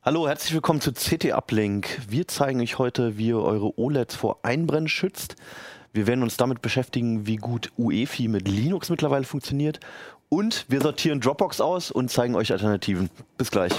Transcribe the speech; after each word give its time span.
Hallo, 0.00 0.28
herzlich 0.28 0.54
willkommen 0.54 0.80
zu 0.80 0.92
CT 0.92 1.32
Uplink. 1.32 1.98
Wir 2.08 2.28
zeigen 2.28 2.60
euch 2.60 2.78
heute, 2.78 3.18
wie 3.18 3.28
ihr 3.28 3.40
eure 3.40 3.76
OLEDs 3.76 4.14
vor 4.14 4.38
Einbrennen 4.44 4.86
schützt. 4.86 5.34
Wir 5.92 6.06
werden 6.06 6.22
uns 6.22 6.36
damit 6.36 6.62
beschäftigen, 6.62 7.26
wie 7.26 7.34
gut 7.34 7.72
UEFI 7.76 8.28
mit 8.28 8.46
Linux 8.46 8.90
mittlerweile 8.90 9.24
funktioniert. 9.24 9.80
Und 10.28 10.66
wir 10.68 10.80
sortieren 10.80 11.20
Dropbox 11.20 11.60
aus 11.60 11.90
und 11.90 12.12
zeigen 12.12 12.36
euch 12.36 12.52
Alternativen. 12.52 13.10
Bis 13.38 13.50
gleich. 13.50 13.72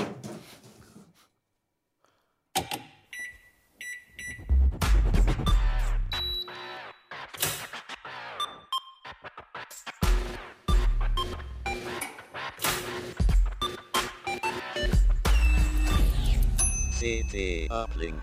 CT 17.30 17.70
Uplink. 17.70 18.16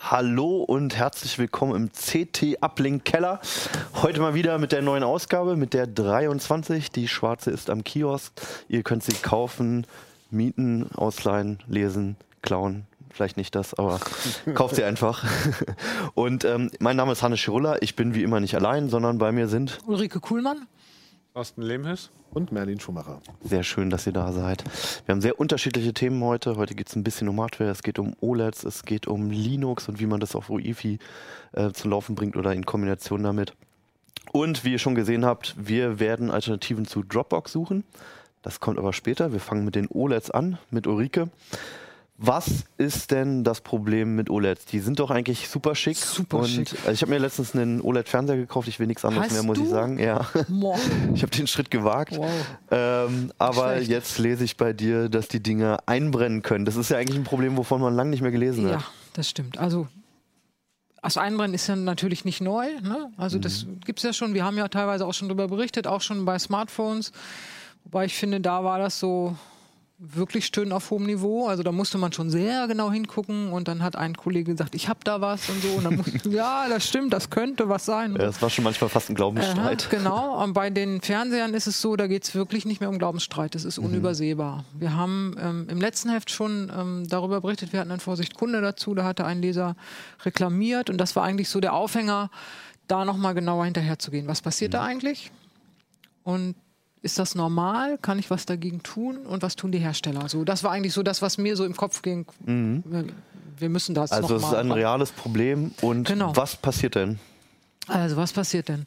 Hallo 0.00 0.62
und 0.64 0.96
herzlich 0.96 1.38
willkommen 1.38 1.76
im 1.76 1.92
CT 1.92 2.60
Uplink 2.60 3.04
Keller. 3.04 3.40
Heute 4.02 4.20
mal 4.20 4.34
wieder 4.34 4.58
mit 4.58 4.72
der 4.72 4.82
neuen 4.82 5.04
Ausgabe, 5.04 5.54
mit 5.54 5.74
der 5.74 5.86
23. 5.86 6.90
Die 6.90 7.06
schwarze 7.06 7.52
ist 7.52 7.70
am 7.70 7.84
Kiosk. 7.84 8.32
Ihr 8.68 8.82
könnt 8.82 9.04
sie 9.04 9.12
kaufen, 9.12 9.86
mieten, 10.30 10.90
ausleihen, 10.96 11.60
lesen, 11.68 12.16
klauen. 12.42 12.86
Vielleicht 13.10 13.36
nicht 13.36 13.54
das, 13.54 13.74
aber 13.74 14.00
kauft 14.54 14.74
sie 14.74 14.82
einfach. 14.82 15.24
Und 16.14 16.44
ähm, 16.44 16.70
mein 16.80 16.96
Name 16.96 17.12
ist 17.12 17.22
Hannes 17.22 17.38
Schirulla. 17.38 17.76
Ich 17.80 17.94
bin 17.94 18.14
wie 18.14 18.24
immer 18.24 18.40
nicht 18.40 18.56
allein, 18.56 18.88
sondern 18.88 19.18
bei 19.18 19.30
mir 19.30 19.46
sind 19.46 19.78
Ulrike 19.86 20.18
Kuhlmann. 20.18 20.66
Thorsten 21.34 21.62
Lehmhüss. 21.62 22.10
Und 22.34 22.52
Merlin 22.52 22.78
Schumacher. 22.78 23.22
Sehr 23.42 23.62
schön, 23.62 23.88
dass 23.88 24.06
ihr 24.06 24.12
da 24.12 24.32
seid. 24.32 24.64
Wir 25.06 25.12
haben 25.12 25.22
sehr 25.22 25.40
unterschiedliche 25.40 25.94
Themen 25.94 26.22
heute. 26.22 26.56
Heute 26.56 26.74
geht 26.74 26.88
es 26.88 26.96
ein 26.96 27.04
bisschen 27.04 27.28
um 27.28 27.40
Hardware, 27.40 27.70
es 27.70 27.82
geht 27.82 27.98
um 27.98 28.14
OLEDs, 28.20 28.64
es 28.64 28.84
geht 28.84 29.06
um 29.06 29.30
Linux 29.30 29.88
und 29.88 29.98
wie 29.98 30.06
man 30.06 30.20
das 30.20 30.34
auf 30.34 30.50
UEFI 30.50 30.98
äh, 31.52 31.72
zum 31.72 31.90
Laufen 31.90 32.14
bringt 32.14 32.36
oder 32.36 32.52
in 32.52 32.66
Kombination 32.66 33.22
damit. 33.22 33.54
Und 34.30 34.64
wie 34.64 34.72
ihr 34.72 34.78
schon 34.78 34.94
gesehen 34.94 35.24
habt, 35.24 35.54
wir 35.58 36.00
werden 36.00 36.30
Alternativen 36.30 36.86
zu 36.86 37.02
Dropbox 37.02 37.52
suchen. 37.52 37.84
Das 38.42 38.60
kommt 38.60 38.78
aber 38.78 38.92
später. 38.92 39.32
Wir 39.32 39.40
fangen 39.40 39.64
mit 39.64 39.74
den 39.74 39.88
OLEDs 39.88 40.30
an, 40.30 40.58
mit 40.70 40.86
Ulrike. 40.86 41.28
Was 42.24 42.64
ist 42.78 43.10
denn 43.10 43.42
das 43.42 43.60
Problem 43.62 44.14
mit 44.14 44.30
OLEDs? 44.30 44.64
Die 44.66 44.78
sind 44.78 45.00
doch 45.00 45.10
eigentlich 45.10 45.48
super 45.48 45.74
schick. 45.74 45.96
Super 45.96 46.38
und, 46.38 46.46
schick. 46.48 46.68
Also 46.82 46.92
ich 46.92 47.02
habe 47.02 47.10
mir 47.10 47.18
letztens 47.18 47.52
einen 47.56 47.80
OLED-Fernseher 47.80 48.36
gekauft. 48.36 48.68
Ich 48.68 48.78
will 48.78 48.86
nichts 48.86 49.04
anderes 49.04 49.26
Hast 49.26 49.32
mehr, 49.32 49.42
muss 49.42 49.58
du? 49.58 49.64
ich 49.64 49.70
sagen. 49.70 49.98
Ja. 49.98 50.26
Boah. 50.48 50.78
Ich 51.14 51.22
habe 51.22 51.32
den 51.36 51.46
Schritt 51.48 51.70
gewagt. 51.70 52.16
Wow. 52.16 52.30
Ähm, 52.70 53.32
aber 53.38 53.74
Schlecht. 53.74 53.90
jetzt 53.90 54.18
lese 54.18 54.44
ich 54.44 54.56
bei 54.56 54.72
dir, 54.72 55.08
dass 55.08 55.26
die 55.26 55.42
Dinge 55.42 55.78
einbrennen 55.86 56.42
können. 56.42 56.64
Das 56.64 56.76
ist 56.76 56.90
ja 56.90 56.96
eigentlich 56.98 57.18
ein 57.18 57.24
Problem, 57.24 57.56
wovon 57.56 57.80
man 57.80 57.94
lange 57.94 58.10
nicht 58.10 58.22
mehr 58.22 58.30
gelesen 58.30 58.68
Ja, 58.68 58.76
hat. 58.76 58.84
das 59.14 59.28
stimmt. 59.28 59.58
Also 59.58 59.88
das 61.02 61.16
Einbrennen 61.16 61.54
ist 61.54 61.66
ja 61.66 61.74
natürlich 61.74 62.24
nicht 62.24 62.40
neu. 62.40 62.66
Ne? 62.82 63.10
Also 63.16 63.38
Mhm. 63.38 63.42
das 63.42 63.66
gibt 63.84 63.98
es 63.98 64.04
ja 64.04 64.12
schon. 64.12 64.32
Wir 64.34 64.44
haben 64.44 64.56
ja 64.56 64.68
teilweise 64.68 65.04
auch 65.06 65.12
schon 65.14 65.28
darüber 65.28 65.48
berichtet, 65.48 65.88
auch 65.88 66.00
schon 66.00 66.24
bei 66.24 66.38
Smartphones. 66.38 67.10
Wobei 67.84 68.04
ich 68.04 68.14
finde, 68.14 68.40
da 68.40 68.62
war 68.62 68.78
das 68.78 69.00
so 69.00 69.36
wirklich 70.04 70.50
schön 70.52 70.72
auf 70.72 70.90
hohem 70.90 71.06
Niveau. 71.06 71.46
Also 71.46 71.62
da 71.62 71.70
musste 71.70 71.96
man 71.96 72.12
schon 72.12 72.28
sehr 72.28 72.66
genau 72.66 72.90
hingucken 72.90 73.52
und 73.52 73.68
dann 73.68 73.82
hat 73.84 73.94
ein 73.94 74.16
Kollege 74.16 74.50
gesagt, 74.52 74.74
ich 74.74 74.88
habe 74.88 74.98
da 75.04 75.20
was 75.20 75.48
und 75.48 75.62
so. 75.62 75.68
Und 75.78 75.84
dann 75.84 75.94
musste 75.96 76.16
ich, 76.16 76.24
ja, 76.32 76.66
das 76.68 76.88
stimmt, 76.88 77.12
das 77.12 77.30
könnte 77.30 77.68
was 77.68 77.84
sein. 77.86 78.12
Ja, 78.12 78.18
Das 78.18 78.42
war 78.42 78.50
schon 78.50 78.64
manchmal 78.64 78.90
fast 78.90 79.10
ein 79.10 79.14
Glaubensstreit. 79.14 79.88
genau, 79.90 80.42
und 80.42 80.54
bei 80.54 80.70
den 80.70 81.00
Fernsehern 81.02 81.54
ist 81.54 81.68
es 81.68 81.80
so, 81.80 81.94
da 81.94 82.08
geht 82.08 82.24
es 82.24 82.34
wirklich 82.34 82.64
nicht 82.64 82.80
mehr 82.80 82.88
um 82.88 82.98
Glaubensstreit, 82.98 83.54
das 83.54 83.64
ist 83.64 83.78
Mhm. 83.78 83.86
unübersehbar. 83.86 84.64
Wir 84.76 84.96
haben 84.96 85.36
ähm, 85.40 85.66
im 85.70 85.80
letzten 85.80 86.10
Heft 86.10 86.30
schon 86.30 86.72
ähm, 86.76 87.06
darüber 87.08 87.40
berichtet, 87.40 87.72
wir 87.72 87.78
hatten 87.80 87.90
einen 87.92 88.00
Vorsicht 88.00 88.34
Kunde 88.34 88.60
dazu, 88.60 88.94
da 88.94 89.04
hatte 89.04 89.24
ein 89.24 89.40
Leser 89.40 89.76
reklamiert 90.24 90.90
und 90.90 90.98
das 90.98 91.14
war 91.14 91.22
eigentlich 91.22 91.48
so 91.48 91.60
der 91.60 91.74
Aufhänger, 91.74 92.30
da 92.88 93.04
nochmal 93.04 93.34
genauer 93.34 93.64
hinterherzugehen. 93.66 94.26
Was 94.26 94.42
passiert 94.42 94.70
Mhm. 94.72 94.76
da 94.76 94.82
eigentlich? 94.82 95.30
Und 96.24 96.54
ist 97.02 97.18
das 97.18 97.34
normal? 97.34 97.98
Kann 98.00 98.18
ich 98.18 98.30
was 98.30 98.46
dagegen 98.46 98.82
tun? 98.82 99.18
Und 99.18 99.42
was 99.42 99.56
tun 99.56 99.72
die 99.72 99.78
Hersteller? 99.78 100.28
So, 100.28 100.44
das 100.44 100.62
war 100.64 100.70
eigentlich 100.70 100.92
so 100.94 101.02
das, 101.02 101.20
was 101.22 101.36
mir 101.38 101.56
so 101.56 101.64
im 101.64 101.76
Kopf 101.76 102.02
ging. 102.02 102.26
Wir, 102.46 103.04
wir 103.58 103.68
müssen 103.68 103.94
das 103.94 104.10
Mhm. 104.10 104.16
Also 104.16 104.36
es 104.36 104.42
ist 104.44 104.54
ein 104.54 104.70
reales 104.72 105.10
Problem. 105.10 105.72
Und 105.82 106.06
Genau. 106.08 106.34
was 106.36 106.56
passiert 106.56 106.94
denn? 106.94 107.18
also 107.88 108.16
was 108.16 108.32
passiert 108.32 108.68
denn? 108.68 108.86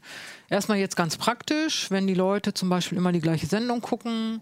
Erstmal 0.49 0.77
jetzt 0.77 0.95
ganz 0.95 1.17
praktisch, 1.17 1.91
wenn 1.91 2.07
die 2.07 2.13
Leute 2.13 2.53
zum 2.53 2.69
Beispiel 2.69 2.97
immer 2.97 3.11
die 3.11 3.19
gleiche 3.19 3.45
Sendung 3.45 3.81
gucken, 3.81 4.39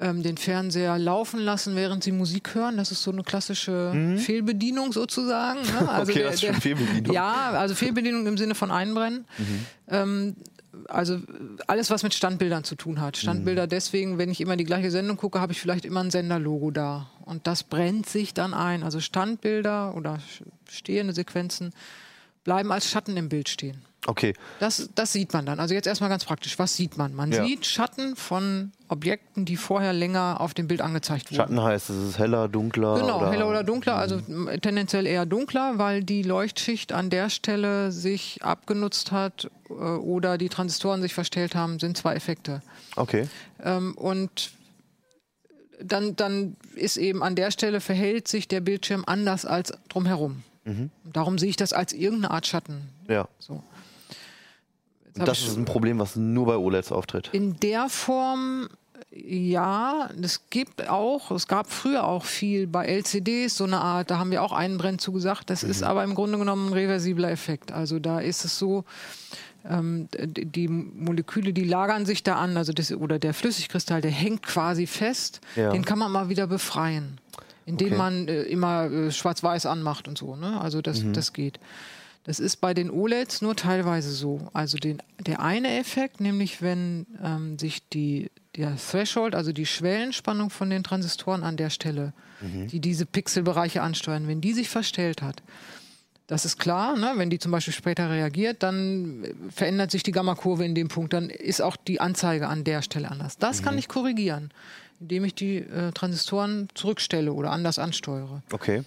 ähm, 0.00 0.22
den 0.22 0.36
Fernseher 0.36 0.98
laufen 0.98 1.40
lassen, 1.40 1.74
während 1.76 2.04
sie 2.04 2.12
Musik 2.12 2.54
hören. 2.54 2.76
Das 2.76 2.90
ist 2.92 3.02
so 3.02 3.10
eine 3.12 3.22
klassische 3.22 4.16
Fehlbedienung 4.18 4.92
sozusagen. 4.92 5.60
Ne? 5.62 5.88
Also 5.88 6.12
Mhm. 6.12 6.18
Okay, 6.18 6.22
das 6.24 6.34
ist 6.34 6.40
schon 6.44 6.54
Fehlbedienung. 6.60 7.06
Mhm. 7.06 7.12
Ja, 7.12 7.50
also 7.52 7.74
Fehlbedienung 7.74 8.26
im 8.26 8.36
Sinne 8.36 8.54
von 8.54 8.70
Einbrennen. 8.70 9.24
Ähm, 9.88 10.36
also 10.88 11.18
alles, 11.66 11.90
was 11.90 12.02
mit 12.02 12.14
Standbildern 12.14 12.64
zu 12.64 12.74
tun 12.76 13.00
hat. 13.00 13.16
Mhm. 13.16 13.20
Standbilder 13.20 13.66
deswegen, 13.66 14.18
wenn 14.18 14.30
ich 14.30 14.40
immer 14.40 14.56
die 14.56 14.64
gleiche 14.64 14.90
Sendung 14.90 15.16
gucke, 15.16 15.40
habe 15.40 15.52
ich 15.52 15.60
vielleicht 15.60 15.84
immer 15.84 16.00
ein 16.02 16.10
Senderlogo 16.10 16.70
da. 16.70 17.10
Und 17.24 17.46
das 17.46 17.62
brennt 17.62 18.08
sich 18.08 18.34
dann 18.34 18.54
ein. 18.54 18.82
Also 18.82 19.00
Standbilder 19.00 19.94
oder 19.96 20.18
stehende 20.68 21.12
Sequenzen 21.12 21.72
bleiben 22.44 22.72
als 22.72 22.88
Schatten 22.88 23.16
im 23.16 23.28
Bild 23.28 23.48
stehen. 23.48 23.82
Okay, 24.06 24.34
Das, 24.60 24.90
das 24.94 25.12
sieht 25.12 25.32
man 25.32 25.46
dann. 25.46 25.58
Also 25.60 25.72
jetzt 25.74 25.86
erstmal 25.86 26.10
ganz 26.10 26.24
praktisch. 26.24 26.58
Was 26.58 26.76
sieht 26.76 26.98
man? 26.98 27.14
Man 27.14 27.32
Ja. 27.32 27.44
sieht 27.44 27.64
Schatten 27.64 28.16
von 28.16 28.72
Objekten, 28.88 29.44
die 29.46 29.56
vorher 29.56 29.92
länger 29.94 30.40
auf 30.40 30.52
dem 30.52 30.68
Bild 30.68 30.82
angezeigt 30.82 31.30
wurden. 31.30 31.36
Schatten 31.36 31.62
heißt, 31.62 31.88
es 31.90 32.10
ist 32.10 32.18
heller, 32.18 32.48
dunkler. 32.48 33.00
Genau, 33.00 33.18
oder 33.20 33.30
heller 33.30 33.48
oder 33.48 33.64
dunkler, 33.64 33.96
also 33.96 34.16
m, 34.28 34.48
tendenziell 34.60 35.06
eher 35.06 35.24
dunkler, 35.24 35.78
weil 35.78 36.04
die 36.04 36.22
Leuchtschicht 36.22 36.92
an 36.92 37.08
der 37.08 37.30
Stelle 37.30 37.92
sich 37.92 38.42
abgenutzt 38.42 39.10
hat 39.10 39.50
äh, 39.70 39.72
oder 39.72 40.36
die 40.36 40.50
Transistoren 40.50 41.00
sich 41.00 41.14
verstellt 41.14 41.54
haben, 41.54 41.78
sind 41.78 41.96
zwei 41.96 42.14
Effekte. 42.14 42.60
Okay. 42.96 43.26
Ähm, 43.62 43.94
und 43.96 44.50
dann, 45.80 46.14
dann 46.16 46.56
ist 46.74 46.96
eben 46.98 47.22
an 47.22 47.34
der 47.36 47.50
Stelle 47.50 47.80
verhält 47.80 48.28
sich 48.28 48.48
der 48.48 48.60
Bildschirm 48.60 49.02
anders 49.06 49.44
als 49.46 49.72
drumherum. 49.88 50.42
Darum 51.04 51.36
sehe 51.38 51.50
ich 51.50 51.56
das 51.56 51.74
als 51.74 51.92
irgendeine 51.92 52.30
Art 52.32 52.46
Schatten. 52.46 52.88
Ja. 53.06 53.28
So. 53.38 53.62
Das 55.14 55.38
ich- 55.40 55.48
ist 55.48 55.56
ein 55.56 55.64
Problem, 55.64 55.98
was 55.98 56.16
nur 56.16 56.46
bei 56.46 56.56
OLEDs 56.56 56.90
auftritt. 56.92 57.28
In 57.32 57.58
der 57.60 57.88
Form, 57.88 58.68
ja, 59.12 60.10
es 60.20 60.42
gibt 60.50 60.88
auch, 60.88 61.30
es 61.30 61.46
gab 61.46 61.70
früher 61.70 62.04
auch 62.04 62.24
viel 62.24 62.66
bei 62.66 62.86
LCDs, 62.86 63.56
so 63.56 63.64
eine 63.64 63.80
Art, 63.80 64.10
da 64.10 64.18
haben 64.18 64.30
wir 64.30 64.42
auch 64.42 64.52
einen 64.52 64.76
Brenn 64.78 64.98
zugesagt. 64.98 65.50
Das 65.50 65.62
ist 65.62 65.82
aber 65.82 66.02
im 66.04 66.14
Grunde 66.14 66.38
genommen 66.38 66.68
ein 66.68 66.72
reversibler 66.72 67.30
Effekt. 67.30 67.70
Also 67.72 67.98
da 68.00 68.18
ist 68.18 68.44
es 68.44 68.58
so, 68.58 68.84
ähm, 69.68 70.08
die 70.12 70.68
Moleküle, 70.68 71.52
die 71.52 71.64
lagern 71.64 72.04
sich 72.06 72.22
da 72.22 72.36
an, 72.36 72.56
also 72.56 72.72
das, 72.72 72.92
oder 72.92 73.18
der 73.18 73.32
Flüssigkristall, 73.34 74.00
der 74.00 74.10
hängt 74.10 74.42
quasi 74.42 74.86
fest, 74.86 75.40
Ja. 75.56 75.70
den 75.70 75.84
kann 75.84 75.98
man 75.98 76.10
mal 76.12 76.28
wieder 76.28 76.46
befreien. 76.46 77.18
Indem 77.66 77.88
Okay. 77.88 77.96
man 77.96 78.28
äh, 78.28 78.42
immer 78.42 78.90
äh, 78.90 79.10
schwarz-weiß 79.10 79.64
anmacht 79.64 80.06
und 80.06 80.18
so. 80.18 80.36
Ne? 80.36 80.60
Also 80.60 80.82
das, 80.82 81.00
das 81.12 81.32
geht. 81.32 81.58
Das 82.24 82.40
ist 82.40 82.56
bei 82.56 82.74
den 82.74 82.90
OLEDs 82.90 83.42
nur 83.42 83.54
teilweise 83.54 84.10
so. 84.10 84.48
Also 84.52 84.78
den, 84.78 85.02
der 85.20 85.40
eine 85.40 85.78
Effekt, 85.78 86.20
nämlich 86.20 86.62
wenn 86.62 87.06
ähm, 87.22 87.58
sich 87.58 87.88
die, 87.88 88.30
der 88.56 88.76
Threshold, 88.76 89.34
also 89.34 89.52
die 89.52 89.66
Schwellenspannung 89.66 90.50
von 90.50 90.70
den 90.70 90.82
Transistoren 90.82 91.44
an 91.44 91.56
der 91.56 91.70
Stelle, 91.70 92.12
die 92.70 92.80
diese 92.80 93.06
Pixelbereiche 93.06 93.80
ansteuern, 93.80 94.28
wenn 94.28 94.40
die 94.40 94.52
sich 94.52 94.68
verstellt 94.68 95.22
hat, 95.22 95.42
das 96.26 96.44
ist 96.46 96.58
klar, 96.58 96.96
ne? 96.96 97.12
wenn 97.16 97.28
die 97.28 97.38
zum 97.38 97.52
Beispiel 97.52 97.74
später 97.74 98.08
reagiert, 98.08 98.62
dann 98.62 99.24
äh, 99.24 99.34
verändert 99.50 99.90
sich 99.90 100.02
die 100.02 100.12
Gammakurve 100.12 100.64
in 100.64 100.74
dem 100.74 100.88
Punkt, 100.88 101.12
dann 101.12 101.28
ist 101.28 101.60
auch 101.60 101.76
die 101.76 102.00
Anzeige 102.00 102.48
an 102.48 102.64
der 102.64 102.80
Stelle 102.80 103.10
anders. 103.10 103.36
Das 103.36 103.62
kann 103.62 103.76
ich 103.76 103.88
korrigieren, 103.88 104.50
indem 105.00 105.24
ich 105.24 105.34
die 105.34 105.58
äh, 105.58 105.92
Transistoren 105.92 106.68
zurückstelle 106.74 107.32
oder 107.32 107.50
anders 107.50 107.78
ansteuere. 107.78 108.42
Okay. 108.52 108.84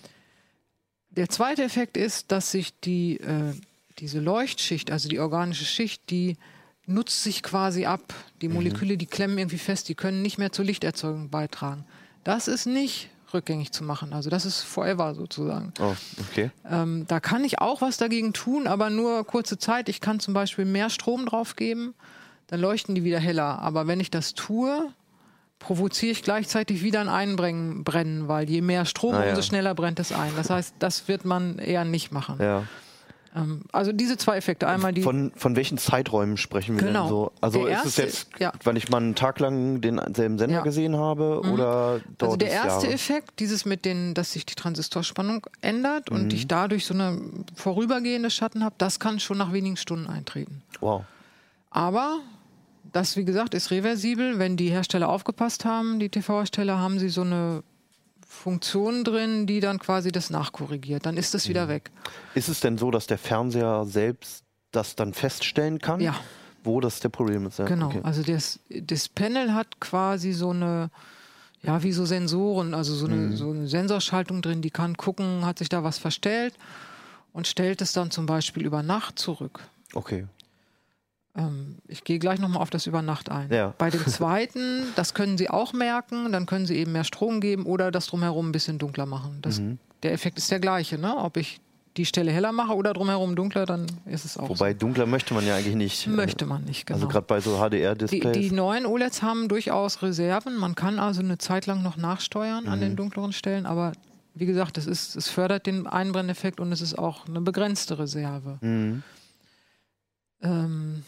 Der 1.17 1.29
zweite 1.29 1.63
Effekt 1.63 1.97
ist, 1.97 2.31
dass 2.31 2.51
sich 2.51 2.79
die, 2.79 3.17
äh, 3.17 3.53
diese 3.97 4.19
Leuchtschicht, 4.19 4.91
also 4.91 5.09
die 5.09 5.19
organische 5.19 5.65
Schicht, 5.65 6.09
die 6.11 6.37
nutzt 6.85 7.23
sich 7.23 7.41
quasi 7.41 7.85
ab. 7.85 8.13
Die 8.41 8.47
Moleküle, 8.47 8.97
die 8.97 9.07
klemmen 9.07 9.37
irgendwie 9.37 9.57
fest, 9.57 9.89
die 9.89 9.95
können 9.95 10.21
nicht 10.21 10.37
mehr 10.37 10.51
zur 10.51 10.63
Lichterzeugung 10.63 11.29
beitragen. 11.29 11.85
Das 12.23 12.47
ist 12.47 12.67
nicht 12.67 13.09
rückgängig 13.33 13.71
zu 13.71 13.83
machen. 13.83 14.13
Also 14.13 14.29
das 14.29 14.45
ist 14.45 14.61
forever 14.61 15.15
sozusagen. 15.15 15.73
Oh, 15.79 15.95
okay. 16.29 16.51
Ähm, 16.69 17.05
da 17.07 17.19
kann 17.19 17.43
ich 17.43 17.59
auch 17.59 17.81
was 17.81 17.97
dagegen 17.97 18.31
tun, 18.33 18.67
aber 18.67 18.91
nur 18.91 19.25
kurze 19.25 19.57
Zeit. 19.57 19.89
Ich 19.89 20.01
kann 20.01 20.19
zum 20.19 20.35
Beispiel 20.35 20.65
mehr 20.65 20.91
Strom 20.91 21.25
drauf 21.25 21.55
geben, 21.55 21.95
dann 22.45 22.61
leuchten 22.61 22.93
die 22.93 23.03
wieder 23.03 23.19
heller. 23.19 23.59
Aber 23.59 23.87
wenn 23.87 23.99
ich 23.99 24.11
das 24.11 24.35
tue, 24.35 24.93
provoziere 25.59 26.11
ich 26.11 26.23
gleichzeitig 26.23 26.83
wieder 26.83 27.01
ein 27.01 27.09
Einbrennen, 27.09 27.83
brennen, 27.83 28.27
weil 28.27 28.49
je 28.49 28.61
mehr 28.61 28.85
Strom, 28.85 29.15
Ah, 29.15 29.23
ja. 29.23 29.29
umso 29.31 29.41
schneller 29.41 29.73
brennt 29.75 29.99
es 29.99 30.11
ein. 30.11 30.31
Das 30.37 30.49
heißt, 30.49 30.75
das 30.79 31.07
wird 31.07 31.25
man 31.25 31.57
eher 31.59 31.83
nicht 31.85 32.11
machen. 32.11 32.37
Ja. 32.39 32.63
Ähm, 33.35 33.63
also 33.73 33.91
diese 33.91 34.17
zwei 34.17 34.37
Effekte. 34.37 34.67
Einmal 34.67 34.93
die. 34.93 35.01
Von, 35.01 35.31
von 35.35 35.55
welchen 35.55 35.77
Zeiträumen 35.77 36.37
sprechen 36.37 36.75
wir 36.79 36.87
Genau. 36.87 37.01
denn 37.03 37.09
so? 37.09 37.31
Also 37.41 37.65
Der 37.65 37.77
ist 37.79 37.85
es 37.85 37.99
erste- 37.99 38.01
jetzt, 38.03 38.29
ja. 38.39 38.53
weil 38.63 38.77
ich 38.77 38.89
mal 38.89 38.97
einen 38.97 39.15
Tag 39.15 39.39
lang 39.39 39.81
denselben 39.81 40.37
Sender 40.37 40.55
Ja. 40.57 40.61
gesehen 40.61 40.95
habe 40.95 41.41
oder 41.41 41.99
dauert 42.17 42.21
Also 42.21 42.35
der 42.37 42.47
es 42.49 42.53
erste 42.53 42.83
Jahre? 42.85 42.93
Effekt, 42.93 43.39
dieses 43.39 43.65
mit 43.65 43.83
den, 43.83 44.13
dass 44.13 44.31
sich 44.33 44.45
die 44.45 44.55
Transistorspannung 44.55 45.45
ändert 45.61 46.09
Mhm. 46.09 46.15
und 46.17 46.33
ich 46.33 46.47
dadurch 46.47 46.85
so 46.85 46.93
eine 46.93 47.19
vorübergehende 47.55 48.29
Schatten 48.29 48.63
habe, 48.63 48.75
das 48.77 48.99
kann 48.99 49.19
schon 49.19 49.37
nach 49.37 49.51
wenigen 49.51 49.75
Stunden 49.77 50.07
eintreten. 50.07 50.61
Wow. 50.79 51.03
Aber 51.69 52.19
das, 52.91 53.15
wie 53.17 53.25
gesagt, 53.25 53.53
ist 53.53 53.71
reversibel. 53.71 54.39
Wenn 54.39 54.57
die 54.57 54.69
Hersteller 54.69 55.09
aufgepasst 55.09 55.65
haben, 55.65 55.99
die 55.99 56.09
TV-Hersteller, 56.09 56.77
haben 56.79 56.99
sie 56.99 57.09
so 57.09 57.21
eine 57.21 57.63
Funktion 58.25 59.03
drin, 59.03 59.47
die 59.47 59.59
dann 59.59 59.79
quasi 59.79 60.11
das 60.11 60.29
nachkorrigiert. 60.29 61.05
Dann 61.05 61.17
ist 61.17 61.33
das 61.33 61.47
wieder 61.49 61.65
Mhm. 61.65 61.69
weg. 61.69 61.91
Ist 62.35 62.49
es 62.49 62.59
denn 62.59 62.77
so, 62.77 62.91
dass 62.91 63.07
der 63.07 63.17
Fernseher 63.17 63.85
selbst 63.85 64.43
das 64.71 64.95
dann 64.95 65.13
feststellen 65.13 65.79
kann? 65.79 65.99
Ja. 66.01 66.15
Wo 66.63 66.81
das 66.81 66.99
der 66.99 67.09
Problem 67.09 67.45
ist? 67.47 67.59
Ja? 67.59 67.65
Genau. 67.65 67.87
Okay. 67.87 68.01
Also 68.03 68.23
das, 68.23 68.59
das 68.69 69.07
Panel 69.07 69.53
hat 69.53 69.79
quasi 69.79 70.33
so 70.33 70.49
eine, 70.49 70.89
ja, 71.63 71.81
wie 71.83 71.93
so 71.93 72.05
Sensoren, 72.05 72.73
also 72.73 72.93
so 72.93 73.05
eine, 73.05 73.15
Mhm. 73.15 73.35
so 73.37 73.49
eine 73.51 73.67
Sensorschaltung 73.67 74.41
drin, 74.41 74.61
die 74.61 74.71
kann 74.71 74.97
gucken, 74.97 75.45
hat 75.45 75.59
sich 75.59 75.69
da 75.69 75.83
was 75.83 75.97
verstellt 75.97 76.53
und 77.31 77.47
stellt 77.47 77.81
es 77.81 77.93
dann 77.93 78.11
zum 78.11 78.25
Beispiel 78.25 78.65
über 78.65 78.83
Nacht 78.83 79.17
zurück. 79.19 79.61
okay. 79.93 80.25
Ähm, 81.37 81.77
ich 81.87 82.03
gehe 82.03 82.17
gleich 82.19 82.39
nochmal 82.39 82.61
auf 82.63 82.69
das 82.71 82.87
über 82.87 83.01
Nacht 83.03 83.29
ein. 83.29 83.51
Ja. 83.51 83.73
Bei 83.77 83.89
dem 83.91 84.05
zweiten, 84.07 84.87
das 84.95 85.13
können 85.13 85.37
Sie 85.37 85.49
auch 85.49 85.71
merken, 85.71 86.31
dann 86.31 86.45
können 86.47 86.65
Sie 86.65 86.75
eben 86.75 86.91
mehr 86.93 87.03
Strom 87.03 87.39
geben 87.41 87.65
oder 87.65 87.91
das 87.91 88.07
drumherum 88.07 88.49
ein 88.49 88.51
bisschen 88.51 88.79
dunkler 88.79 89.05
machen. 89.05 89.39
Das, 89.41 89.59
Mhm. 89.59 89.77
Der 90.03 90.13
Effekt 90.13 90.37
ist 90.37 90.51
der 90.51 90.59
gleiche, 90.59 90.97
ne? 90.99 91.15
Ob 91.17 91.37
ich 91.37 91.59
die 91.97 92.05
Stelle 92.05 92.31
heller 92.31 92.51
mache 92.51 92.75
oder 92.75 92.93
drumherum 92.93 93.35
dunkler, 93.35 93.65
dann 93.65 93.87
ist 94.05 94.25
es 94.25 94.37
auch 94.37 94.49
Wobei 94.49 94.75
dunkler 94.75 95.07
möchte 95.07 95.33
man 95.33 95.43
ja 95.47 95.55
eigentlich 95.55 95.73
nicht. 95.75 95.99
so. 96.03 96.11
Möchte 96.11 96.45
man 96.45 96.63
nicht, 96.65 96.85
genau. 96.85 96.97
Also 96.97 97.07
gerade 97.07 97.25
bei 97.25 97.39
so 97.39 97.55
die, 97.55 97.77
HDR-Displays. 97.79 98.37
die 98.37 98.51
neuen 98.51 98.85
OLEDs 98.85 99.23
haben 99.23 99.47
durchaus 99.47 100.03
Reserven. 100.03 100.55
Man 100.57 100.75
kann 100.75 100.99
also 100.99 101.21
eine 101.21 101.39
Zeit 101.39 101.65
lang 101.65 101.81
noch 101.81 101.97
nachsteuern 101.97 102.67
an 102.67 102.79
den 102.81 102.91
Mhm. 102.91 102.95
dunkleren 102.97 103.33
Stellen, 103.33 103.65
aber 103.65 103.93
wie 104.35 104.45
gesagt, 104.45 104.77
es, 104.77 104.85
ist, 104.85 105.15
es 105.15 105.29
fördert 105.29 105.65
den 105.65 105.87
Einbrenneffekt 105.87 106.59
und 106.59 106.71
es 106.71 106.81
ist 106.81 106.95
auch 106.99 107.27
eine 107.27 107.41
begrenzte 107.41 107.97
Reserve. 107.97 108.59
Mhm. 108.61 109.01
Ähm, 110.43 111.03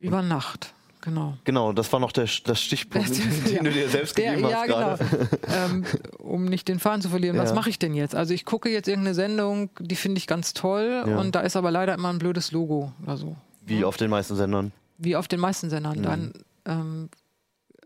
über 0.00 0.22
Nacht, 0.22 0.72
genau. 1.00 1.34
Genau, 1.44 1.72
das 1.72 1.92
war 1.92 2.00
noch 2.00 2.12
der, 2.12 2.28
das 2.44 2.60
Stichpunkt, 2.62 3.08
den 3.46 3.54
Ja. 3.54 3.62
du 3.62 3.70
dir 3.70 3.88
selbst 3.90 4.16
Der, 4.18 4.32
gegeben 4.36 4.50
ja, 4.50 4.56
hast 4.58 4.66
genau. 4.66 4.78
gerade. 4.78 5.28
ähm, 5.72 5.84
um 6.18 6.44
nicht 6.44 6.68
den 6.68 6.78
Faden 6.78 7.02
zu 7.02 7.08
verlieren. 7.08 7.36
Was 7.38 7.50
Ja. 7.50 7.54
mache 7.54 7.70
ich 7.70 7.78
denn 7.78 7.94
jetzt? 7.94 8.14
Also 8.14 8.34
ich 8.34 8.44
gucke 8.44 8.68
jetzt 8.70 8.88
irgendeine 8.88 9.14
Sendung, 9.14 9.70
die 9.78 9.96
finde 9.96 10.18
ich 10.18 10.26
ganz 10.26 10.54
toll 10.54 11.04
Ja. 11.06 11.18
und 11.18 11.34
da 11.34 11.40
ist 11.40 11.56
aber 11.56 11.70
leider 11.70 11.94
immer 11.94 12.10
ein 12.10 12.18
blödes 12.18 12.52
Logo 12.52 12.92
oder 13.02 13.16
so. 13.16 13.36
Wie 13.66 13.84
auf 13.84 13.96
den 13.96 14.10
meisten 14.10 14.34
Sendern. 14.36 14.72
Wie 14.98 15.14
auf 15.16 15.28
den 15.28 15.40
meisten 15.40 15.68
Sendern. 15.70 15.98
Mhm. 15.98 16.02
Dann 16.02 16.32
ähm, 16.66 17.08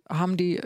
haben 0.09 0.37
die 0.37 0.61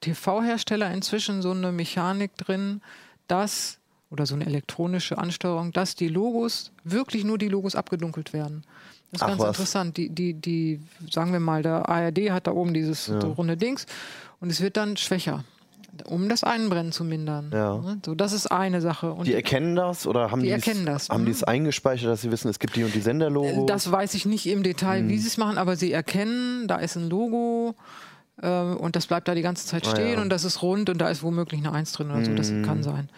TV-Hersteller 0.00 0.92
inzwischen 0.92 1.42
so 1.42 1.50
eine 1.52 1.72
Mechanik 1.72 2.36
drin, 2.36 2.82
dass 3.26 3.78
oder 4.14 4.24
so 4.26 4.34
eine 4.34 4.46
elektronische 4.46 5.18
Ansteuerung, 5.18 5.72
dass 5.72 5.94
die 5.96 6.08
Logos, 6.08 6.70
wirklich 6.84 7.24
nur 7.24 7.36
die 7.36 7.48
Logos 7.48 7.74
abgedunkelt 7.74 8.32
werden. 8.32 8.62
Das 9.12 9.20
ist 9.20 9.22
Ach 9.24 9.28
ganz 9.28 9.40
was. 9.42 9.48
interessant. 9.48 9.96
Die, 9.98 10.08
die, 10.08 10.32
die, 10.34 10.80
sagen 11.10 11.32
wir 11.32 11.40
mal, 11.40 11.62
der 11.62 11.88
ARD 11.88 12.30
hat 12.30 12.46
da 12.46 12.52
oben 12.52 12.72
dieses 12.72 13.08
Ja. 13.08 13.18
runde 13.18 13.56
Dings 13.56 13.86
und 14.40 14.50
es 14.50 14.60
wird 14.60 14.76
dann 14.76 14.96
schwächer, 14.96 15.44
um 16.06 16.28
das 16.28 16.42
Einbrennen 16.42 16.90
zu 16.92 17.04
mindern. 17.04 17.50
Ja. 17.52 17.78
Ne? 17.78 17.98
So, 18.04 18.14
das 18.16 18.32
ist 18.32 18.46
eine 18.50 18.80
Sache. 18.80 19.12
Und 19.12 19.26
Die 19.28 19.34
erkennen 19.34 19.76
das 19.76 20.06
oder 20.06 20.30
haben 20.32 20.40
Die 20.40 20.46
die's- 20.48 20.54
erkennen 20.66 20.86
das, 20.86 21.08
haben 21.10 21.22
mhm. 21.22 21.26
die 21.26 21.32
es 21.32 21.44
eingespeichert, 21.44 22.08
dass 22.08 22.22
sie 22.22 22.32
wissen, 22.32 22.48
es 22.48 22.58
gibt 22.58 22.74
die 22.76 22.82
und 22.84 22.94
die 22.94 23.00
Senderlogos? 23.00 23.66
Das 23.66 23.90
weiß 23.92 24.14
ich 24.14 24.26
nicht 24.26 24.46
im 24.46 24.62
Detail, 24.64 25.02
Mhm. 25.02 25.08
wie 25.10 25.18
sie 25.18 25.28
es 25.28 25.36
machen, 25.36 25.58
aber 25.58 25.76
sie 25.76 25.92
erkennen, 25.92 26.66
da 26.66 26.76
ist 26.76 26.96
ein 26.96 27.08
Logo 27.08 27.74
äh, 28.42 28.48
und 28.48 28.96
das 28.96 29.06
bleibt 29.06 29.28
da 29.28 29.34
die 29.36 29.42
ganze 29.42 29.64
Zeit 29.64 29.86
Ah, 29.86 29.90
stehen 29.92 30.14
ja. 30.16 30.22
und 30.22 30.28
das 30.30 30.42
ist 30.42 30.60
rund 30.60 30.90
und 30.90 30.98
da 30.98 31.08
ist 31.08 31.22
womöglich 31.22 31.60
eine 31.60 31.70
Eins 31.72 31.92
drin 31.92 32.10
oder 32.10 32.24
so. 32.24 32.34
Das 32.34 32.50
Mhm. 32.50 32.64
kann 32.64 32.82
sein. 32.82 33.08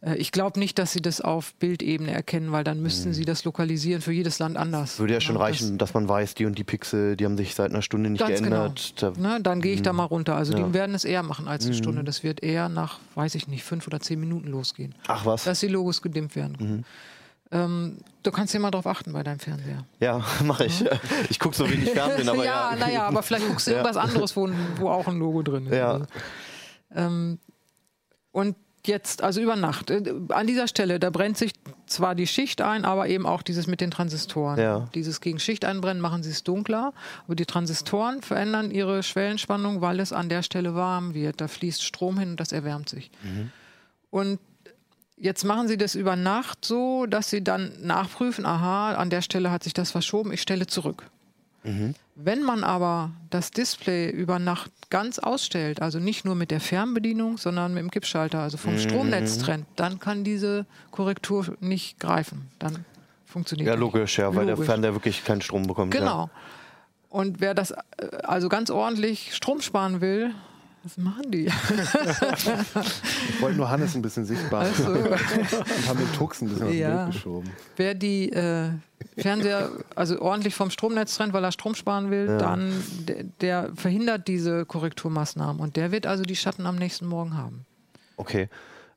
Äh, 0.00 0.14
ich 0.16 0.30
glaube 0.32 0.58
nicht, 0.58 0.78
dass 0.78 0.92
sie 0.92 1.00
das 1.02 1.20
auf 1.20 1.54
Bildebene 1.56 2.10
erkennen, 2.12 2.52
weil 2.52 2.64
dann 2.64 2.80
müssten 2.82 3.12
sie 3.12 3.24
das 3.24 3.44
lokalisieren 3.44 4.00
für 4.02 4.12
jedes 4.12 4.38
Land 4.38 4.56
anders. 4.56 4.96
Mhm. 4.98 5.02
Würde 5.02 5.14
ja 5.14 5.20
schon 5.20 5.34
das- 5.34 5.42
reichen, 5.42 5.78
dass 5.78 5.94
man 5.94 6.08
weiß, 6.08 6.34
die 6.34 6.46
und 6.46 6.56
die 6.58 6.64
Pixel, 6.64 7.16
die 7.16 7.24
haben 7.24 7.36
sich 7.36 7.54
seit 7.54 7.70
einer 7.70 7.82
Stunde 7.82 8.10
nicht 8.10 8.24
genau. 8.24 8.38
geändert. 8.40 9.02
Da, 9.02 9.10
Ne, 9.16 9.40
dann 9.42 9.60
gehe 9.60 9.74
ich 9.74 9.82
da 9.82 9.92
mal 9.92 10.04
runter. 10.04 10.36
Also 10.36 10.52
Ja. 10.52 10.60
Mhm. 10.60 10.66
die 10.68 10.74
werden 10.74 10.94
es 10.94 11.04
eher 11.04 11.22
machen 11.22 11.48
als 11.48 11.64
eine 11.66 11.74
Stunde. 11.74 12.04
Das 12.04 12.22
wird 12.22 12.42
eher 12.42 12.68
nach, 12.68 12.98
weiß 13.14 13.34
ich 13.34 13.48
nicht, 13.48 13.64
fünf 13.64 13.86
oder 13.86 14.00
zehn 14.00 14.20
Minuten 14.20 14.48
losgehen, 14.48 14.94
ach 15.08 15.26
was? 15.26 15.44
dass 15.44 15.60
die 15.60 15.68
Logos 15.68 16.00
gedimmt 16.02 16.36
werden. 16.36 16.56
Mhm. 16.60 16.84
Ähm, 17.50 17.96
du 18.24 18.30
kannst 18.30 18.52
ja 18.52 18.60
mal 18.60 18.70
drauf 18.70 18.86
achten 18.86 19.10
bei 19.14 19.22
deinem 19.22 19.38
Fernseher. 19.38 19.86
ja, 20.00 20.22
mache 20.44 20.66
ich. 20.66 20.84
Ich 21.30 21.38
gucke 21.40 21.56
so 21.56 21.68
wenig 21.70 21.90
Fernsehen, 21.90 22.28
aber 22.28 22.44
ja. 22.44 22.72
ja, 22.72 22.76
naja, 22.78 23.02
aber 23.04 23.22
vielleicht 23.22 23.48
guckst 23.48 23.66
du 23.66 23.70
Ja. 23.70 23.78
irgendwas 23.78 23.96
anderes, 23.96 24.36
wo, 24.36 24.50
wo 24.76 24.90
auch 24.90 25.08
ein 25.08 25.18
Logo 25.18 25.42
drin 25.42 25.66
ist. 25.66 25.72
Ja. 25.74 25.92
Also, 25.92 26.06
ähm, 26.94 27.38
und 28.32 28.54
jetzt, 28.88 29.22
also 29.22 29.40
über 29.40 29.54
Nacht, 29.54 29.90
äh, 29.90 30.02
an 30.30 30.46
dieser 30.46 30.66
Stelle, 30.66 30.98
da 30.98 31.10
brennt 31.10 31.38
sich 31.38 31.52
zwar 31.86 32.14
die 32.14 32.26
Schicht 32.26 32.60
ein, 32.60 32.84
aber 32.84 33.08
eben 33.08 33.26
auch 33.26 33.42
dieses 33.42 33.66
mit 33.66 33.80
den 33.80 33.90
Transistoren. 33.90 34.58
Ja. 34.58 34.88
Dieses 34.94 35.20
gegen 35.20 35.38
Schicht 35.38 35.64
einbrennen 35.64 36.02
machen 36.02 36.22
sie 36.22 36.30
es 36.30 36.42
dunkler, 36.42 36.92
aber 37.26 37.36
die 37.36 37.46
Transistoren 37.46 38.22
verändern 38.22 38.70
ihre 38.70 39.02
Schwellenspannung, 39.02 39.80
weil 39.80 40.00
es 40.00 40.12
an 40.12 40.28
der 40.28 40.42
Stelle 40.42 40.74
warm 40.74 41.14
wird. 41.14 41.40
Da 41.40 41.46
fließt 41.46 41.84
Strom 41.84 42.18
hin 42.18 42.30
und 42.30 42.40
das 42.40 42.52
erwärmt 42.52 42.88
sich. 42.88 43.10
Mhm. 43.22 43.50
Und 44.10 44.40
Jetzt 45.20 45.42
machen 45.44 45.66
Sie 45.66 45.76
das 45.76 45.96
über 45.96 46.14
Nacht 46.14 46.64
so, 46.64 47.06
dass 47.06 47.28
Sie 47.28 47.42
dann 47.42 47.72
nachprüfen, 47.82 48.46
aha, 48.46 48.94
an 48.94 49.10
der 49.10 49.20
Stelle 49.20 49.50
hat 49.50 49.64
sich 49.64 49.74
das 49.74 49.90
verschoben, 49.90 50.32
ich 50.32 50.40
stelle 50.40 50.68
zurück. 50.68 51.10
Mhm. 51.64 51.94
Wenn 52.14 52.42
man 52.42 52.64
aber 52.64 53.10
das 53.30 53.50
Display 53.50 54.10
über 54.10 54.38
Nacht 54.38 54.70
ganz 54.90 55.18
ausstellt, 55.18 55.82
also 55.82 55.98
nicht 55.98 56.24
nur 56.24 56.34
mit 56.34 56.50
der 56.50 56.60
Fernbedienung, 56.60 57.36
sondern 57.38 57.74
mit 57.74 57.82
dem 57.82 57.90
Kippschalter, 57.90 58.40
also 58.40 58.56
Mhm. 58.56 58.60
vom 58.62 58.78
Stromnetz 58.78 59.38
trennt, 59.38 59.66
dann 59.76 59.98
kann 59.98 60.24
diese 60.24 60.66
Korrektur 60.90 61.56
nicht 61.60 62.00
greifen. 62.00 62.48
Dann 62.58 62.84
funktioniert 63.26 63.66
Ja, 63.68 63.74
die 63.76 63.82
nicht. 63.82 63.92
logisch, 63.94 64.18
ja, 64.18 64.34
weil 64.34 64.46
der 64.46 64.54
Logisch. 64.54 64.66
Fernseher 64.66 64.94
wirklich 64.94 65.24
keinen 65.24 65.42
Strom 65.42 65.66
bekommt. 65.66 65.92
Genau. 65.92 66.30
Und 67.10 67.40
wer 67.40 67.54
das 67.54 67.70
äh, 67.72 67.76
also 68.22 68.48
ganz 68.48 68.70
ordentlich 68.70 69.34
Strom 69.34 69.60
sparen 69.60 70.00
will, 70.00 70.34
was 70.84 70.96
machen 70.96 71.30
die? 71.30 71.46
Ich 71.46 73.40
wollte 73.40 73.56
nur 73.56 73.68
Hannes 73.70 73.94
ein 73.94 74.02
bisschen 74.02 74.24
sichtbar 74.24 74.64
machen 74.64 74.86
Also, 74.86 75.60
und 75.64 75.88
haben 75.88 75.98
den 75.98 76.12
Tux 76.12 76.40
ein 76.42 76.48
bisschen 76.48 76.66
aus 76.66 76.70
dem 76.72 76.78
Ja. 76.78 77.02
Bild 77.04 77.14
geschoben. 77.14 77.50
wer 77.76 77.94
die 77.94 78.30
äh, 78.32 78.70
Fernseher 79.16 79.70
also 79.94 80.20
ordentlich 80.20 80.54
vom 80.54 80.70
Stromnetz 80.70 81.16
trennt, 81.16 81.32
weil 81.32 81.44
er 81.44 81.52
Strom 81.52 81.74
sparen 81.74 82.10
will, 82.10 82.26
Ja. 82.26 82.38
dann 82.38 82.72
der, 83.06 83.24
der 83.40 83.70
verhindert 83.74 84.28
diese 84.28 84.64
Korrekturmaßnahmen 84.66 85.60
und 85.60 85.76
der 85.76 85.92
wird 85.92 86.06
also 86.06 86.22
die 86.24 86.36
Schatten 86.36 86.66
am 86.66 86.76
nächsten 86.76 87.06
Morgen 87.06 87.36
haben. 87.36 87.64
Okay. 88.16 88.48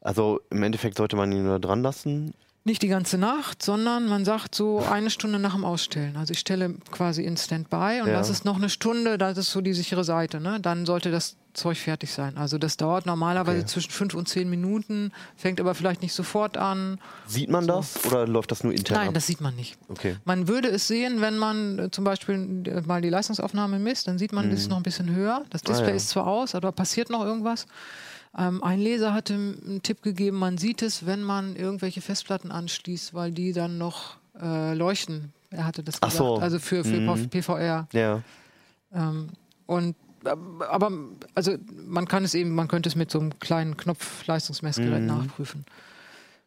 Also 0.01 0.39
im 0.49 0.63
Endeffekt 0.63 0.97
sollte 0.97 1.15
man 1.15 1.31
ihn 1.31 1.43
nur 1.43 1.59
dran 1.59 1.83
lassen. 1.83 2.33
Nicht 2.63 2.83
die 2.83 2.87
ganze 2.89 3.17
Nacht, 3.17 3.63
sondern 3.63 4.07
man 4.07 4.23
sagt 4.23 4.53
so 4.53 4.85
eine 4.87 5.09
Stunde 5.09 5.39
nach 5.39 5.55
dem 5.55 5.65
Ausstellen. 5.65 6.15
Also 6.15 6.33
ich 6.33 6.39
stelle 6.39 6.75
quasi 6.91 7.23
in 7.23 7.35
Standby 7.35 8.01
und 8.01 8.07
Ja. 8.09 8.13
das 8.13 8.29
ist 8.29 8.45
noch 8.45 8.57
eine 8.57 8.69
Stunde, 8.69 9.17
das 9.17 9.35
ist 9.39 9.51
so 9.51 9.61
die 9.61 9.73
sichere 9.73 10.03
Seite. 10.03 10.39
Ne? 10.39 10.59
Dann 10.61 10.85
sollte 10.85 11.09
das 11.09 11.37
Zeug 11.53 11.77
fertig 11.79 12.11
sein. 12.13 12.37
Also 12.37 12.59
das 12.59 12.77
dauert 12.77 13.07
normalerweise 13.07 13.57
Okay. 13.61 13.65
zwischen 13.67 13.89
fünf 13.91 14.13
und 14.13 14.29
zehn 14.29 14.47
Minuten, 14.47 15.11
fängt 15.35 15.59
aber 15.59 15.73
vielleicht 15.73 16.03
nicht 16.03 16.13
sofort 16.13 16.55
an. 16.55 16.99
Sieht 17.25 17.49
man 17.49 17.65
das 17.65 18.05
oder 18.05 18.27
läuft 18.27 18.51
das 18.51 18.63
nur 18.63 18.73
intern 18.73 18.95
Nein, 18.99 19.07
ab? 19.07 19.13
das 19.15 19.25
sieht 19.25 19.41
man 19.41 19.55
nicht. 19.55 19.75
Okay. 19.89 20.17
Man 20.23 20.47
würde 20.47 20.67
es 20.69 20.87
sehen, 20.87 21.19
wenn 21.19 21.39
man 21.39 21.79
äh, 21.79 21.89
zum 21.91 22.03
Beispiel 22.03 22.63
äh, 22.67 22.81
mal 22.81 23.01
die 23.01 23.09
Leistungsaufnahme 23.09 23.79
misst, 23.79 24.07
dann 24.07 24.19
sieht 24.19 24.33
man, 24.33 24.51
das 24.51 24.59
ist 24.59 24.69
noch 24.69 24.77
ein 24.77 24.83
bisschen 24.83 25.09
höher. 25.13 25.43
Das 25.49 25.63
Display 25.63 25.81
Mhm. 25.81 25.87
Ah, 25.87 25.89
ja. 25.89 25.95
ist 25.95 26.09
zwar 26.09 26.27
aus, 26.27 26.53
aber 26.53 26.71
passiert 26.71 27.09
noch 27.09 27.25
irgendwas. 27.25 27.65
Ähm, 28.37 28.63
ein 28.63 28.79
Leser 28.79 29.13
hatte 29.13 29.33
einen 29.33 29.81
Tipp 29.83 30.01
gegeben, 30.01 30.37
man 30.37 30.57
sieht 30.57 30.81
es, 30.81 31.05
wenn 31.05 31.21
man 31.23 31.55
irgendwelche 31.55 32.01
Festplatten 32.01 32.51
anschließt, 32.51 33.13
weil 33.13 33.31
die 33.31 33.51
dann 33.51 33.77
noch 33.77 34.17
äh, 34.41 34.73
leuchten. 34.73 35.33
Er 35.49 35.65
hatte 35.65 35.83
das 35.83 35.95
Ach 36.01 36.07
gesagt. 36.09 36.17
so. 36.17 36.35
Also 36.37 36.59
für, 36.59 36.83
für 36.85 36.97
Mhm. 37.01 37.29
PVR. 37.29 37.87
Ja. 37.91 38.21
Ähm, 38.93 39.27
und 39.65 39.95
äh, 40.23 40.29
aber 40.69 40.91
also 41.35 41.55
man 41.85 42.07
kann 42.07 42.23
es 42.23 42.33
eben, 42.33 42.55
man 42.55 42.69
könnte 42.69 42.87
es 42.87 42.95
mit 42.95 43.11
so 43.11 43.19
einem 43.19 43.37
kleinen 43.39 43.75
Knopfleistungsmessgerät 43.75 45.01
Mhm. 45.01 45.07
nachprüfen. 45.07 45.65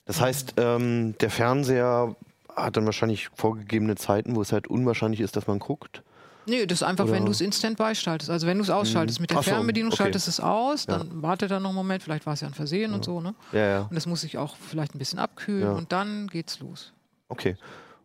Das 0.07 0.21
heißt, 0.21 0.55
ähm, 0.57 1.17
der 1.21 1.31
Fernseher 1.31 2.15
hat 2.55 2.77
dann 2.77 2.87
wahrscheinlich 2.87 3.29
vorgegebene 3.35 3.97
Zeiten, 3.97 4.37
wo 4.37 4.43
es 4.43 4.53
halt 4.53 4.69
unwahrscheinlich 4.69 5.21
ist, 5.21 5.37
dass 5.37 5.47
man 5.47 5.59
guckt. 5.59 6.03
Nee, 6.47 6.67
das 6.67 6.79
ist 6.79 6.83
einfach, 6.83 7.05
Oder- 7.05 7.15
wenn 7.15 7.25
du 7.25 7.31
es 7.31 7.41
in 7.41 7.53
Standby 7.53 7.95
schaltest. 7.95 8.31
Also 8.31 8.47
wenn 8.47 8.59
du 8.59 8.65
es 8.65 8.71
ausschaltest 8.71 9.21
mit 9.21 9.31
der 9.31 9.39
so, 9.39 9.43
Fernbedienung, 9.45 9.93
okay. 9.93 10.03
schaltest 10.05 10.29
es 10.29 10.41
aus, 10.41 10.87
dann 10.87 11.23
wartet 11.23 11.51
er 11.51 11.61
noch 11.61 11.71
einen 11.71 11.77
Moment, 11.77 12.03
vielleicht 12.03 12.27
war 12.27 12.35
es 12.35 12.41
ja 12.41 12.49
ein 12.49 12.55
Versehen 12.55 12.93
und 12.95 13.05
so, 13.05 13.21
ne? 13.21 13.35
Ja, 13.53 13.67
ja. 13.69 13.81
Und 13.83 13.95
das 13.95 14.07
muss 14.07 14.21
sich 14.23 14.37
auch 14.39 14.57
vielleicht 14.57 14.95
ein 14.95 14.99
bisschen 14.99 15.19
abkühlen 15.19 15.63
Ja. 15.63 15.73
und 15.73 15.93
dann 15.93 16.27
geht's 16.29 16.59
los. 16.61 16.93
Okay. 17.29 17.57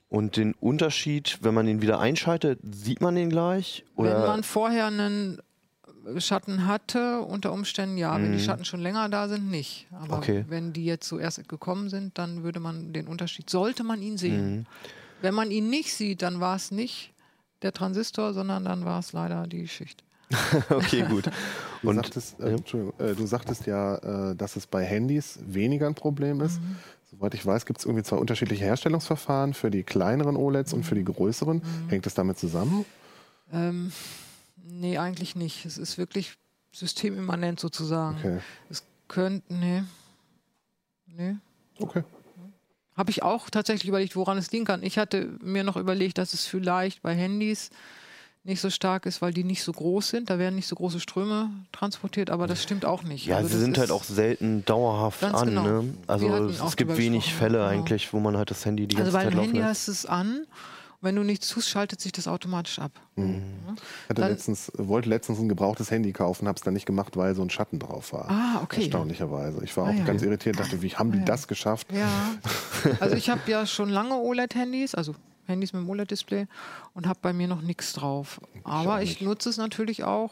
Und 0.07 0.37
den 0.37 0.53
Unterschied, 0.53 1.37
wenn 1.41 1.53
man 1.53 1.67
ihn 1.67 1.81
wieder 1.81 1.99
einschaltet, 1.99 2.59
sieht 2.63 3.01
man 3.01 3.13
den 3.15 3.29
gleich? 3.29 3.83
Oder? 3.95 4.15
Wenn 4.21 4.27
man 4.27 4.43
vorher 4.43 4.87
einen 4.87 5.39
Schatten 6.17 6.65
hatte, 6.65 7.19
unter 7.21 7.51
Umständen 7.51 7.97
ja, 7.97 8.15
wenn 8.15 8.31
die 8.31 8.39
Schatten 8.39 8.65
schon 8.65 8.79
länger 8.79 9.09
da 9.09 9.27
sind, 9.27 9.51
nicht. 9.51 9.85
Aber 9.91 10.15
Mhm. 10.15 10.23
Okay. 10.23 10.45
wenn 10.47 10.73
die 10.73 10.85
jetzt 10.85 11.07
so 11.07 11.19
erst 11.19 11.47
gekommen 11.47 11.89
sind, 11.89 12.17
dann 12.17 12.41
würde 12.43 12.59
man 12.59 12.93
den 12.93 13.05
Unterschied, 13.07 13.49
sollte 13.49 13.83
man 13.83 14.01
ihn 14.01 14.17
sehen. 14.17 14.55
Mhm. 14.59 14.65
Wenn 15.21 15.33
man 15.35 15.51
ihn 15.51 15.69
nicht 15.69 15.93
sieht, 15.93 16.21
dann 16.23 16.39
war 16.39 16.55
es 16.55 16.71
nicht 16.71 17.11
der 17.61 17.73
Transistor, 17.73 18.33
sondern 18.33 18.65
dann 18.65 18.85
war 18.85 18.99
es 18.99 19.13
leider 19.13 19.47
die 19.47 19.67
Schicht. 19.67 20.03
okay, 20.69 21.03
gut. 21.09 21.29
Du, 21.81 21.89
Und- 21.89 21.95
sagtest, 21.95 22.39
äh, 22.39 22.49
ja. 22.51 22.57
Entschuldigung, 22.57 22.93
äh, 22.99 23.15
du 23.15 23.25
sagtest 23.25 23.65
ja, 23.65 24.29
äh, 24.31 24.35
dass 24.35 24.55
es 24.55 24.67
bei 24.67 24.83
Handys 24.85 25.39
weniger 25.45 25.87
ein 25.87 25.95
Problem 25.95 26.41
ist. 26.41 26.61
Mhm. 26.61 26.75
Soweit 27.09 27.33
ich 27.33 27.43
weiß, 27.43 27.65
gibt 27.65 27.79
es 27.79 27.85
irgendwie 27.85 28.03
zwei 28.03 28.17
unterschiedliche 28.17 28.63
Herstellungsverfahren 28.65 29.55
für 29.55 29.71
die 29.71 29.81
kleineren 29.81 30.35
OLEDs 30.35 30.73
und 30.73 30.83
für 30.83 30.93
die 30.93 31.03
größeren. 31.03 31.57
Mhm. 31.57 31.89
Hängt 31.89 32.05
es 32.05 32.13
damit 32.13 32.37
zusammen? 32.37 32.85
Ähm, 33.51 33.91
nee, 34.63 34.99
eigentlich 34.99 35.35
nicht. 35.35 35.65
Es 35.65 35.79
ist 35.79 35.97
wirklich 35.97 36.35
systemimmanent 36.71 37.59
sozusagen. 37.59 38.17
Okay. 38.19 38.39
Es 38.69 38.83
könnte, 39.07 39.51
nee. 39.51 39.83
Nee. 41.07 41.35
Okay. 41.79 42.03
Habe 42.99 43.11
ich 43.11 43.23
auch 43.23 43.49
tatsächlich 43.49 43.87
überlegt, 43.87 44.17
woran 44.17 44.37
es 44.37 44.51
liegen 44.51 44.65
kann. 44.65 44.83
Ich 44.83 44.97
hatte 44.97 45.29
mir 45.41 45.63
noch 45.63 45.77
überlegt, 45.77 46.17
dass 46.17 46.33
es 46.33 46.45
vielleicht 46.45 47.01
bei 47.01 47.15
Handys 47.15 47.69
nicht 48.43 48.59
so 48.59 48.69
stark 48.69 49.05
ist, 49.05 49.21
weil 49.21 49.31
die 49.31 49.45
nicht 49.45 49.63
so 49.63 49.71
groß 49.71 50.09
sind. 50.09 50.29
Da 50.29 50.37
werden 50.37 50.55
nicht 50.55 50.67
so 50.67 50.75
große 50.75 50.99
Ströme 50.99 51.49
transportiert, 51.71 52.29
aber 52.29 52.45
das 52.45 52.61
stimmt 52.61 52.83
auch 52.83 53.03
nicht. 53.03 53.25
Ja, 53.25 53.37
Also 53.37 53.49
sie 53.51 53.59
sind 53.59 53.77
halt 53.77 53.89
auch 53.91 54.03
selten 54.03 54.65
dauerhaft 54.65 55.23
an. 55.23 55.47
genau. 55.47 55.63
Ne? 55.63 55.93
Also 56.07 56.27
es, 56.47 56.75
gibt 56.75 56.97
wenig 56.97 57.33
Fälle 57.33 57.59
genau. 57.59 57.69
eigentlich, 57.69 58.11
wo 58.11 58.19
man 58.19 58.35
halt 58.35 58.51
das 58.51 58.65
Handy 58.65 58.85
die 58.85 58.97
Also 58.97 59.11
ganze 59.13 59.27
Zeit 59.27 59.33
laufen 59.33 59.45
Handy 59.45 59.59
lässt. 59.59 59.69
hast 59.69 59.87
du 59.87 59.91
es 59.93 60.05
an. 60.05 60.45
Und 61.01 61.07
wenn 61.07 61.15
du 61.15 61.23
nichts 61.23 61.47
tust, 61.47 61.69
schaltet 61.69 62.01
sich 62.01 62.11
das 62.11 62.27
automatisch 62.27 62.77
ab. 62.79 62.91
Ich 63.15 63.23
hatte 64.09 64.21
Dann- 64.21 64.31
letztens, 64.31 64.69
wollte 64.75 65.07
letztens 65.07 65.39
ein 65.39 65.47
gebrauchtes 65.47 65.91
Handy 65.91 66.11
kaufen, 66.11 66.47
habe 66.47 66.57
es 66.57 66.61
dann 66.63 66.73
nicht 66.73 66.85
gemacht, 66.85 67.15
weil 67.15 67.35
so 67.35 67.41
ein 67.41 67.49
Schatten 67.49 67.79
drauf 67.79 68.11
war. 68.11 68.29
Ah, 68.29 68.59
okay. 68.63 68.81
Erstaunlicherweise. 68.81 69.63
Ich 69.63 69.75
war 69.77 69.87
Ah, 69.87 69.91
auch 69.91 69.95
ja. 69.95 70.03
ganz 70.03 70.21
irritiert, 70.23 70.59
dachte, 70.59 70.81
wie 70.81 70.89
haben 70.89 71.11
die 71.13 71.19
ja. 71.19 71.25
das 71.25 71.47
geschafft? 71.47 71.87
Ja, 71.93 72.09
also 72.99 73.15
ich 73.15 73.29
habe 73.29 73.41
ja 73.49 73.65
schon 73.65 73.87
lange 73.89 74.15
OLED-Handys, 74.17 74.93
also 74.93 75.15
Handys 75.45 75.71
mit 75.71 75.81
dem 75.83 75.89
OLED-Display 75.89 76.47
und 76.93 77.07
habe 77.07 77.19
bei 77.21 77.31
mir 77.31 77.47
noch 77.47 77.61
nichts 77.61 77.93
drauf. 77.93 78.41
Aber 78.65 79.01
ich, 79.01 79.21
nutze 79.21 79.49
es 79.49 79.55
natürlich 79.57 80.03
auch 80.03 80.31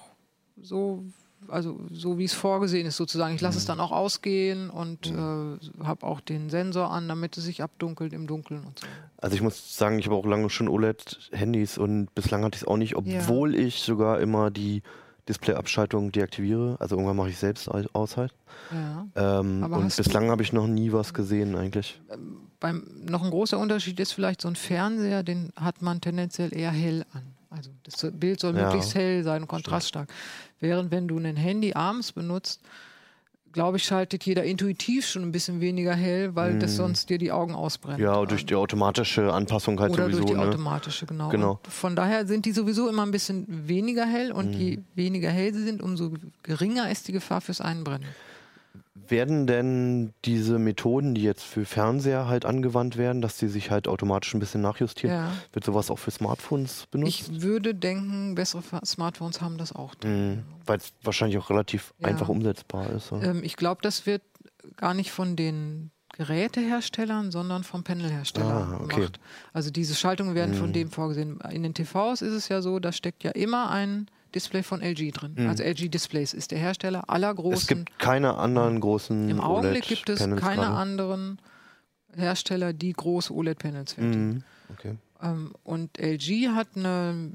so, 0.61 1.05
also 1.47 1.79
so 1.91 2.17
wie 2.17 2.25
es 2.25 2.33
vorgesehen 2.33 2.87
ist 2.87 2.97
sozusagen. 2.97 3.35
Ich 3.35 3.41
lasse 3.41 3.57
es 3.57 3.65
dann 3.65 3.79
auch 3.79 3.91
ausgehen 3.91 4.69
und 4.69 5.07
äh, 5.07 5.83
habe 5.83 6.05
auch 6.05 6.19
den 6.19 6.49
Sensor 6.49 6.91
an, 6.91 7.07
damit 7.07 7.37
es 7.37 7.43
sich 7.45 7.63
abdunkelt 7.63 8.13
im 8.13 8.27
Dunkeln 8.27 8.63
und 8.65 8.79
so. 8.79 8.87
Also 9.17 9.35
ich 9.35 9.41
muss 9.41 9.77
sagen, 9.77 9.99
ich 9.99 10.05
habe 10.05 10.15
auch 10.15 10.25
lange 10.25 10.49
schon 10.49 10.67
OLED-Handys 10.67 11.77
und 11.77 12.13
bislang 12.15 12.43
hatte 12.43 12.55
ich 12.55 12.61
es 12.63 12.67
auch 12.67 12.77
nicht, 12.77 12.95
obwohl 12.95 13.55
ich 13.55 13.81
sogar 13.81 14.19
immer 14.19 14.51
die 14.51 14.81
Display-Abschaltung 15.29 16.11
deaktiviere. 16.11 16.77
Also 16.79 16.95
irgendwann 16.95 17.17
mache 17.17 17.29
ich 17.29 17.37
selbst 17.37 17.69
au- 17.69 17.83
aus 17.93 18.17
halt. 18.17 18.33
Ja. 18.71 19.39
Ähm, 19.39 19.63
und 19.71 19.95
bislang 19.95 20.29
habe 20.29 20.41
ich 20.43 20.53
noch 20.53 20.67
nie 20.67 20.91
was 20.93 21.13
gesehen 21.13 21.55
eigentlich. 21.55 22.01
Beim, 22.59 22.87
noch 23.07 23.23
ein 23.23 23.29
großer 23.29 23.57
Unterschied 23.59 23.99
ist 23.99 24.13
vielleicht 24.13 24.41
so 24.41 24.47
ein 24.47 24.55
Fernseher, 24.55 25.23
den 25.23 25.51
hat 25.55 25.81
man 25.81 26.01
tendenziell 26.01 26.55
eher 26.55 26.71
hell 26.71 27.05
an. 27.13 27.23
Also 27.57 27.71
das 27.83 28.11
Bild 28.13 28.39
soll 28.39 28.55
Ja. 28.55 28.63
möglichst 28.65 28.95
hell 28.95 29.23
sein 29.23 29.41
und 29.43 29.47
kontraststark. 29.47 30.09
Während 30.59 30.91
wenn 30.91 31.07
du 31.07 31.17
ein 31.17 31.35
Handy 31.35 31.73
abends 31.73 32.11
benutzt, 32.11 32.61
glaube 33.53 33.77
ich, 33.77 33.85
schaltet 33.85 34.23
jeder 34.25 34.43
intuitiv 34.43 35.07
schon 35.07 35.23
ein 35.23 35.31
bisschen 35.31 35.61
weniger 35.61 35.95
hell, 35.95 36.35
weil 36.35 36.59
das 36.59 36.75
sonst 36.75 37.09
dir 37.09 37.17
die 37.17 37.31
Augen 37.31 37.55
ausbrennt. 37.55 37.97
Mhm. 37.97 38.03
Ja, 38.03 38.23
durch 38.25 38.45
die 38.45 38.53
automatische 38.55 39.33
Anpassung 39.33 39.79
halt 39.79 39.91
Oder 39.91 40.03
sowieso. 40.03 40.19
durch 40.21 40.31
die 40.31 40.37
ne? 40.37 40.43
automatische, 40.47 41.05
genau. 41.07 41.29
Genau. 41.29 41.59
Und 41.65 41.73
von 41.73 41.95
daher 41.95 42.27
sind 42.27 42.45
die 42.45 42.51
sowieso 42.51 42.87
immer 42.87 43.03
ein 43.03 43.11
bisschen 43.11 43.45
weniger 43.67 44.05
hell 44.05 44.31
und 44.31 44.51
Mhm. 44.51 44.59
je 44.59 44.79
weniger 44.95 45.29
hell 45.31 45.53
sie 45.53 45.63
sind, 45.63 45.81
umso 45.81 46.13
geringer 46.43 46.91
ist 46.91 47.07
die 47.07 47.13
Gefahr 47.13 47.41
fürs 47.41 47.59
Einbrennen. 47.61 48.05
Werden 49.09 49.47
denn 49.47 50.13
diese 50.25 50.59
Methoden, 50.59 51.15
die 51.15 51.23
jetzt 51.23 51.43
für 51.43 51.63
Fernseher 51.65 52.27
halt 52.27 52.43
angewandt 52.45 52.97
werden, 52.97 53.21
dass 53.21 53.37
die 53.37 53.47
sich 53.47 53.71
halt 53.71 53.87
automatisch 53.87 54.33
ein 54.33 54.39
bisschen 54.39 54.61
nachjustieren, 54.61 55.15
Ja. 55.15 55.31
wird 55.53 55.63
sowas 55.63 55.89
auch 55.89 55.99
für 55.99 56.11
Smartphones 56.11 56.87
benutzt? 56.91 57.29
Ich 57.31 57.41
würde 57.41 57.73
denken, 57.73 58.35
bessere 58.35 58.63
Smartphones 58.85 59.39
haben 59.39 59.57
das 59.57 59.71
auch. 59.73 59.93
Mhm. 60.03 60.43
Weil 60.65 60.77
es 60.79 60.91
wahrscheinlich 61.03 61.37
auch 61.37 61.49
relativ 61.49 61.93
Ja. 61.99 62.07
einfach 62.09 62.27
umsetzbar 62.27 62.89
ist. 62.89 63.11
Ähm, 63.13 63.41
ich 63.43 63.55
glaube, 63.55 63.79
das 63.81 64.05
wird 64.05 64.23
gar 64.75 64.93
nicht 64.93 65.11
von 65.11 65.35
den 65.37 65.91
Geräteherstellern, 66.17 67.31
sondern 67.31 67.63
vom 67.63 67.83
Panelhersteller 67.83 68.67
Ah, 68.73 68.79
okay. 68.83 68.95
gemacht. 68.95 69.19
Also 69.53 69.71
diese 69.71 69.95
Schaltungen 69.95 70.35
werden 70.35 70.53
von 70.53 70.69
Mhm. 70.69 70.73
dem 70.73 70.91
vorgesehen. 70.91 71.39
In 71.51 71.63
den 71.63 71.73
TVs 71.73 72.21
ist 72.21 72.33
es 72.33 72.49
ja 72.49 72.61
so, 72.61 72.79
da 72.79 72.91
steckt 72.91 73.23
ja 73.23 73.31
immer 73.31 73.69
ein 73.69 74.07
Display 74.37 74.61
von 74.61 74.81
LG 74.81 75.11
drin. 75.11 75.47
Also 75.47 75.63
LG 75.63 75.89
Displays 75.89 76.33
ist 76.33 76.51
der 76.51 76.59
Hersteller 76.59 77.09
aller 77.09 77.33
großen. 77.33 77.51
Mhm. 77.51 77.57
Es 77.57 77.67
gibt 77.67 77.99
keine 77.99 78.35
anderen 78.35 78.79
großen 78.79 79.29
Im 79.29 79.39
Augenblick 79.39 79.87
gibt 79.87 80.09
es 80.09 80.21
OLED-Panels 80.21 80.41
keine 80.41 80.61
gerade. 80.61 80.75
anderen 80.75 81.39
Hersteller, 82.15 82.73
die 82.73 82.93
große 82.93 83.33
OLED-Panels 83.33 83.93
fertigen. 83.93 84.27
Mhm. 84.27 84.43
Okay. 84.73 84.95
Ähm, 85.21 85.53
und 85.63 85.97
LG 85.99 86.49
hat 86.49 86.67
eine 86.75 87.31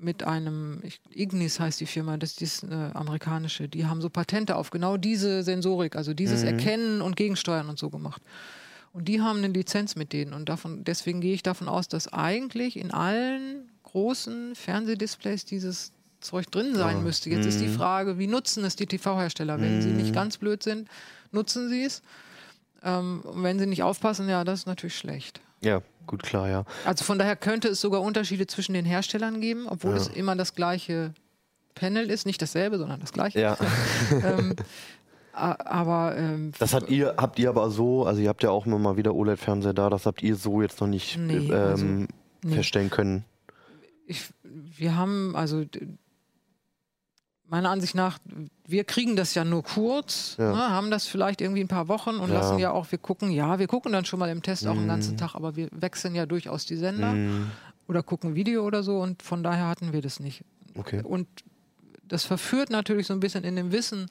mit 0.00 0.24
einem, 0.24 0.80
ich, 0.82 1.00
Ignis 1.14 1.60
heißt 1.60 1.80
die 1.80 1.86
Firma, 1.86 2.16
das 2.16 2.36
ist 2.38 2.64
eine 2.64 2.94
amerikanische, 2.96 3.68
die 3.68 3.86
haben 3.86 4.00
so 4.00 4.10
Patente 4.10 4.56
auf 4.56 4.70
genau 4.70 4.96
diese 4.96 5.44
Sensorik, 5.44 5.94
also 5.94 6.12
dieses 6.12 6.42
Erkennen 6.42 7.00
und 7.02 7.14
Gegensteuern 7.14 7.68
und 7.68 7.78
so 7.78 7.88
gemacht. 7.88 8.20
Und 8.92 9.06
die 9.06 9.20
haben 9.20 9.38
eine 9.38 9.48
Lizenz 9.48 9.94
mit 9.94 10.12
denen 10.12 10.32
und 10.32 10.48
davon, 10.48 10.82
deswegen 10.82 11.20
gehe 11.20 11.34
ich 11.34 11.44
davon 11.44 11.68
aus, 11.68 11.86
dass 11.86 12.12
eigentlich 12.12 12.76
in 12.76 12.90
allen 12.90 13.70
großen 13.84 14.54
Fernsehdisplays 14.54 15.44
dieses 15.44 15.92
Zeug 16.22 16.50
drin 16.50 16.74
sein 16.74 17.02
müsste. 17.02 17.30
Jetzt 17.30 17.46
ist 17.46 17.60
die 17.60 17.68
Frage, 17.68 18.18
wie 18.18 18.26
nutzen 18.26 18.64
es 18.64 18.76
die 18.76 18.86
TV-Hersteller? 18.86 19.60
Wenn 19.60 19.82
sie 19.82 19.90
nicht 19.90 20.14
ganz 20.14 20.38
blöd 20.38 20.62
sind, 20.62 20.88
nutzen 21.30 21.68
sie 21.68 21.84
es. 21.84 22.02
Ähm, 22.82 23.20
und 23.24 23.42
wenn 23.42 23.58
sie 23.58 23.66
nicht 23.66 23.82
aufpassen, 23.82 24.28
ja, 24.28 24.44
das 24.44 24.60
ist 24.60 24.66
natürlich 24.66 24.96
schlecht. 24.96 25.40
Ja, 25.60 25.82
gut, 26.06 26.22
klar, 26.22 26.48
ja. 26.48 26.64
Also 26.84 27.04
von 27.04 27.18
daher 27.18 27.36
könnte 27.36 27.68
es 27.68 27.80
sogar 27.80 28.02
Unterschiede 28.02 28.46
zwischen 28.46 28.72
den 28.72 28.84
Herstellern 28.84 29.40
geben, 29.40 29.66
obwohl 29.68 29.94
es 29.94 30.08
immer 30.08 30.34
das 30.34 30.54
gleiche 30.54 31.12
Panel 31.74 32.10
ist, 32.10 32.26
nicht 32.26 32.42
dasselbe, 32.42 32.78
sondern 32.78 33.00
das 33.00 33.12
gleiche. 33.12 33.40
Ja, 33.40 33.56
ähm, 34.10 34.56
aber 35.32 36.16
ähm, 36.16 36.52
das 36.58 36.74
hat 36.74 36.90
ihr, 36.90 37.14
habt 37.16 37.38
ihr 37.38 37.48
aber 37.48 37.70
so, 37.70 38.04
also 38.04 38.20
ihr 38.20 38.28
habt 38.28 38.42
ja 38.42 38.50
auch 38.50 38.66
immer 38.66 38.78
mal 38.78 38.96
wieder 38.96 39.14
OLED-Fernseher 39.14 39.72
da, 39.72 39.88
das 39.88 40.04
habt 40.04 40.22
ihr 40.22 40.36
so 40.36 40.60
jetzt 40.60 40.80
noch 40.80 40.88
nicht 40.88 41.16
Nee, 41.16 41.46
ähm, 41.46 41.52
also, 41.52 41.84
nee. 41.86 42.54
feststellen 42.54 42.90
können. 42.90 43.24
ich, 44.06 44.28
wir 44.42 44.96
haben 44.96 45.34
also 45.36 45.64
meiner 47.52 47.70
Ansicht 47.70 47.94
nach, 47.94 48.18
wir 48.66 48.82
kriegen 48.84 49.14
das 49.14 49.34
ja 49.34 49.44
nur 49.44 49.62
kurz, 49.62 50.36
Ja. 50.38 50.52
ne, 50.52 50.70
haben 50.70 50.90
das 50.90 51.06
vielleicht 51.06 51.40
irgendwie 51.40 51.60
ein 51.60 51.68
paar 51.68 51.86
Wochen 51.86 52.16
und 52.16 52.30
Ja. 52.30 52.36
lassen 52.40 52.58
ja 52.58 52.70
auch, 52.72 52.90
wir 52.90 52.98
gucken, 52.98 53.30
ja, 53.30 53.58
wir 53.58 53.66
gucken 53.68 53.92
dann 53.92 54.04
schon 54.06 54.18
mal 54.18 54.30
im 54.30 54.42
Test 54.42 54.66
auch 54.66 54.76
einen 54.76 54.88
ganzen 54.88 55.16
Tag, 55.18 55.34
aber 55.34 55.54
wir 55.54 55.68
wechseln 55.70 56.14
ja 56.14 56.24
durchaus 56.26 56.64
die 56.66 56.76
Sender 56.76 57.12
Mhm. 57.12 57.50
oder 57.88 58.02
gucken 58.02 58.34
Video 58.34 58.64
oder 58.66 58.82
so 58.82 58.98
und 59.00 59.22
von 59.22 59.42
daher 59.42 59.68
hatten 59.68 59.92
wir 59.92 60.00
das 60.00 60.18
nicht. 60.18 60.42
Okay. 60.76 61.02
Und 61.04 61.28
das 62.08 62.24
verführt 62.24 62.70
natürlich 62.70 63.06
so 63.06 63.12
ein 63.12 63.20
bisschen 63.20 63.44
in 63.44 63.54
dem 63.56 63.70
Wissen, 63.70 64.06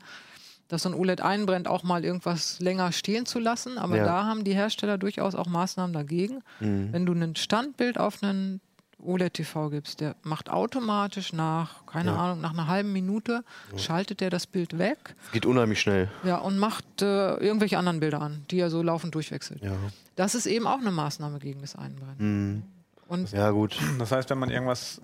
dass 0.67 0.83
so 0.83 0.89
ein 0.89 0.95
OLED 0.95 1.21
einbrennt, 1.21 1.67
auch 1.67 1.83
mal 1.83 2.05
irgendwas 2.05 2.60
länger 2.60 2.91
stehen 2.93 3.25
zu 3.25 3.39
lassen. 3.39 3.77
Aber 3.77 3.98
Ja. 3.98 4.03
da 4.05 4.24
haben 4.25 4.43
die 4.43 4.53
Hersteller 4.53 4.98
durchaus 4.98 5.36
auch 5.36 5.48
Maßnahmen 5.48 5.91
dagegen. 5.93 6.43
Mhm. 6.60 6.93
Wenn 6.93 7.05
du 7.05 7.13
ein 7.13 7.36
Standbild 7.36 7.98
auf 8.00 8.21
einen 8.24 8.62
OLED-TV 9.03 9.70
gibst, 9.70 10.00
der 10.01 10.15
macht 10.24 10.50
automatisch 10.50 11.34
nach, 11.34 11.86
keine 11.86 12.12
Ja. 12.12 12.17
Ahnung, 12.17 12.41
nach 12.41 12.53
einer 12.53 12.67
halben 12.67 12.93
Minute 12.93 13.43
schaltet 13.77 14.20
der 14.22 14.29
das 14.29 14.48
Bild 14.48 14.77
weg 14.77 15.15
Geht 15.31 15.46
unheimlich 15.46 15.81
schnell. 15.81 16.10
ja, 16.24 16.38
und 16.38 16.58
macht 16.58 16.86
äh, 17.01 17.36
irgendwelche 17.36 17.77
anderen 17.77 18.00
Bilder 18.00 18.22
an, 18.22 18.43
die 18.51 18.60
er 18.60 18.70
so 18.70 18.81
laufend 18.84 19.13
durchwechselt. 19.15 19.62
Ja. 19.63 19.72
Das 20.15 20.36
ist 20.36 20.46
eben 20.46 20.67
auch 20.67 20.79
eine 20.79 20.91
Maßnahme 20.91 21.39
gegen 21.39 21.62
das 21.62 21.75
Einbrennen. 21.75 22.15
Mhm. 22.17 22.63
Und 23.08 23.31
Ja, 23.31 23.51
gut. 23.51 23.77
Das 24.00 24.12
heißt, 24.12 24.29
wenn 24.29 24.39
man 24.39 24.50
irgendwas 24.50 25.01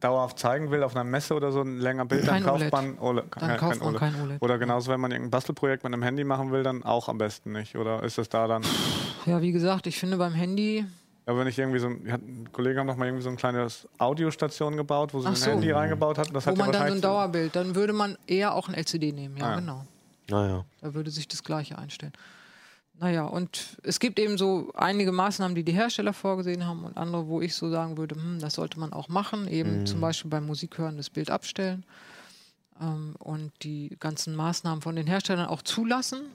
dauerhaft 0.00 0.38
zeigen 0.38 0.70
will 0.70 0.82
auf 0.82 0.96
einer 0.96 1.04
Messe 1.04 1.34
oder 1.34 1.52
so, 1.52 1.60
ein 1.60 1.78
länger 1.78 2.06
Bild, 2.06 2.22
dann 2.26 2.36
Kein 2.36 2.44
kauft 2.44 2.60
OLED. 2.62 2.72
man 2.72 2.98
OLED. 2.98 3.24
dann 3.38 3.56
kauft 3.58 3.80
man 3.84 3.96
kein 3.96 4.14
OLED. 4.22 4.40
Oder 4.40 4.56
genauso, 4.58 4.90
wenn 4.90 5.00
man 5.00 5.10
irgendein 5.10 5.30
Bastelprojekt 5.30 5.84
mit 5.84 5.92
einem 5.92 6.02
Handy 6.02 6.24
machen 6.24 6.52
will, 6.52 6.62
dann 6.62 6.82
auch 6.84 7.10
am 7.10 7.18
besten 7.18 7.52
nicht. 7.52 7.76
Oder 7.76 8.02
ist 8.02 8.16
das 8.16 8.30
da 8.30 8.46
dann? 8.46 8.62
Ja, 9.26 9.42
wie 9.42 9.52
gesagt, 9.52 9.86
ich 9.86 9.98
finde 9.98 10.16
beim 10.16 10.32
Handy, 10.32 10.86
Ja, 11.26 11.36
wenn 11.36 11.46
ich 11.46 11.58
irgendwie 11.58 11.78
so 11.78 11.88
ein, 11.88 12.10
hat 12.10 12.22
ein 12.22 12.50
Kollege 12.52 12.80
haben 12.80 12.86
noch 12.86 12.96
mal 12.96 13.06
irgendwie 13.06 13.22
so 13.22 13.30
ein 13.30 13.36
kleines 13.36 13.86
Audiostation 13.98 14.76
gebaut, 14.76 15.12
wo 15.14 15.20
sie 15.20 15.26
Ach 15.26 15.30
ein 15.32 15.36
so. 15.36 15.50
Handy 15.50 15.70
reingebaut 15.70 16.18
hat. 16.18 16.34
Das 16.34 16.46
wo 16.46 16.50
hat 16.50 16.56
man 16.58 16.72
dann 16.72 16.88
so 16.88 16.94
ein 16.94 17.00
Dauerbild, 17.00 17.54
dann 17.54 17.74
würde 17.74 17.92
man 17.92 18.16
eher 18.26 18.54
auch 18.54 18.68
ein 18.68 18.74
LCD 18.74 19.12
nehmen, 19.12 19.36
ja, 19.36 19.44
Ah, 19.44 19.50
ja. 19.50 19.56
genau. 19.60 19.84
Naja. 20.28 20.64
Da 20.80 20.94
würde 20.94 21.10
sich 21.10 21.28
das 21.28 21.42
Gleiche 21.44 21.78
einstellen. 21.78 22.12
Naja, 22.98 23.24
und 23.24 23.78
es 23.82 23.98
gibt 23.98 24.18
eben 24.18 24.36
so 24.36 24.70
einige 24.74 25.10
Maßnahmen, 25.10 25.54
die 25.54 25.62
die 25.64 25.72
Hersteller 25.72 26.12
vorgesehen 26.12 26.66
haben 26.66 26.84
und 26.84 26.96
andere, 26.98 27.26
wo 27.28 27.40
ich 27.40 27.54
so 27.54 27.70
sagen 27.70 27.96
würde, 27.96 28.14
hm, 28.14 28.40
das 28.40 28.54
sollte 28.54 28.78
man 28.78 28.92
auch 28.92 29.08
machen. 29.08 29.48
Eben 29.48 29.86
zum 29.86 30.00
Beispiel 30.00 30.30
beim 30.30 30.44
Musikhören 30.46 30.98
das 30.98 31.08
Bild 31.08 31.30
abstellen 31.30 31.84
ähm, 32.80 33.14
und 33.18 33.52
die 33.62 33.96
ganzen 34.00 34.36
Maßnahmen 34.36 34.82
von 34.82 34.96
den 34.96 35.06
Herstellern 35.06 35.46
auch 35.46 35.62
zulassen, 35.62 36.26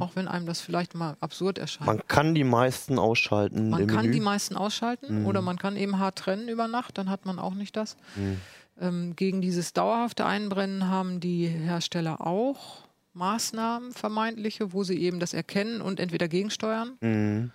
auch 0.00 0.16
wenn 0.16 0.28
einem 0.28 0.46
das 0.46 0.60
vielleicht 0.60 0.94
mal 0.94 1.16
absurd 1.20 1.58
erscheint. 1.58 1.86
Man 1.86 2.06
kann 2.08 2.34
die 2.34 2.44
meisten 2.44 2.98
ausschalten 2.98 3.70
Man 3.70 3.86
kann 3.86 4.02
Menü. 4.02 4.12
die 4.12 4.20
meisten 4.20 4.56
ausschalten 4.56 5.20
Mhm. 5.20 5.26
oder 5.26 5.42
man 5.42 5.58
kann 5.58 5.76
eben 5.76 5.98
hart 5.98 6.16
trennen 6.18 6.48
über 6.48 6.68
Nacht, 6.68 6.98
dann 6.98 7.08
hat 7.10 7.24
man 7.26 7.38
auch 7.38 7.54
nicht 7.54 7.76
das. 7.76 7.96
Mhm. 8.16 8.36
Ähm, 8.80 9.16
gegen 9.16 9.40
dieses 9.40 9.72
dauerhafte 9.72 10.24
Einbrennen 10.26 10.88
haben 10.88 11.20
die 11.20 11.46
Hersteller 11.46 12.26
auch 12.26 12.84
Maßnahmen, 13.12 13.92
vermeintliche, 13.92 14.72
wo 14.72 14.84
sie 14.84 14.98
eben 14.98 15.20
das 15.20 15.34
erkennen 15.34 15.80
und 15.80 16.00
entweder 16.00 16.28
gegensteuern. 16.28 16.96
Mhm. 17.00 17.50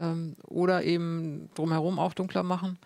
Ähm, 0.00 0.36
oder 0.46 0.82
eben 0.84 1.50
drumherum 1.54 1.98
auch 1.98 2.14
dunkler 2.14 2.42
machen. 2.42 2.78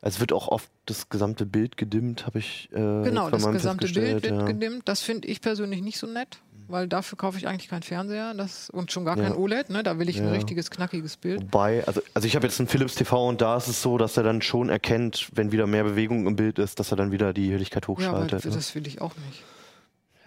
Es 0.00 0.20
wird 0.20 0.32
auch 0.32 0.46
oft 0.48 0.70
das 0.86 1.08
gesamte 1.08 1.44
Bild 1.44 1.76
gedimmt, 1.76 2.24
habe 2.24 2.38
ich 2.38 2.68
äh, 2.72 2.76
Genau, 2.76 3.30
das 3.30 3.44
gesamte 3.50 3.88
Bild 3.88 4.22
wird 4.22 4.32
ja. 4.40 4.44
gedimmt. 4.46 4.82
Das 4.88 5.02
finde 5.02 5.26
ich 5.28 5.40
persönlich 5.40 5.82
nicht 5.82 5.98
so 5.98 6.06
nett, 6.06 6.38
weil 6.68 6.86
dafür 6.86 7.16
kaufe 7.18 7.38
ich 7.38 7.48
eigentlich 7.48 7.68
keinen 7.68 7.82
Fernseher 7.82 8.34
das, 8.34 8.70
und 8.70 8.92
schon 8.92 9.04
gar 9.04 9.16
kein 9.16 9.32
Ja. 9.32 9.36
OLED. 9.36 9.70
Ne? 9.70 9.82
Da 9.82 9.98
will 9.98 10.08
ich 10.08 10.18
ein 10.20 10.26
Ja. 10.26 10.30
richtiges, 10.32 10.70
knackiges 10.70 11.16
Bild. 11.16 11.40
Wobei, 11.42 11.84
also, 11.86 12.00
also 12.14 12.26
ich 12.26 12.36
habe 12.36 12.46
jetzt 12.46 12.60
einen 12.60 12.68
Philips 12.68 12.94
TV 12.94 13.28
und 13.28 13.40
da 13.40 13.56
ist 13.56 13.68
es 13.68 13.82
so, 13.82 13.98
dass 13.98 14.16
er 14.16 14.22
dann 14.22 14.42
schon 14.42 14.68
erkennt, 14.68 15.28
wenn 15.34 15.50
wieder 15.52 15.66
mehr 15.66 15.84
Bewegung 15.84 16.26
im 16.26 16.36
Bild 16.36 16.58
ist, 16.58 16.78
dass 16.78 16.90
er 16.92 16.96
dann 16.96 17.10
wieder 17.10 17.32
die 17.32 17.50
Helligkeit 17.50 17.84
Ja, 17.84 17.88
hochschaltet. 17.88 18.44
ne? 18.44 18.50
das 18.52 18.74
will 18.74 18.86
ich 18.86 19.00
auch 19.00 19.14
nicht. 19.26 19.42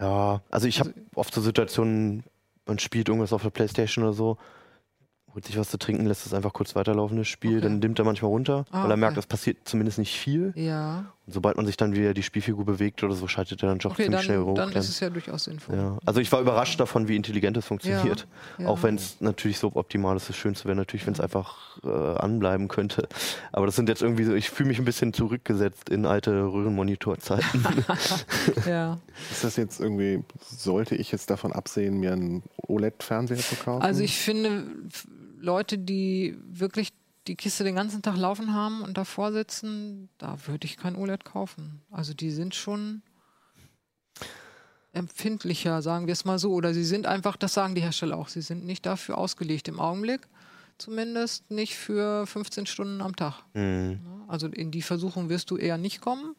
Ja, 0.00 0.40
also 0.50 0.66
ich 0.66 0.80
habe 0.80 0.92
oft 1.14 1.32
so 1.32 1.40
Situationen, 1.40 2.24
man 2.66 2.78
spielt 2.78 3.08
irgendwas 3.08 3.32
auf 3.32 3.42
der 3.42 3.50
Playstation 3.50 4.04
oder 4.04 4.14
so, 4.14 4.36
holt 5.34 5.46
sich 5.46 5.56
was 5.56 5.70
zu 5.70 5.78
trinken, 5.78 6.06
lässt 6.06 6.26
es 6.26 6.34
einfach 6.34 6.52
kurz 6.52 6.74
weiterlaufen, 6.74 7.16
das 7.16 7.28
Spiel, 7.28 7.52
Okay. 7.58 7.60
dann 7.62 7.80
dimmt 7.80 7.98
er 7.98 8.04
manchmal 8.04 8.30
runter, 8.30 8.64
Ah, 8.70 8.82
weil 8.84 8.90
er 8.90 8.96
merkt, 8.96 9.12
okay. 9.16 9.20
es 9.20 9.26
passiert 9.26 9.58
zumindest 9.64 9.98
nicht 9.98 10.14
viel. 10.18 10.52
Ja, 10.56 11.06
sobald 11.26 11.56
man 11.56 11.66
sich 11.66 11.76
dann 11.76 11.94
wieder 11.94 12.14
die 12.14 12.22
Spielfigur 12.22 12.64
bewegt 12.64 13.02
oder 13.04 13.14
so, 13.14 13.28
schaltet 13.28 13.62
er 13.62 13.68
dann 13.68 13.78
doch 13.78 13.92
okay, 13.92 14.04
ziemlich 14.04 14.22
schnell 14.22 14.38
dann, 14.38 14.46
hoch. 14.46 14.54
dann 14.54 14.72
ist 14.72 14.88
es 14.88 14.98
ja 15.00 15.08
durchaus 15.08 15.44
sinnvoll. 15.44 15.76
ja. 15.76 15.98
Also 16.04 16.20
ich 16.20 16.32
war 16.32 16.40
überrascht 16.40 16.80
davon, 16.80 17.06
wie 17.06 17.14
intelligent 17.14 17.56
es 17.56 17.66
funktioniert. 17.66 18.26
Ja, 18.58 18.66
Auch 18.66 18.78
ja. 18.78 18.82
wenn 18.82 18.96
es 18.96 19.20
natürlich 19.20 19.58
so 19.58 19.70
optimal 19.74 20.16
ist, 20.16 20.28
das 20.28 20.36
Schönste 20.36 20.64
wäre 20.64 20.76
natürlich, 20.76 21.06
wenn 21.06 21.14
es 21.14 21.20
einfach 21.20 21.78
äh, 21.84 21.88
anbleiben 21.88 22.68
könnte. 22.68 23.08
Aber 23.52 23.66
das 23.66 23.76
sind 23.76 23.88
jetzt 23.88 24.02
irgendwie 24.02 24.24
so, 24.24 24.34
ich 24.34 24.50
fühle 24.50 24.68
mich 24.68 24.78
ein 24.78 24.84
bisschen 24.84 25.12
zurückgesetzt 25.12 25.88
in 25.88 26.06
alte 26.06 26.30
Röhrenmonitorzeiten. 26.30 27.66
Ja. 28.66 28.98
Ist 29.30 29.44
das 29.44 29.56
jetzt 29.56 29.80
irgendwie, 29.80 30.22
sollte 30.40 30.94
ich 30.94 31.12
jetzt 31.12 31.30
davon 31.30 31.52
absehen, 31.52 31.98
mir 31.98 32.12
einen 32.12 32.42
OLED-Fernseher 32.66 33.38
zu 33.38 33.56
kaufen? 33.56 33.82
Also 33.82 34.02
ich 34.02 34.16
finde, 34.18 34.64
Leute, 35.40 35.78
die 35.78 36.36
wirklich 36.50 36.92
die 37.26 37.36
Kiste 37.36 37.64
den 37.64 37.74
ganzen 37.74 38.02
Tag 38.02 38.16
laufen 38.16 38.52
haben 38.52 38.82
und 38.82 38.98
davor 38.98 39.32
sitzen, 39.32 40.08
da 40.18 40.36
würde 40.46 40.66
ich 40.66 40.76
kein 40.76 40.96
OLED 40.96 41.24
kaufen. 41.24 41.82
Also 41.90 42.14
die 42.14 42.30
sind 42.30 42.54
schon 42.54 43.02
empfindlicher, 44.92 45.82
sagen 45.82 46.06
wir 46.06 46.12
es 46.12 46.24
mal 46.24 46.38
so. 46.38 46.52
Oder 46.52 46.74
sie 46.74 46.84
sind 46.84 47.06
einfach, 47.06 47.36
das 47.36 47.54
sagen 47.54 47.74
die 47.74 47.82
Hersteller 47.82 48.16
auch, 48.16 48.28
sie 48.28 48.42
sind 48.42 48.64
nicht 48.64 48.86
dafür 48.86 49.18
ausgelegt 49.18 49.68
im 49.68 49.80
Augenblick. 49.80 50.20
Zumindest 50.78 51.50
nicht 51.50 51.76
für 51.76 52.26
15 52.26 52.66
Stunden 52.66 53.00
am 53.00 53.14
Tag. 53.14 53.44
Hm. 53.54 54.00
Also 54.26 54.48
in 54.48 54.70
die 54.70 54.82
Versuchung 54.82 55.28
wirst 55.28 55.50
du 55.50 55.56
eher 55.56 55.78
nicht 55.78 56.00
kommen. 56.00 56.34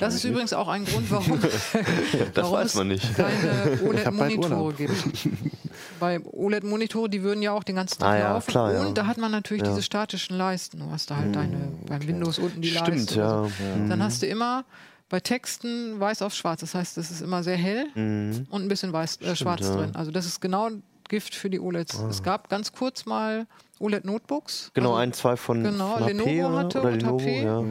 Das 0.00 0.14
ist 0.14 0.24
übrigens 0.24 0.52
auch 0.52 0.68
ein 0.68 0.84
Grund, 0.84 1.10
warum, 1.10 1.40
Das 2.34 2.34
warum 2.44 2.52
weiß 2.58 2.66
es 2.66 2.74
man 2.74 2.88
nicht. 2.88 3.14
keine 3.16 3.78
OLED-Monitore 3.84 4.72
gibt. 4.74 4.92
Bei 6.00 6.20
OLED-Monitore, 6.24 7.08
die 7.08 7.22
würden 7.22 7.42
ja 7.42 7.52
auch 7.52 7.62
den 7.64 7.76
ganzen 7.76 7.98
Tag 8.00 8.08
Ah 8.08 8.18
ja, 8.18 8.32
laufen. 8.34 8.50
klar, 8.50 8.72
ja. 8.74 8.80
und 8.80 8.98
da 8.98 9.06
hat 9.06 9.16
man 9.18 9.30
natürlich 9.30 9.62
Ja. 9.62 9.68
diese 9.70 9.82
statischen 9.82 10.36
Leisten. 10.36 10.78
Du 10.80 10.90
hast 10.90 11.10
da 11.10 11.16
halt 11.16 11.34
deine, 11.34 11.68
beim 11.86 12.06
Windows 12.06 12.38
unten 12.38 12.60
die 12.60 12.68
Stimmt, 12.70 12.88
Leiste. 12.88 13.18
ja. 13.18 13.44
So. 13.44 13.50
Mhm. 13.78 13.88
Dann 13.88 14.02
hast 14.02 14.22
du 14.22 14.26
immer 14.26 14.64
bei 15.08 15.20
Texten 15.20 16.00
weiß 16.00 16.22
auf 16.22 16.34
schwarz. 16.34 16.60
Das 16.60 16.74
heißt, 16.74 16.98
es 16.98 17.10
ist 17.10 17.20
immer 17.22 17.42
sehr 17.44 17.56
hell 17.56 17.86
Mhm. 17.94 18.46
und 18.50 18.62
ein 18.64 18.68
bisschen 18.68 18.92
weiß, 18.92 19.20
äh, 19.22 19.36
schwarz 19.36 19.60
ja. 19.62 19.72
Ah. 19.72 19.76
drin. 19.76 19.90
Also 19.94 20.10
das 20.10 20.26
ist 20.26 20.40
genau 20.40 20.68
Gift 21.08 21.34
für 21.34 21.48
die 21.48 21.60
OLEDs. 21.60 21.94
Es 22.10 22.22
gab 22.24 22.48
ganz 22.48 22.72
kurz 22.72 23.06
mal 23.06 23.46
OLED-Notebooks. 23.78 24.72
Genau, 24.74 24.90
also 24.90 24.98
ein, 25.02 25.12
zwei 25.12 25.36
von, 25.36 25.62
Genau, 25.62 25.98
von 25.98 26.06
Lenovo 26.08 26.56
hatte 26.58 26.80
oder 26.80 26.88
und 26.90 27.00
Lenovo, 27.02 27.20
HP. 27.20 27.64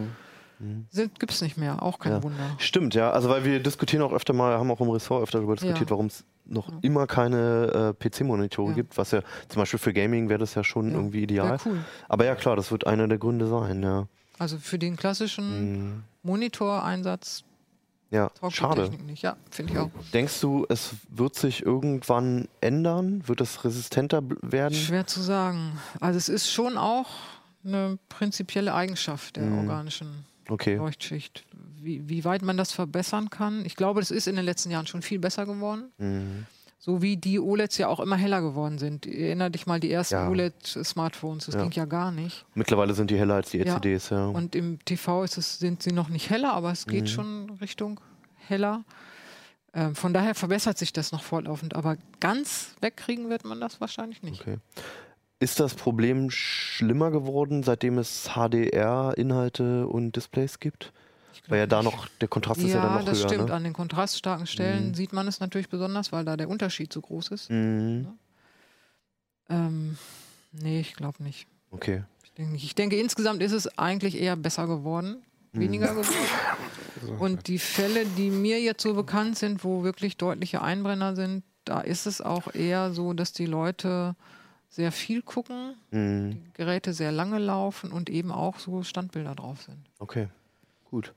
Ja. 0.59 1.05
Gibt 1.19 1.31
es 1.31 1.41
nicht 1.41 1.57
mehr. 1.57 1.81
Auch 1.83 2.00
kein 2.00 2.13
Ja. 2.13 2.24
Wunder. 2.24 2.55
Stimmt, 2.57 2.95
ja. 2.95 3.12
Also 3.12 3.29
weil 3.29 3.43
wir 3.45 3.62
diskutieren 3.62 4.01
auch 4.03 4.12
öfter 4.13 4.33
mal, 4.33 4.57
haben 4.57 4.71
auch 4.71 4.81
im 4.81 4.89
Ressort 4.89 5.24
öfter 5.24 5.39
darüber 5.39 5.55
diskutiert, 5.55 5.89
Ja. 5.89 5.89
warum 5.91 6.07
es 6.07 6.24
noch 6.45 6.69
immer 6.81 7.07
keine 7.07 7.93
äh, 8.00 8.09
PC-Monitore 8.09 8.69
Ja. 8.69 8.75
gibt, 8.75 8.97
was 8.97 9.12
ja 9.12 9.21
zum 9.50 9.62
Beispiel 9.62 9.79
für 9.79 9.93
Gaming 9.93 10.29
wäre 10.29 10.39
das 10.39 10.53
ja 10.55 10.63
schon 10.63 10.89
Ja, 10.91 10.95
irgendwie 10.97 11.24
ideal. 11.24 11.57
cool. 11.65 11.79
Aber 12.07 12.25
ja 12.25 12.35
klar, 12.35 12.55
das 12.55 12.71
wird 12.71 12.85
einer 12.88 13.07
der 13.07 13.17
Gründe 13.17 13.47
sein, 13.47 13.81
ja. 13.83 14.07
Also 14.38 14.57
für 14.57 14.77
den 14.77 14.95
klassischen 14.97 15.93
Mhm. 15.95 16.03
Monitoreinsatz 16.24 17.43
Ja, 18.12 18.29
schade. 18.50 18.91
Nicht. 19.07 19.24
Ja, 19.24 19.35
finde 19.50 19.74
ich 19.74 19.79
auch. 19.79 19.89
Denkst 20.13 20.39
du, 20.39 20.65
es 20.69 20.91
wird 21.09 21.35
sich 21.35 21.65
irgendwann 21.65 22.47
ändern? 22.62 23.27
Wird 23.27 23.41
es 23.41 23.65
resistenter 23.65 24.21
werden? 24.41 24.74
Schwer 24.75 25.07
zu 25.07 25.21
sagen. 25.21 25.79
Also 26.00 26.17
es 26.17 26.29
ist 26.29 26.50
schon 26.51 26.77
auch 26.77 27.08
eine 27.65 27.97
prinzipielle 28.08 28.73
Eigenschaft 28.73 29.36
der 29.38 29.43
Mhm. 29.47 29.58
organischen 29.58 30.25
Okay. 30.49 30.75
Leuchtschicht. 30.75 31.45
Wie, 31.81 32.08
wie 32.10 32.23
weit 32.25 32.41
man 32.41 32.58
das 32.58 32.71
verbessern 32.71 33.29
kann. 33.29 33.65
Ich 33.65 33.75
glaube, 33.75 33.99
das 33.99 34.12
ist 34.12 34.27
in 34.27 34.36
den 34.36 34.45
letzten 34.45 34.71
Jahren 34.71 34.88
schon 34.88 35.01
viel 35.01 35.19
besser 35.19 35.45
geworden. 35.45 35.91
Mhm. 35.97 36.45
So 36.79 37.01
wie 37.01 37.17
die 37.17 37.39
OLEDs 37.39 37.77
ja 37.79 37.88
auch 37.88 37.99
immer 37.99 38.15
heller 38.15 38.41
geworden 38.41 38.77
sind. 38.77 39.08
Erinner 39.08 39.49
dich 39.49 39.65
mal 39.65 39.79
die 39.79 39.91
ersten 39.91 40.15
Ja. 40.15 40.29
OLED-Smartphones. 40.29 41.45
Das 41.47 41.55
Ja. 41.55 41.62
ging 41.63 41.71
ja 41.71 41.86
gar 41.86 42.12
nicht. 42.12 42.45
Mittlerweile 42.53 42.93
sind 42.93 43.10
die 43.10 43.17
heller 43.17 43.36
als 43.36 43.49
die 43.51 43.58
Ja. 43.60 43.75
LCDs, 43.75 44.10
ja. 44.12 44.27
Und 44.27 44.55
im 44.55 44.77
TV 44.86 45.23
es, 45.23 45.34
sind 45.60 45.81
sie 45.81 45.91
noch 45.91 46.10
nicht 46.10 46.29
heller, 46.29 46.53
aber 46.53 46.71
es 46.71 46.86
geht 46.86 47.03
Mhm. 47.03 47.08
schon 47.08 47.49
Richtung 47.62 47.99
heller. 48.36 48.84
Ähm, 49.73 49.95
von 49.95 50.13
daher 50.13 50.36
verbessert 50.36 50.77
sich 50.77 50.93
das 50.93 51.12
noch 51.12 51.23
fortlaufend. 51.23 51.75
Aber 51.75 51.97
ganz 52.19 52.75
wegkriegen 52.81 53.29
wird 53.29 53.45
man 53.45 53.60
das 53.60 53.81
wahrscheinlich 53.81 54.21
nicht. 54.23 54.41
Okay. 54.41 54.58
Ist 55.39 55.60
das 55.60 55.74
Problem 55.76 56.30
schlimmer 56.32 57.12
geworden, 57.12 57.62
seitdem 57.63 57.98
es 57.98 58.30
HDR-Inhalte 58.36 59.88
und 59.88 60.15
Displays 60.15 60.60
gibt? 60.60 60.93
Weil 61.50 61.60
ja 61.60 61.67
da 61.67 61.84
noch, 61.84 62.08
der 62.21 62.28
Kontrast 62.30 62.62
ist 62.63 62.74
ja 62.74 62.82
dann 62.82 62.93
Ja, 62.93 63.00
noch 63.00 63.06
das 63.06 63.19
höher. 63.19 63.28
stimmt. 63.30 63.50
Ne? 63.50 63.54
An 63.54 63.63
den 63.65 63.74
kontraststarken 63.74 64.48
Stellen 64.48 64.89
Mhm. 64.89 64.93
sieht 64.95 65.12
man 65.13 65.28
es 65.28 65.39
natürlich 65.41 65.67
besonders, 65.69 66.12
weil 66.12 66.24
da 66.24 66.38
der 66.38 66.50
Unterschied 66.50 66.91
so 66.91 67.02
groß 67.02 67.30
ist. 67.30 67.50
Mhm. 67.50 68.08
Ähm, 69.50 69.98
nee, 70.54 70.80
ich 70.80 70.95
glaube 70.95 71.21
nicht. 71.21 71.48
Okay. 71.71 72.04
Ich 72.24 72.32
denke. 72.32 72.56
Ich 72.56 72.74
denke, 72.76 72.95
insgesamt 73.00 73.43
ist 73.43 73.52
es 73.52 73.78
eigentlich 73.78 74.19
eher 74.19 74.36
besser 74.38 74.67
geworden, 74.67 75.17
Mhm. 75.52 75.60
weniger 75.60 75.93
geworden. 75.95 77.19
Und 77.19 77.48
die 77.48 77.60
Fälle, 77.60 78.06
die 78.06 78.30
mir 78.30 78.60
jetzt 78.62 78.82
so 78.82 78.93
bekannt 78.93 79.38
sind, 79.38 79.63
wo 79.63 79.84
wirklich 79.84 80.17
deutliche 80.17 80.62
Einbrenner 80.62 81.15
sind, 81.15 81.43
da 81.65 81.82
ist 81.82 82.06
es 82.08 82.21
auch 82.21 82.54
eher 82.56 82.93
so, 82.93 83.13
dass 83.13 83.34
die 83.34 83.45
Leute 83.45 84.15
sehr 84.69 84.91
viel 84.91 85.21
gucken, 85.21 85.75
Mhm. 85.91 86.32
die 86.32 86.41
Geräte 86.54 86.93
sehr 86.93 87.12
lange 87.12 87.39
laufen 87.39 87.91
und 87.91 88.10
eben 88.10 88.32
auch 88.32 88.60
so 88.60 88.84
Standbilder 88.84 89.36
drauf 89.36 89.62
sind. 89.62 89.78
Okay. 89.99 90.28
Gut. 90.89 91.13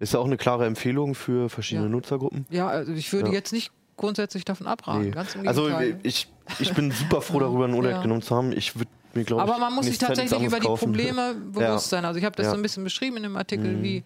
Ist 0.00 0.12
ja 0.14 0.20
auch 0.20 0.26
eine 0.26 0.36
klare 0.36 0.66
Empfehlung 0.66 1.14
für 1.14 1.48
verschiedene 1.48 1.86
Ja. 1.86 1.90
Nutzergruppen. 1.92 2.46
Ja, 2.50 2.68
also 2.68 2.92
ich 2.92 3.12
würde 3.12 3.28
Ja. 3.28 3.34
jetzt 3.34 3.52
nicht 3.52 3.72
grundsätzlich 3.96 4.44
davon 4.44 4.66
abraten, 4.66 5.10
Nee. 5.10 5.46
Also 5.48 5.64
Gegenteil. 5.64 5.98
ich, 6.04 6.28
ich 6.60 6.72
bin 6.72 6.90
super 6.92 7.20
froh 7.20 7.38
darüber, 7.40 7.64
ein 7.66 7.74
OLED 7.74 7.92
Ja. 7.92 8.02
genommen 8.02 8.22
zu 8.22 8.34
haben. 8.36 8.52
Ich 8.52 8.76
würde 8.76 8.90
mir, 9.14 9.24
glaube 9.24 9.42
Aber 9.42 9.58
man 9.58 9.74
muss 9.74 9.86
sich 9.86 9.98
tatsächlich 9.98 10.40
über 10.40 10.60
die. 10.60 10.66
Probleme 10.68 11.34
bewusst 11.52 11.88
sein. 11.88 12.04
Also 12.04 12.18
ich 12.18 12.24
habe 12.24 12.36
das 12.36 12.46
so 12.48 12.54
ein 12.54 12.62
bisschen 12.62 12.84
beschrieben 12.84 13.16
in 13.16 13.24
dem 13.24 13.36
Artikel, 13.36 13.74
Mhm. 13.76 13.82
wie 13.82 14.04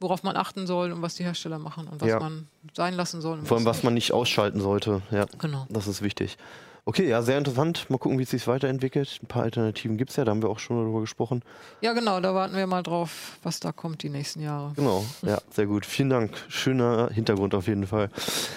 worauf 0.00 0.24
man 0.24 0.36
achten 0.36 0.66
soll 0.66 0.90
und 0.90 1.00
was 1.02 1.14
die 1.14 1.22
Hersteller 1.22 1.60
machen 1.60 1.86
und 1.86 2.00
was 2.00 2.20
man 2.20 2.48
sein 2.76 2.94
lassen 2.94 3.20
soll. 3.20 3.40
Vor 3.44 3.56
allem, 3.58 3.64
was 3.66 3.76
nicht. 3.78 3.84
man 3.84 3.94
nicht 3.94 4.12
ausschalten 4.12 4.60
sollte. 4.60 5.02
Ja, 5.12 5.26
Genau. 5.38 5.66
das 5.70 5.86
ist 5.86 6.02
wichtig. 6.02 6.36
Okay, 6.84 7.08
ja, 7.08 7.22
sehr 7.22 7.38
interessant. 7.38 7.88
Mal 7.90 7.98
gucken, 7.98 8.18
wie 8.18 8.24
es 8.24 8.30
sich 8.30 8.48
weiterentwickelt. 8.48 9.20
Ein 9.22 9.26
paar 9.28 9.44
Alternativen 9.44 9.96
gibt 9.96 10.10
es 10.10 10.16
ja, 10.16 10.24
da 10.24 10.32
haben 10.32 10.42
wir 10.42 10.50
auch 10.50 10.58
schon 10.58 10.78
darüber 10.78 11.00
gesprochen. 11.00 11.42
Ja, 11.80 11.92
genau, 11.92 12.18
da 12.18 12.34
warten 12.34 12.56
wir 12.56 12.66
mal 12.66 12.82
drauf, 12.82 13.38
was 13.44 13.60
da 13.60 13.70
kommt 13.70 14.02
die 14.02 14.08
nächsten 14.08 14.40
Jahre. 14.40 14.72
Genau, 14.74 15.04
ja, 15.22 15.38
sehr 15.50 15.66
gut. 15.66 15.86
Vielen 15.86 16.10
Dank. 16.10 16.32
Schöner 16.48 17.08
Hintergrund 17.12 17.54
auf 17.54 17.68
jeden 17.68 17.86
Fall. 17.86 18.10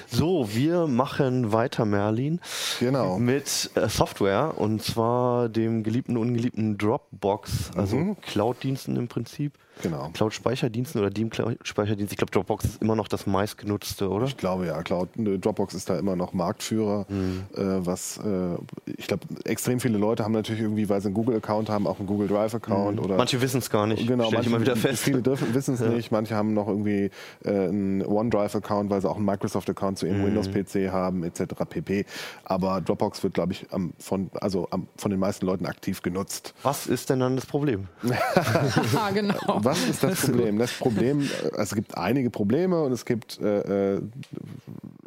So, 0.07 0.49
wir 0.55 0.87
machen 0.87 1.51
weiter, 1.51 1.85
Merlin, 1.85 2.41
Genau. 2.79 3.19
mit 3.19 3.69
äh, 3.75 3.87
Software 3.89 4.55
und 4.57 4.81
zwar 4.81 5.47
dem 5.47 5.83
geliebten, 5.83 6.17
ungeliebten 6.17 6.79
Dropbox, 6.79 7.71
also 7.75 7.95
Mhm. 7.97 8.21
Cloud-Diensten 8.21 8.95
im 8.95 9.07
Prinzip. 9.07 9.53
Genau. 9.81 10.09
Cloud-Speicherdiensten 10.13 11.01
oder 11.01 11.09
dem 11.09 11.29
Cloud-Speicherdienst. 11.29 12.11
Ich 12.13 12.17
glaube, 12.17 12.31
Dropbox 12.31 12.65
ist 12.65 12.81
immer 12.81 12.95
noch 12.95 13.07
das 13.07 13.27
meistgenutzte, 13.27 14.09
oder? 14.09 14.25
Ich 14.25 14.37
glaube 14.37 14.65
ja, 14.67 14.81
Cloud, 14.83 15.09
äh, 15.17 15.37
Dropbox 15.37 15.73
ist 15.73 15.89
da 15.89 15.97
immer 15.99 16.15
noch 16.15 16.33
Marktführer, 16.33 17.05
Mhm. 17.09 17.43
äh, 17.55 17.85
was 17.85 18.17
äh, 18.17 18.55
ich 18.97 19.07
glaube, 19.07 19.23
extrem 19.43 19.79
viele 19.79 19.97
Leute 19.97 20.23
haben 20.23 20.31
natürlich 20.31 20.61
irgendwie, 20.61 20.87
weil 20.89 21.01
sie 21.01 21.07
einen 21.07 21.13
Google-Account 21.15 21.69
haben, 21.69 21.87
auch 21.87 21.99
einen 21.99 22.07
Google 22.07 22.27
Drive-Account 22.27 22.99
oder 22.99 23.13
Mhm. 23.13 23.17
Manche 23.17 23.41
wissen 23.41 23.57
es 23.57 23.69
gar 23.69 23.85
nicht. 23.87 24.07
Genau, 24.07 24.25
Stell 24.27 24.41
ich 24.41 24.49
manche, 24.49 24.49
immer 24.49 24.61
wieder 24.61 24.75
fest. 24.75 25.03
Viele 25.03 25.23
wissen 25.53 25.73
es 25.75 25.81
Ja. 25.81 25.89
nicht. 25.89 26.11
Manche 26.11 26.35
haben 26.35 26.53
noch 26.53 26.67
irgendwie 26.67 27.11
äh, 27.43 27.49
einen 27.49 28.05
OneDrive-Account, 28.05 28.89
weil 28.89 29.01
sie 29.01 29.09
auch 29.09 29.17
einen 29.17 29.25
Microsoft-Account 29.25 29.99
zu 29.99 30.05
ihrem 30.07 30.21
Mhm. 30.21 30.27
Windows-PC 30.27 30.89
haben, 30.91 31.23
etc. 31.23 31.41
pp. 31.69 32.05
Aber 32.45 32.81
Dropbox 32.81 33.23
wird, 33.23 33.33
glaube 33.33 33.51
ich, 33.53 33.67
am, 33.71 33.93
von, 33.99 34.29
also 34.35 34.67
am, 34.71 34.87
von 34.97 35.11
den 35.11 35.19
meisten 35.19 35.45
Leuten 35.45 35.65
aktiv 35.65 36.01
genutzt. 36.01 36.53
Was 36.63 36.87
ist 36.87 37.09
denn 37.09 37.19
dann 37.19 37.35
das 37.35 37.45
Problem? 37.45 37.87
Genau. 39.13 39.63
Was 39.65 39.87
ist 39.87 40.03
das 40.03 40.21
Problem? 40.25 40.57
Das 40.59 40.73
Problem, 40.73 41.21
äh, 41.21 41.45
also 41.51 41.61
es 41.61 41.75
gibt 41.75 41.97
einige 41.97 42.29
Probleme 42.29 42.81
und 42.83 42.91
es 42.91 43.05
gibt, 43.05 43.39
äh, 43.41 43.95
äh, 43.95 44.01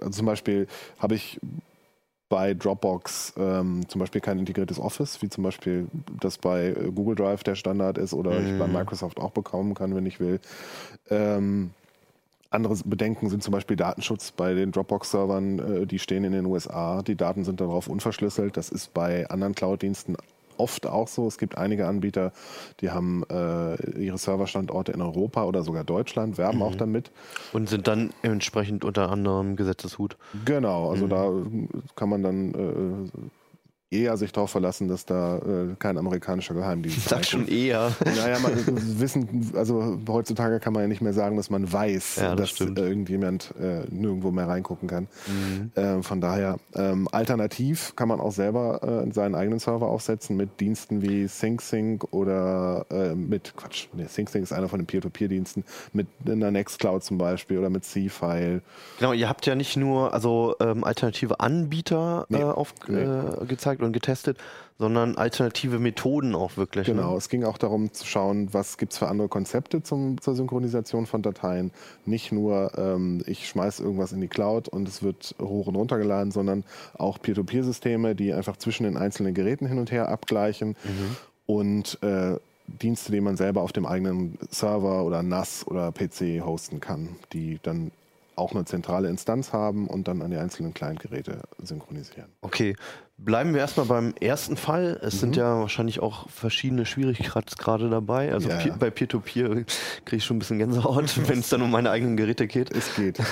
also 0.01 0.11
zum 0.11 0.27
Beispiel 0.27 0.67
habe 0.99 1.15
ich 1.15 1.41
bei 2.29 2.53
Dropbox 2.53 3.33
ähm, 3.39 3.89
zum 3.89 4.01
Beispiel 4.01 4.21
kein 4.21 4.39
integriertes 4.39 4.79
Office, 4.79 5.23
wie 5.23 5.31
zum 5.31 5.45
Beispiel 5.45 5.87
das 6.21 6.37
bei 6.37 6.67
äh, 6.69 6.91
Google 6.95 7.15
Drive 7.15 7.43
der 7.43 7.55
Standard 7.55 7.97
ist 7.97 8.13
oder 8.13 8.39
ich 8.41 8.59
bei 8.59 8.67
Mhm. 8.67 8.75
Microsoft 8.75 9.19
auch 9.19 9.31
bekommen 9.31 9.75
kann, 9.75 9.95
wenn 9.95 10.05
ich 10.05 10.21
will. 10.21 10.39
Ähm, 11.09 11.71
andere 12.51 12.77
Bedenken 12.85 13.29
sind 13.31 13.43
zum 13.43 13.53
Beispiel 13.53 13.77
Datenschutz 13.77 14.31
bei 14.33 14.55
den 14.55 14.73
Dropbox-Servern, 14.73 15.87
die 15.87 15.99
stehen 15.99 16.25
in 16.25 16.33
den 16.33 16.47
USA. 16.47 17.03
Die 17.03 17.15
Daten 17.15 17.45
sind 17.45 17.61
darauf 17.61 17.89
unverschlüsselt. 17.89 18.57
Das 18.57 18.71
ist 18.71 18.95
bei 18.95 19.29
anderen 19.29 19.55
Cloud-Diensten 19.55 20.17
oft 20.59 20.87
auch 20.87 21.09
so. 21.09 21.27
Es 21.27 21.39
gibt 21.39 21.57
einige 21.57 21.87
Anbieter, 21.87 22.33
die 22.81 22.91
haben 22.91 23.25
äh, 23.31 24.01
ihre 24.01 24.19
Serverstandorte 24.19 24.93
in 24.93 25.01
Europa 25.01 25.45
oder 25.45 25.63
sogar 25.63 25.85
Deutschland, 25.85 26.39
werben 26.39 26.63
auch 26.63 26.75
damit. 26.75 27.11
Und 27.53 27.69
sind 27.69 27.89
dann 27.89 28.11
entsprechend 28.23 28.85
unter 28.85 29.11
anderem 29.11 29.57
Gesetzeshut. 29.57 30.17
Genau, 30.45 30.91
also 30.91 31.07
da 31.07 31.31
kann 31.97 32.09
man 32.09 32.23
dann 32.23 32.55
äh, 32.55 33.29
eher 33.91 34.17
sich 34.19 34.33
darauf 34.33 34.51
verlassen, 34.51 34.87
dass 34.89 35.07
da 35.07 35.39
äh, 35.39 35.75
kein 35.79 35.97
amerikanischer 35.97 36.55
Geheimdienst 36.55 36.99
Ich 36.99 37.05
sag 37.05 37.25
schon 37.25 37.49
eher. 37.49 37.93
Naja, 38.05 38.39
man, 38.41 38.53
wissen, 39.01 39.51
also 39.55 39.99
heutzutage 40.09 40.61
kann 40.61 40.75
man 40.75 40.83
ja 40.83 40.89
nicht 40.89 41.01
mehr 41.01 41.15
sagen, 41.15 41.37
dass 41.37 41.49
man 41.49 41.73
weiß, 41.73 42.17
Ja, 42.17 42.31
das 42.31 42.37
dass 42.37 42.51
stimmt. 42.51 42.79
irgendjemand 42.79 43.55
äh, 43.59 43.85
nirgendwo 43.91 44.31
mehr 44.31 44.47
reingucken 44.47 44.89
kann. 44.89 45.09
Mhm. 45.27 45.73
Äh, 45.75 46.03
von 46.03 46.21
daher, 46.21 46.59
ähm, 46.75 47.09
alternativ 47.13 47.95
kann 47.97 48.09
man 48.09 48.21
auch 48.21 48.33
selber 48.33 49.05
äh, 49.07 49.13
seinen 49.13 49.35
eigenen 49.35 49.59
Server 49.59 49.87
aufsetzen 49.87 50.37
mit 50.37 50.61
Diensten 50.61 51.01
wie 51.01 51.27
SyncSync 51.27 52.05
oder 52.13 52.85
äh, 52.91 53.15
mit, 53.15 53.55
Quatsch, 53.57 53.87
nee, 53.95 54.07
SyncSync 54.07 54.43
ist 54.43 54.53
einer 54.53 54.69
von 54.69 54.81
den 54.81 54.87
Peer-to-Peer-Diensten, 54.87 55.65
mit 55.95 56.09
einer 56.27 56.51
Nextcloud 56.51 57.03
zum 57.03 57.17
Beispiel 57.17 57.59
oder 57.59 57.71
mit 57.71 57.85
C-File. 57.87 58.61
Genau, 58.99 59.13
ihr 59.15 59.29
habt 59.31 59.47
ja 59.47 59.55
nicht 59.55 59.77
nur 59.79 60.13
also 60.13 60.57
ähm, 60.61 60.85
alternative 60.85 61.41
Anbieter 61.41 62.27
Nee, 62.29 62.39
äh, 62.41 62.45
aufgezeigt 62.45 63.78
äh, 63.78 63.78
gezeigt 63.79 63.83
und 63.83 63.93
getestet, 63.93 64.39
sondern 64.79 65.17
alternative 65.17 65.79
Methoden 65.79 66.35
auch 66.35 66.57
wirklich. 66.57 66.87
Genau, 66.87 67.13
Ne? 67.13 67.17
es 67.17 67.29
ging 67.29 67.45
auch 67.45 67.59
darum 67.59 67.93
zu 67.93 68.07
schauen, 68.07 68.53
was 68.53 68.79
gibt 68.79 68.93
es 68.93 68.99
für 68.99 69.09
andere 69.09 69.29
Konzepte 69.29 69.83
zum, 69.83 70.21
zur 70.21 70.35
Synchronisation 70.35 71.07
von 71.07 71.23
Dateien. 71.23 71.73
Nicht 72.05 72.33
nur, 72.33 72.73
ähm, 72.77 73.23
ich 73.27 73.49
schmeiße 73.49 73.83
irgendwas 73.83 74.13
in 74.13 74.21
die 74.21 74.29
Cloud 74.29 74.69
und 74.69 74.89
es 74.89 75.03
wird 75.03 75.35
hoch 75.41 75.67
und 75.67 75.77
runter 75.77 75.99
geladen, 75.99 76.31
sondern 76.33 76.65
auch 76.97 77.21
Peer-to-Peer-Systeme, 77.21 78.15
die 78.15 78.33
einfach 78.33 78.57
zwischen 78.57 78.85
den 78.85 78.97
einzelnen 78.97 79.35
Geräten 79.35 79.67
hin 79.67 79.79
und 79.79 79.91
her 79.91 80.09
abgleichen 80.09 80.77
und 81.47 81.99
äh, 82.03 82.37
Dienste, 82.67 83.13
die 83.13 83.23
man 83.23 83.37
selber 83.37 83.63
auf 83.63 83.73
dem 83.73 83.87
eigenen 83.87 84.39
Server 84.51 85.03
oder 85.05 85.23
NAS 85.23 85.67
oder 85.67 85.91
PC 85.91 86.45
hosten 86.45 86.81
kann, 86.81 87.17
die 87.33 87.59
dann 87.63 87.91
auch 88.39 88.53
einezentrale 88.53 89.09
Instanz 89.09 89.53
haben 89.53 89.87
und 89.89 90.09
dann 90.09 90.23
an 90.23 90.31
die 90.31 90.37
einzelnen 90.37 90.73
Client-Geräte 90.73 91.43
synchronisieren. 91.63 92.31
Okay, 92.41 92.77
bleiben 93.19 93.53
wir 93.53 93.61
erstmal 93.61 93.87
beim 93.87 94.15
ersten 94.21 94.57
Fall. 94.57 94.99
Es 95.03 95.19
sind 95.21 95.37
ja 95.37 95.59
wahrscheinlich 95.61 96.01
auch 96.01 96.29
verschiedene 96.31 96.87
Schwierigkeitsgrade 96.87 97.91
dabei. 97.91 98.33
Also 98.33 98.49
Mhm. 98.49 98.61
Ja. 98.67 98.77
bei 98.79 98.91
Peer-to-Peer 98.91 99.49
kriege 100.05 100.17
ich 100.17 100.25
schon 100.25 100.37
ein 100.37 100.39
bisschen 100.39 100.59
Gänsehaut, 100.59 101.05
wenn 101.29 101.41
es 101.41 101.49
dann 101.49 101.63
um 101.63 101.71
meine 101.71 101.91
eigenen 101.91 102.17
Geräte 102.17 102.47
geht. 102.47 102.71
Es 102.75 102.95
geht. 102.95 103.19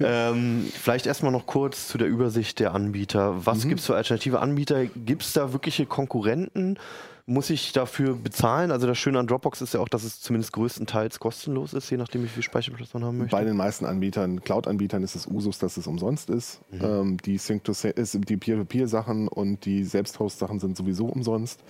Ähm, 0.00 0.66
vielleicht 0.72 1.06
erstmal 1.06 1.32
noch 1.32 1.46
kurz 1.46 1.88
zu 1.88 1.98
der 1.98 2.08
Übersicht 2.08 2.58
der 2.60 2.74
Anbieter. 2.74 3.44
Was 3.46 3.64
Mhm. 3.64 3.68
gibt 3.70 3.80
es 3.80 3.86
für 3.86 3.96
alternative 3.96 4.40
Anbieter? 4.40 4.86
Gibt 4.86 5.22
es 5.22 5.32
da 5.32 5.52
wirkliche 5.52 5.86
Konkurrenten? 5.86 6.78
Muss 7.26 7.48
ich 7.48 7.72
dafür 7.72 8.16
bezahlen? 8.16 8.70
Also 8.70 8.86
das 8.86 8.98
Schöne 8.98 9.18
an 9.18 9.26
Dropbox 9.26 9.62
ist 9.62 9.72
ja 9.72 9.80
auch, 9.80 9.88
dass 9.88 10.04
es 10.04 10.20
zumindest 10.20 10.52
größtenteils 10.52 11.18
kostenlos 11.20 11.72
ist, 11.72 11.88
je 11.88 11.96
nachdem, 11.96 12.22
wie 12.22 12.28
viel 12.28 12.42
Speicherplatz 12.42 12.92
man 12.92 13.02
haben 13.02 13.16
möchte. 13.16 13.34
Bei 13.34 13.44
den 13.44 13.56
meisten 13.56 13.86
Anbietern, 13.86 14.42
Cloud-Anbietern 14.42 15.02
ist 15.02 15.14
es 15.14 15.26
Usus, 15.26 15.58
dass 15.58 15.78
es 15.78 15.86
umsonst 15.86 16.28
ist. 16.28 16.60
Ähm, 16.70 17.16
die 17.16 17.38
die 17.38 18.36
Peer-to-Peer-Sachen 18.36 19.28
und 19.28 19.64
die 19.64 19.84
Selbsthost-Sachen 19.84 20.58
sind 20.58 20.76
sowieso 20.76 21.06
umsonst. 21.06 21.60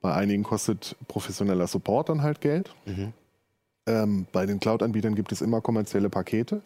Bei 0.00 0.14
einigen 0.14 0.44
kostet 0.44 0.94
professioneller 1.08 1.66
Support 1.66 2.08
dann 2.08 2.22
halt 2.22 2.40
Geld. 2.40 2.72
Ähm, 3.86 4.26
bei 4.30 4.46
den 4.46 4.60
Cloud-Anbietern 4.60 5.16
gibt 5.16 5.32
es 5.32 5.40
immer 5.40 5.60
kommerzielle 5.60 6.08
Pakete, 6.08 6.62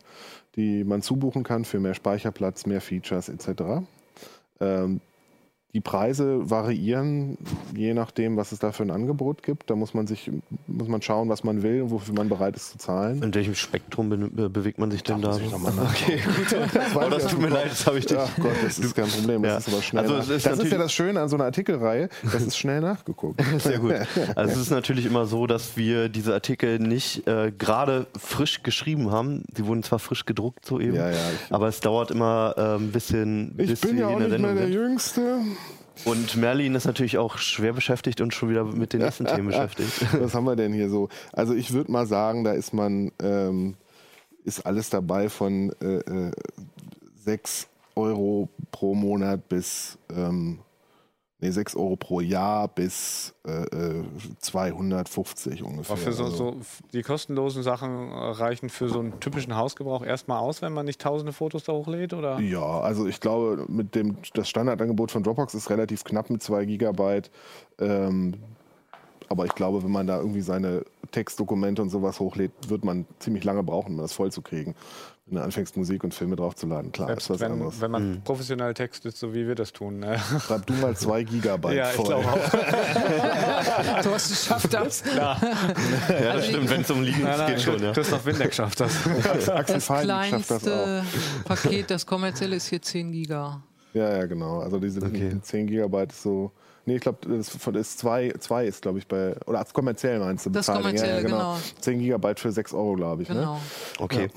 die 0.57 0.85
man 0.85 1.00
zubuchen 1.00 1.44
kann 1.44 1.64
für 1.64 1.80
mehr 1.80 1.94
Speicherplatz, 1.94 2.66
mehr 2.66 2.83
Features 2.83 3.30
etc. 3.30 3.87
Ähm, 4.61 5.00
die 5.75 5.81
Preise 5.81 6.49
variieren 6.51 7.37
je 7.75 7.95
nachdem, 7.95 8.37
was 8.37 8.53
es 8.53 8.61
da 8.61 8.71
für 8.73 8.85
ein 8.85 8.91
Angebot 8.93 9.43
gibt. 9.43 9.69
Da 9.71 9.75
muss 9.77 9.93
man 9.93 10.07
sich 10.07 10.31
muss 10.69 10.89
man 10.89 11.03
schauen, 11.03 11.29
was 11.29 11.43
man 11.45 11.63
will 11.63 11.83
und 11.83 11.91
wofür 11.91 12.15
man 12.15 12.29
bereit 12.29 12.55
ist 12.57 12.71
zu 12.71 12.79
zahlen. 12.79 13.23
In 13.23 13.35
welchem 13.35 13.55
Spektrum 13.55 14.09
be 14.09 14.17
be 14.17 14.49
bewegt 14.49 14.79
man 14.79 14.91
sich 14.91 15.03
denn 15.03 15.21
da? 15.21 15.37
ich 15.37 15.51
nachschauen. 15.51 15.79
okay, 15.81 16.21
gut. 16.37 16.53
weiß 16.95 17.07
Oh, 17.07 17.11
das 17.11 17.27
tut 17.27 17.41
mir 17.41 17.49
leid, 17.49 17.71
das 17.71 17.87
habe 17.87 17.99
ich 17.99 18.07
dich. 18.07 18.17
Ach 18.17 18.31
Gott, 18.41 18.53
das 18.65 18.79
ist 18.79 18.95
kein 18.95 19.09
Problem, 19.09 19.43
das 19.43 19.51
Ja. 19.53 19.59
ist 19.59 19.69
aber 19.69 19.83
schnell. 19.83 20.03
Also 20.05 20.33
ist 20.33 20.47
das 20.47 20.59
ist 20.61 20.71
ja 20.73 20.79
das 20.79 20.93
Schöne 20.93 21.21
an 21.21 21.29
so 21.29 21.37
einer 21.37 21.45
Artikelreihe, 21.47 22.09
das 22.33 22.43
ist 22.43 22.57
schnell 22.57 22.81
nachgeguckt. 22.81 23.43
Sehr 23.59 23.79
gut. 23.81 23.95
Also 24.37 24.53
es 24.53 24.59
ist 24.61 24.71
natürlich 24.71 25.07
immer 25.07 25.27
so, 25.27 25.47
dass 25.49 25.77
wir 25.77 26.09
diese 26.09 26.35
Artikel 26.35 26.79
nicht 26.79 27.27
äh, 27.27 27.53
gerade 27.57 28.07
frisch 28.17 28.63
geschrieben 28.63 29.11
haben. 29.11 29.43
Sie 29.57 29.67
wurden 29.67 29.83
zwar 29.83 29.99
frisch 29.99 30.25
gedruckt 30.25 30.65
soeben, 30.65 30.95
Ja, 30.95 31.11
ja, 31.11 31.17
aber 31.51 31.67
es 31.69 31.81
dauert 31.81 32.13
immer 32.13 32.55
äh, 32.57 32.77
ein 32.77 32.93
bisschen, 32.93 33.55
Ich 33.59 33.81
bin 33.81 33.91
sie 33.91 33.97
ja 33.99 34.07
auch 34.09 34.19
nicht 34.21 34.39
mehr 34.39 34.55
der 34.55 34.65
sind. 34.67 34.73
Jüngste. 34.75 35.39
Und 36.04 36.37
Merlin 36.37 36.74
ist 36.74 36.85
natürlich 36.87 37.18
auch 37.18 37.38
schwer 37.38 37.72
beschäftigt 37.72 38.20
und 38.20 38.35
schon 38.35 38.50
wieder 38.50 38.64
mit 38.64 38.92
den 38.92 39.00
nächsten 39.00 39.26
Themen 39.26 39.46
beschäftigt. 39.48 40.07
Was 40.20 40.35
haben 40.35 40.44
wir 40.44 40.57
denn 40.57 40.72
hier 40.72 40.90
so? 40.90 41.09
Also 41.33 41.54
ich 41.54 41.72
würde 41.72 41.90
mal 41.90 42.07
sagen, 42.07 42.44
da 42.44 42.52
ist 42.52 42.74
man, 42.74 43.12
ähm, 43.22 43.76
ist 44.44 44.66
alles 44.66 44.90
dabei 44.90 45.28
von 45.28 45.72
äh, 45.80 45.98
äh, 45.98 46.33
6 47.24 47.68
Euro 47.96 48.48
pro 48.72 48.94
Monat 48.94 49.48
bis, 49.48 49.98
ähm, 50.14 50.59
nee, 51.44 51.50
6 51.50 51.76
Euro 51.76 51.96
pro 51.96 52.20
Jahr 52.20 52.68
bis 52.68 53.35
äh, 53.46 53.64
äh, 53.64 54.04
250 54.38 55.62
ungefähr. 55.62 55.92
Aber 55.94 56.02
für 56.02 56.12
so, 56.12 56.24
Also- 56.24 56.37
so 56.37 56.57
die 56.92 57.02
kostenlosen 57.02 57.62
Sachen 57.62 58.11
äh, 58.11 58.14
reichen 58.14 58.68
für 58.70 58.88
so 58.88 59.00
einen 59.00 59.20
typischen 59.20 59.57
Hausgebrauch 59.57 60.04
erstmal 60.04 60.38
aus, 60.38 60.62
wenn 60.62 60.72
man 60.72 60.87
nicht 60.87 61.00
tausende 61.00 61.33
Fotos 61.33 61.64
da 61.64 61.72
hochlädt? 61.72 62.14
Oder? 62.14 62.40
Ja, 62.40 62.80
also 62.80 63.07
ich 63.07 63.20
glaube, 63.20 63.64
mit 63.68 63.94
dem 63.94 64.16
das 64.35 64.48
Standardangebot 64.48 65.11
von 65.11 65.22
Dropbox 65.22 65.54
ist 65.54 65.70
relativ 65.70 66.04
knapp 66.04 66.30
mit 66.30 66.42
2 66.42 66.64
Gigabyte. 66.64 67.30
Ähm, 67.78 68.35
aber 69.28 69.46
ich 69.46 69.54
glaube, 69.54 69.83
wenn 69.83 69.90
man 69.90 70.07
da 70.07 70.18
irgendwie 70.18 70.42
seine 70.42 70.85
Textdokumente 71.11 71.80
und 71.83 71.90
sowas 71.90 72.20
hochlädt, 72.20 72.52
wird 72.68 72.85
man 72.85 73.07
ziemlich 73.18 73.44
lange 73.44 73.62
brauchen, 73.62 73.92
um 73.92 73.98
das 73.98 74.12
voll 74.12 74.30
zu 74.33 74.42
kriegen. 74.42 74.74
Wenn 75.27 75.37
du 75.39 75.43
anfängst, 75.43 75.75
Musik 75.79 76.05
und 76.05 76.13
Filme 76.13 76.37
draufzuladen, 76.37 76.93
klar, 76.93 77.07
Selbst 77.09 77.25
ist 77.25 77.31
was 77.31 77.41
wenn, 77.41 77.53
anderes. 77.53 77.81
wenn 77.81 77.91
man 77.91 78.21
professionell 78.25 78.75
textet, 78.75 79.17
so 79.17 79.33
wie 79.33 79.47
wir 79.49 79.55
das 79.55 79.73
tun. 79.73 79.99
Ne? 80.01 80.21
Schreib 80.47 80.67
du 80.67 80.75
mal 80.75 80.95
2 80.95 81.23
Gigabyte 81.25 81.75
ja, 81.77 81.89
ich 81.89 81.97
voll. 81.97 82.05
glaube 82.07 82.27
auch. 82.29 84.01
Thorsten 84.03 84.35
schafft 84.35 84.75
das. 84.75 85.03
Klar. 85.03 85.39
Ja, 86.11 86.35
das 86.35 86.47
stimmt, 86.47 86.69
wenn 86.69 86.83
es 86.83 86.91
um 86.91 87.03
Linux 87.03 87.47
geht 87.47 87.63
schon, 87.63 87.83
ja. 87.83 87.93
Christoph 87.93 88.27
Windeck 88.27 88.53
schafft 88.53 88.81
das. 88.81 88.93
Axel 89.49 89.75
Das 89.77 89.87
Fein 89.87 90.07
schafft 90.09 90.51
das 90.51 90.63
auch. 90.69 90.69
kleinste 90.69 91.05
Paket, 91.47 91.91
das 91.91 92.05
kommerzielle, 92.05 92.57
ist 92.57 92.67
hier 92.69 92.83
10 92.83 93.11
Giga. 93.13 93.63
Ja, 93.95 94.17
ja, 94.19 94.27
genau. 94.27 94.59
Also 94.61 94.79
diese 94.79 95.01
Okay. 95.03 95.39
10 95.41 95.67
Gigabyte 95.69 96.13
ist 96.13 96.23
so. 96.23 96.53
Nee, 96.87 96.97
ich 96.97 97.01
glaube, 97.01 97.18
das 97.27 97.55
ist 97.55 97.99
2 97.99 98.35
zwei 98.40 98.66
ist, 98.66 98.83
glaube 98.83 98.99
ich, 98.99 99.07
bei. 99.07 99.35
Oder 99.47 99.61
als 99.61 99.73
kommerziell 99.73 100.18
meinst 100.18 100.47
du? 100.47 100.51
Das 100.51 100.66
Bezahlung. 100.66 100.83
kommerzielle, 100.83 101.23
genau. 101.23 101.57
10 101.81 101.99
Gigabyte 101.99 102.40
für 102.40 102.53
6 102.53 102.75
Euro, 102.75 102.94
glaube 102.94 103.23
ich. 103.23 103.29
Ne? 103.29 103.37
Genau. 103.37 103.61
Okay. 103.99 104.29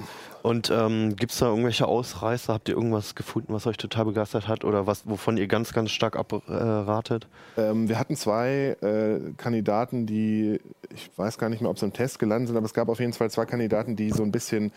Und 0.44 0.72
ähm, 0.72 1.16
gibt 1.18 1.34
es 1.34 1.40
da 1.40 1.48
irgendwelche 1.48 1.88
Ausreißer? 1.88 2.54
Habt 2.54 2.70
ihr 2.70 2.76
irgendwas 2.76 3.16
gefunden, 3.16 3.54
was 3.54 3.68
euch 3.68 3.76
total 3.76 4.06
begeistert 4.06 4.48
hat 4.48 4.64
oder 4.64 4.88
was, 4.88 5.02
wovon 5.06 5.36
ihr 5.36 5.48
ganz, 5.48 5.74
ganz 5.74 5.92
stark 5.92 6.16
abratet? 6.16 7.28
Ähm, 7.58 7.90
wir 7.90 8.00
hatten 8.00 8.16
zwei 8.16 8.78
äh, 8.82 9.34
Kandidaten, 9.36 10.06
die, 10.06 10.62
ich 10.94 11.10
weiß 11.18 11.38
gar 11.38 11.50
nicht 11.50 11.62
mehr, 11.62 11.70
ob 11.70 11.80
sie 11.80 11.86
im 11.86 11.92
Test 11.92 12.20
gelandet 12.20 12.48
sind, 12.48 12.58
aber 12.58 12.66
es 12.66 12.74
gab 12.74 12.88
auf 12.88 13.02
jeden 13.02 13.12
Fall 13.12 13.30
zwei 13.30 13.46
Kandidaten, 13.46 13.98
die 13.98 14.12
so 14.12 14.24
ein 14.24 14.32
bisschen 14.32 14.72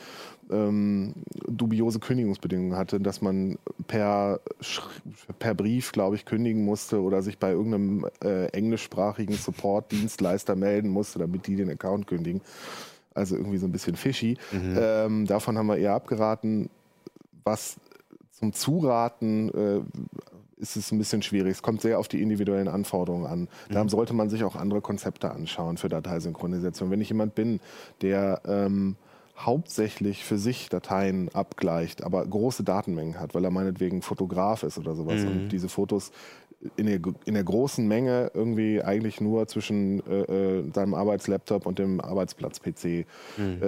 ähm, 0.50 1.14
dubiose 1.46 1.98
Kündigungsbedingungen 1.98 2.76
hatten, 2.76 3.02
dass 3.02 3.22
man 3.22 3.58
per, 3.86 4.40
per 5.38 5.54
Brief, 5.54 5.92
glaube 5.92 6.16
ich, 6.16 6.24
kündigen 6.24 6.64
musste 6.64 7.00
oder 7.00 7.22
sich 7.22 7.38
bei 7.38 7.50
irgendeinem 7.52 8.06
äh, 8.22 8.46
englischsprachigen 8.46 9.34
Support-Dienstleister 9.34 10.56
melden 10.56 10.90
musste, 10.90 11.18
damit 11.18 11.46
die 11.46 11.56
den 11.56 11.70
Account 11.70 12.06
kündigen. 12.06 12.40
Also 13.14 13.36
irgendwie 13.36 13.58
so 13.58 13.66
ein 13.66 13.72
bisschen 13.72 13.96
fishy. 13.96 14.36
Ähm, 14.78 15.26
davon 15.26 15.58
haben 15.58 15.66
wir 15.66 15.76
eher 15.76 15.94
abgeraten. 15.94 16.70
Was 17.44 17.76
zum 18.30 18.52
Zuraten 18.52 19.50
äh, 19.50 19.80
ist 20.60 20.76
es 20.76 20.92
ein 20.92 20.98
bisschen 20.98 21.22
schwierig. 21.22 21.52
Es 21.52 21.62
kommt 21.62 21.80
sehr 21.80 21.98
auf 21.98 22.06
die 22.06 22.22
individuellen 22.22 22.68
Anforderungen 22.68 23.26
an. 23.26 23.48
Da 23.70 23.88
sollte 23.88 24.12
man 24.12 24.28
sich 24.28 24.44
auch 24.44 24.56
andere 24.56 24.80
Konzepte 24.80 25.30
anschauen 25.30 25.78
für 25.78 25.88
Dateisynchronisation. 25.88 26.90
Wenn 26.90 27.00
ich 27.00 27.08
jemand 27.08 27.34
bin, 27.34 27.60
der 28.02 28.42
ähm, 28.46 28.96
hauptsächlich 29.44 30.24
für 30.24 30.38
sich 30.38 30.68
Dateien 30.68 31.29
abgleicht, 31.35 32.03
aber 32.03 32.26
große 32.26 32.64
Datenmengen 32.64 33.18
hat, 33.18 33.35
weil 33.35 33.44
er 33.44 33.50
meinetwegen 33.50 34.03
Fotograf 34.03 34.62
ist 34.62 34.79
oder 34.79 34.94
sowas 34.94 35.22
und 35.24 35.48
diese 35.48 35.68
Fotos 35.68 36.12
in 36.77 36.87
der, 36.87 37.01
in 37.25 37.35
der 37.35 37.44
großen 37.44 37.87
Menge 37.88 38.31
irgendwie 38.35 38.83
eigentlich 38.83 39.20
nur 39.20 39.46
zwischen 39.46 40.05
äh, 40.07 40.59
äh, 40.59 40.70
seinem 40.75 40.94
Arbeitslaptop 40.94 41.64
und 41.66 41.79
dem 41.79 42.01
Arbeitsplatz-PC 42.01 42.85
äh, 42.85 43.07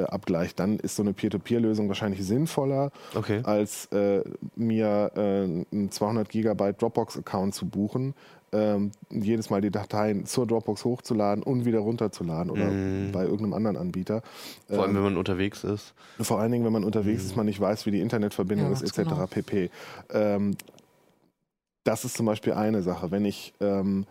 abgleicht, 0.09 0.61
dann 0.61 0.79
ist 0.79 0.97
so 0.97 1.03
eine 1.03 1.13
Peer-to-Peer-Lösung 1.15 1.89
wahrscheinlich 1.89 2.25
sinnvoller, 2.25 2.91
Okay. 3.15 3.41
als 3.45 3.87
äh, 3.93 4.23
mir 4.57 5.11
äh, 5.17 5.21
einen 5.21 5.91
200 5.91 6.29
Gigabyte 6.29 6.81
Dropbox-Account 6.83 7.55
zu 7.55 7.67
buchen, 7.67 8.15
ähm, 8.55 8.91
jedes 9.09 9.49
Mal 9.49 9.63
die 9.63 9.71
Dateien 9.71 10.27
zur 10.27 10.47
Dropbox 10.47 10.85
hochzuladen 10.85 11.43
und 11.43 11.65
wieder 11.65 11.79
runterzuladen 11.79 12.51
oder 12.51 12.67
bei 13.11 13.23
irgendeinem 13.23 13.55
anderen 13.55 13.79
Anbieter. 13.79 14.21
Vor 14.69 14.83
allem, 14.83 14.95
wenn 14.95 15.03
man 15.03 15.17
unterwegs 15.17 15.65
ist. 15.65 15.95
Vor 16.21 16.39
allen 16.39 16.53
Dingen, 16.53 16.65
wenn 16.67 16.73
man 16.75 16.85
unterwegs 16.85 17.25
ist, 17.25 17.35
man 17.35 17.47
nicht 17.47 17.61
weiß, 17.61 17.87
wie 17.87 17.91
die 17.93 18.01
Internetverbindung 18.01 18.67
Ja, 18.67 18.73
ist, 18.75 18.83
etc. 18.83 19.09
genau. 19.09 19.27
pp. 19.27 19.71
Ähm, 20.13 20.55
das 21.85 22.05
ist 22.05 22.17
zum 22.17 22.27
Beispiel 22.27 22.53
eine 22.53 22.83
Sache. 22.83 23.11
Wenn 23.11 23.25
ich 23.25 23.55
ähm, 23.61 24.07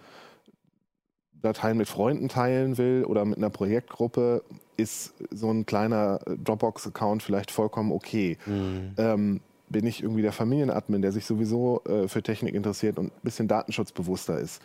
Dateien 1.41 1.77
mit 1.77 1.87
Freunden 1.87 2.29
teilen 2.29 2.77
will 2.77 3.05
oder 3.05 3.25
mit 3.25 3.37
einer 3.37 3.49
Projektgruppe, 3.49 4.43
ist 4.77 5.13
so 5.31 5.51
ein 5.51 5.65
kleiner 5.65 6.19
Dropbox-Account 6.43 7.23
vielleicht 7.23 7.51
vollkommen 7.51 7.91
okay. 7.91 8.37
Mhm. 8.45 8.93
Ähm, 8.97 9.41
bin 9.69 9.85
ich 9.85 10.03
irgendwie 10.03 10.21
der 10.21 10.33
Familienadmin, 10.33 11.01
der 11.01 11.11
sich 11.11 11.25
sowieso 11.25 11.81
äh, 11.85 12.07
für 12.07 12.21
Technik 12.21 12.55
interessiert 12.55 12.99
und 12.99 13.07
ein 13.07 13.21
bisschen 13.23 13.47
datenschutzbewusster 13.47 14.37
ist, 14.39 14.61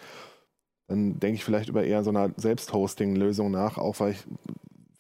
dann 0.89 1.19
denke 1.19 1.37
ich 1.37 1.45
vielleicht 1.45 1.69
über 1.69 1.85
eher 1.85 2.05
so 2.05 2.11
einer 2.11 2.31
Selbsthosting-Lösung 2.37 3.51
nach, 3.51 3.79
auch 3.79 4.01
weil 4.01 4.13
ich 4.13 4.25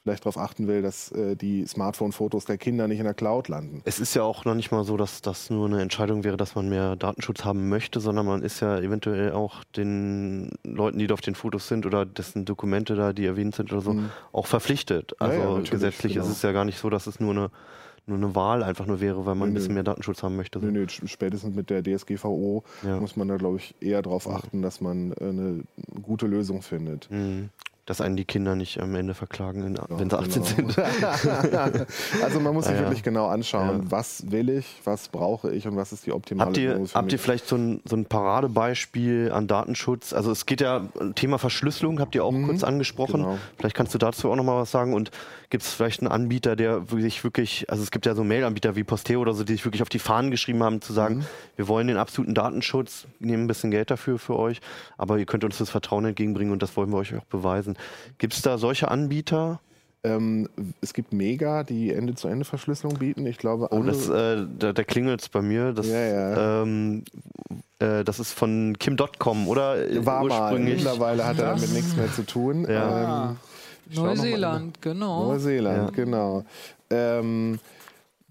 vielleicht 0.07 0.25
darauf 0.25 0.38
achten 0.38 0.69
will, 0.69 0.83
dass 0.83 1.11
äh, 1.11 1.35
die 1.35 1.66
Smartphone-Fotos 1.66 2.45
der 2.45 2.59
Kinder 2.59 2.87
nicht 2.87 2.99
in 3.01 3.05
der 3.07 3.14
Cloud 3.14 3.49
landen. 3.49 3.83
Es 3.85 3.99
ist 3.99 4.14
ja 4.14 4.23
auch 4.23 4.45
noch 4.45 4.55
nicht 4.55 4.71
mal 4.71 4.85
so, 4.85 4.97
dass 4.97 5.21
das 5.21 5.51
nur 5.51 5.66
eine 5.66 5.83
Entscheidung 5.83 6.23
wäre, 6.23 6.37
dass 6.37 6.55
man 6.55 6.69
mehr 6.69 6.95
Datenschutz 6.95 7.45
haben 7.45 7.69
möchte, 7.69 7.99
sondern 7.99 8.25
man 8.25 8.42
ist 8.42 8.61
ja 8.61 8.79
eventuell 8.79 9.33
auch 9.33 9.64
den 9.77 10.51
Leuten, 10.62 10.99
die 11.01 11.09
da 11.09 11.14
auf 11.14 11.23
den 11.23 11.35
Fotos 11.35 11.66
sind 11.66 11.87
oder 11.87 12.07
dessen 12.07 12.45
Dokumente 12.45 12.95
da, 12.95 13.12
die 13.12 13.27
erwähnt 13.27 13.57
sind 13.57 13.73
oder 13.73 13.81
so, 13.83 13.95
Mhm. 13.95 14.11
auch 14.33 14.47
verpflichtet. 14.47 15.16
Ja, 15.21 15.27
Also 15.27 15.40
ja, 15.40 15.47
natürlich, 15.49 15.71
gesetzlich 15.71 16.12
genau. 16.14 16.25
ist 16.25 16.31
es 16.31 16.42
ja 16.42 16.53
gar 16.53 16.64
nicht 16.64 16.79
so, 16.79 16.88
dass 16.88 17.09
es 17.09 17.19
nur 17.19 17.33
eine, 17.33 17.51
nur 18.07 18.19
eine 18.19 18.37
Wahl 18.37 18.62
einfach 18.62 18.87
nur 18.87 19.01
wäre, 19.01 19.27
weil 19.27 19.35
man 19.35 19.49
ein 19.49 19.53
Nö, 19.55 19.59
bisschen 19.59 19.71
nö. 19.73 19.75
mehr 19.75 19.83
Datenschutz 19.83 20.23
haben 20.23 20.37
möchte. 20.37 20.61
Nö, 20.61 20.71
nö, 20.71 20.87
spätestens 20.88 21.57
mit 21.57 21.69
der 21.69 21.83
DSGVO 21.83 22.62
Ja. 22.87 23.01
muss 23.01 23.16
man 23.16 23.27
da, 23.27 23.37
glaube 23.38 23.57
ich, 23.57 23.75
eher 23.81 24.03
darauf 24.03 24.29
achten, 24.31 24.62
dass 24.62 24.81
man 24.81 25.11
äh, 25.14 25.25
eine 25.25 25.64
gute 26.03 26.29
Lösung 26.29 26.62
findet. 26.62 27.11
Mhm. 27.11 27.49
Dass 27.87 28.01
einen 28.01 28.16
die 28.16 28.25
Kinder 28.25 28.57
nicht 28.57 28.81
am 28.81 28.94
Ende 28.96 29.14
verklagen, 29.14 29.77
wenn 29.88 30.11
sie 30.11 30.18
18 30.18 30.42
genau. 30.57 30.70
sind. 30.70 30.79
also 32.22 32.40
man 32.40 32.53
muss 32.53 32.64
sich 32.64 32.75
Ja, 32.75 32.81
ja. 32.81 32.87
wirklich 32.87 33.03
genau 33.05 33.27
anschauen, 33.29 33.83
Ja. 33.85 33.90
was 33.90 34.31
will 34.31 34.51
ich, 34.51 34.81
was 34.85 35.09
brauche 35.09 35.53
ich 35.53 35.66
und 35.68 35.77
was 35.77 35.92
ist 35.92 36.05
die 36.05 36.12
optimale 36.12 36.49
Habt 36.49 36.59
ihr, 36.59 36.81
habt 36.94 37.12
ihr 37.12 37.16
mich. 37.16 37.20
vielleicht 37.20 37.46
so 37.46 37.57
ein, 37.57 37.81
so 37.85 37.96
ein 37.96 38.05
Paradebeispiel 38.07 39.31
an 39.33 39.46
Datenschutz? 39.46 40.12
Also 40.12 40.31
es 40.31 40.46
geht 40.46 40.61
ja, 40.61 40.83
Thema 41.14 41.38
Verschlüsselung 41.38 42.01
habt 42.01 42.14
ihr 42.14 42.25
auch 42.25 42.33
kurz 42.44 42.64
angesprochen. 42.64 43.22
genau. 43.22 43.38
Vielleicht 43.59 43.77
kannst 43.77 43.94
du 43.94 43.99
dazu 43.99 44.31
auch 44.31 44.37
nochmal 44.37 44.61
was 44.61 44.70
sagen. 44.70 44.92
Und 44.94 45.11
gibt 45.51 45.62
es 45.62 45.72
vielleicht 45.72 46.01
einen 46.01 46.11
Anbieter, 46.11 46.57
der 46.57 46.83
sich 46.96 47.22
wirklich, 47.22 47.70
also 47.70 47.83
es 47.83 47.90
gibt 47.92 48.05
ja 48.07 48.14
so 48.14 48.25
Mail-Anbieter 48.25 48.75
wie 48.75 48.83
Posteo 48.85 49.20
oder 49.20 49.33
so, 49.33 49.44
die 49.44 49.53
sich 49.53 49.64
wirklich 49.64 49.83
auf 49.83 49.88
die 49.88 50.01
Fahnen 50.01 50.31
geschrieben 50.33 50.62
haben, 50.64 50.81
zu 50.81 50.92
sagen, 50.92 51.25
wir 51.55 51.68
wollen 51.68 51.87
den 51.87 51.99
absoluten 51.99 52.35
Datenschutz, 52.35 53.07
nehmen 53.20 53.44
ein 53.44 53.46
bisschen 53.46 53.70
Geld 53.70 53.90
dafür 53.92 54.18
für 54.18 54.37
euch, 54.37 54.61
aber 54.99 55.18
ihr 55.18 55.27
könnt 55.27 55.44
uns 55.44 55.59
das 55.59 55.70
Vertrauen 55.70 56.05
entgegenbringen 56.05 56.53
und 56.53 56.62
das 56.62 56.77
wollen 56.77 56.90
wir 56.90 56.96
euch 56.96 57.14
auch 57.14 57.25
beweisen. 57.27 57.76
Gibt 58.19 58.35
es 58.35 58.43
da 58.43 58.59
solche 58.59 58.89
Anbieter? 58.91 59.61
Ähm, 60.05 60.49
es 60.81 60.93
gibt 60.95 61.12
Mega, 61.12 61.65
die 61.65 61.93
Ende-zu-Ende-Verschlüsselung 61.93 62.99
bieten. 62.99 63.27
Ich 63.27 63.39
glaube, 63.39 63.69
Oh, 63.73 63.83
das, 63.83 64.09
äh, 64.09 64.47
da, 64.59 64.73
da 64.73 64.85
klingelt 64.85 65.21
es 65.23 65.29
bei 65.29 65.43
mir. 65.43 65.73
Das, 65.73 65.87
Ja, 65.89 65.99
ja. 66.01 66.62
Ähm, 66.62 67.03
äh, 67.81 68.05
das 68.05 68.21
ist 68.21 68.33
von 68.33 68.77
Kim.com, 68.79 69.49
oder? 69.49 69.77
war 70.07 70.25
mal. 70.25 70.43
Ursprünglich. 70.53 70.77
Mittlerweile 70.85 71.27
hat 71.27 71.39
er 71.39 71.47
damit 71.55 71.73
nichts 71.73 71.97
mehr 71.97 72.12
zu 72.12 72.25
tun. 72.25 72.67
Ja. 72.69 72.99
Ähm, 72.99 73.09
mal. 73.09 73.37
Neuseeland, 73.95 74.81
genau. 74.83 75.29
Neuseeland, 75.33 75.91
Ja. 75.97 76.05
genau. 76.05 76.45
Ähm, 76.91 77.59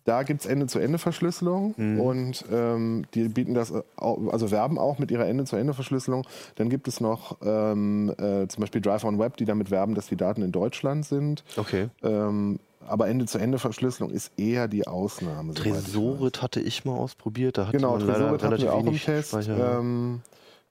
da 0.05 0.23
gibt 0.23 0.41
es 0.41 0.45
Ende-zu-Ende-Verschlüsselung 0.47 1.73
Mhm. 1.77 1.99
und 1.99 2.45
ähm, 2.51 3.05
die 3.13 3.27
bieten 3.27 3.53
das, 3.53 3.73
au- 3.97 4.29
also 4.29 4.49
werben 4.51 4.77
auch 4.77 4.97
mit 4.99 5.11
ihrer 5.11 5.25
Ende-zu-Ende-Verschlüsselung. 5.27 6.25
Dann 6.55 6.69
gibt 6.69 6.87
es 6.87 7.01
noch 7.01 7.37
ähm, 7.43 8.09
äh, 8.17 8.47
zum 8.47 8.61
Beispiel 8.61 8.81
Drive 8.81 9.03
on 9.03 9.19
Web, 9.19 9.37
die 9.37 9.45
damit 9.45 9.71
werben, 9.71 9.95
dass 9.95 10.07
die 10.07 10.15
Daten 10.15 10.41
in 10.41 10.51
Deutschland 10.51 11.05
sind. 11.05 11.43
Okay. 11.57 11.89
Ähm, 12.03 12.59
aber 12.87 13.07
Ende-zu-Ende-Verschlüsselung 13.07 14.11
ist 14.11 14.31
eher 14.37 14.67
die 14.67 14.85
Ausnahme. 14.85 15.53
soweit 15.53 15.65
ich. 15.65 15.73
Tresorit 15.73 16.41
hatte 16.43 16.59
ich 16.59 16.85
mal 16.85 16.95
ausprobiert. 16.95 17.57
Da 17.57 17.63
hatte 17.67 17.77
Genau, 17.77 17.97
Tresorit 17.97 18.43
hatten 18.43 18.61
wir 18.61 18.73
auch 18.73 18.85
im 18.85 18.95
Test. 18.99 19.33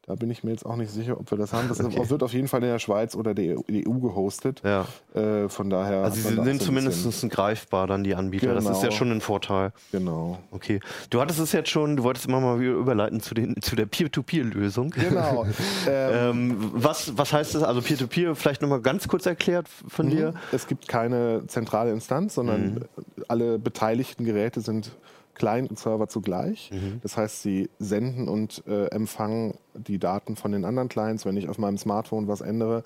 Da 0.06 0.14
bin 0.16 0.30
ich 0.30 0.44
mir 0.44 0.50
jetzt 0.50 0.66
auch 0.66 0.76
nicht 0.76 0.90
sicher, 0.90 1.18
ob 1.18 1.30
wir 1.30 1.38
das 1.38 1.52
haben. 1.52 1.68
Das 1.68 1.80
Okay. 1.84 2.10
wird 2.10 2.22
auf 2.22 2.32
jeden 2.32 2.48
Fall 2.48 2.62
in 2.62 2.68
der 2.68 2.78
Schweiz 2.78 3.14
oder 3.14 3.34
der 3.34 3.56
EU 3.58 3.92
gehostet. 4.00 4.60
ja. 4.64 4.86
Äh, 5.14 5.48
von 5.48 5.70
daher. 5.70 6.02
Also 6.04 6.16
sie 6.16 6.34
sind 6.34 6.58
so 6.60 6.66
zumindest 6.66 7.30
greifbar 7.30 7.86
dann 7.86 8.04
die 8.04 8.14
Anbieter. 8.14 8.52
Das 8.54 8.64
ist 8.64 8.70
Genau. 8.72 8.82
ja 8.84 8.90
schon 8.90 9.10
ein 9.12 9.20
Vorteil. 9.20 9.72
Genau. 9.92 10.38
Okay. 10.50 10.80
Du 11.10 11.20
hattest 11.20 11.38
es 11.40 11.52
jetzt 11.52 11.70
schon, 11.70 11.96
du 11.96 12.02
wolltest 12.02 12.26
immer 12.26 12.40
mal 12.40 12.60
wieder 12.60 12.72
überleiten 12.72 13.20
zu, 13.20 13.34
den, 13.34 13.54
zu 13.62 13.76
der 13.76 13.86
Peer-to-Peer-Lösung. 13.86 14.90
Genau. 14.90 15.46
ähm, 15.88 16.14
Ähm, 16.14 16.70
was, 16.74 17.16
was 17.16 17.32
heißt 17.32 17.54
das? 17.54 17.62
Also 17.62 17.80
Peer-to-Peer, 17.80 18.34
vielleicht 18.34 18.60
nochmal 18.62 18.80
ganz 18.80 19.08
kurz 19.08 19.24
erklärt 19.26 19.68
von 19.68 20.10
dir. 20.10 20.34
es 20.52 20.66
gibt 20.66 20.88
keine 20.88 21.46
zentrale 21.46 21.90
Instanz, 21.92 22.34
sondern 22.34 22.84
alle 23.28 23.58
beteiligten 23.58 24.24
Geräte 24.24 24.60
sind 24.60 24.90
Client 25.34 25.70
und 25.70 25.78
Server 25.78 26.08
zugleich. 26.08 26.70
Das 27.02 27.16
heißt, 27.16 27.42
sie 27.42 27.70
senden 27.78 28.28
und 28.28 28.62
äh, 28.66 28.86
empfangen 28.86 29.54
die 29.74 29.98
Daten 29.98 30.36
von 30.36 30.52
den 30.52 30.64
anderen 30.64 30.88
Clients. 30.88 31.26
Wenn 31.26 31.36
ich 31.36 31.48
auf 31.48 31.58
meinem 31.58 31.78
Smartphone 31.78 32.28
was 32.28 32.40
ändere, 32.40 32.84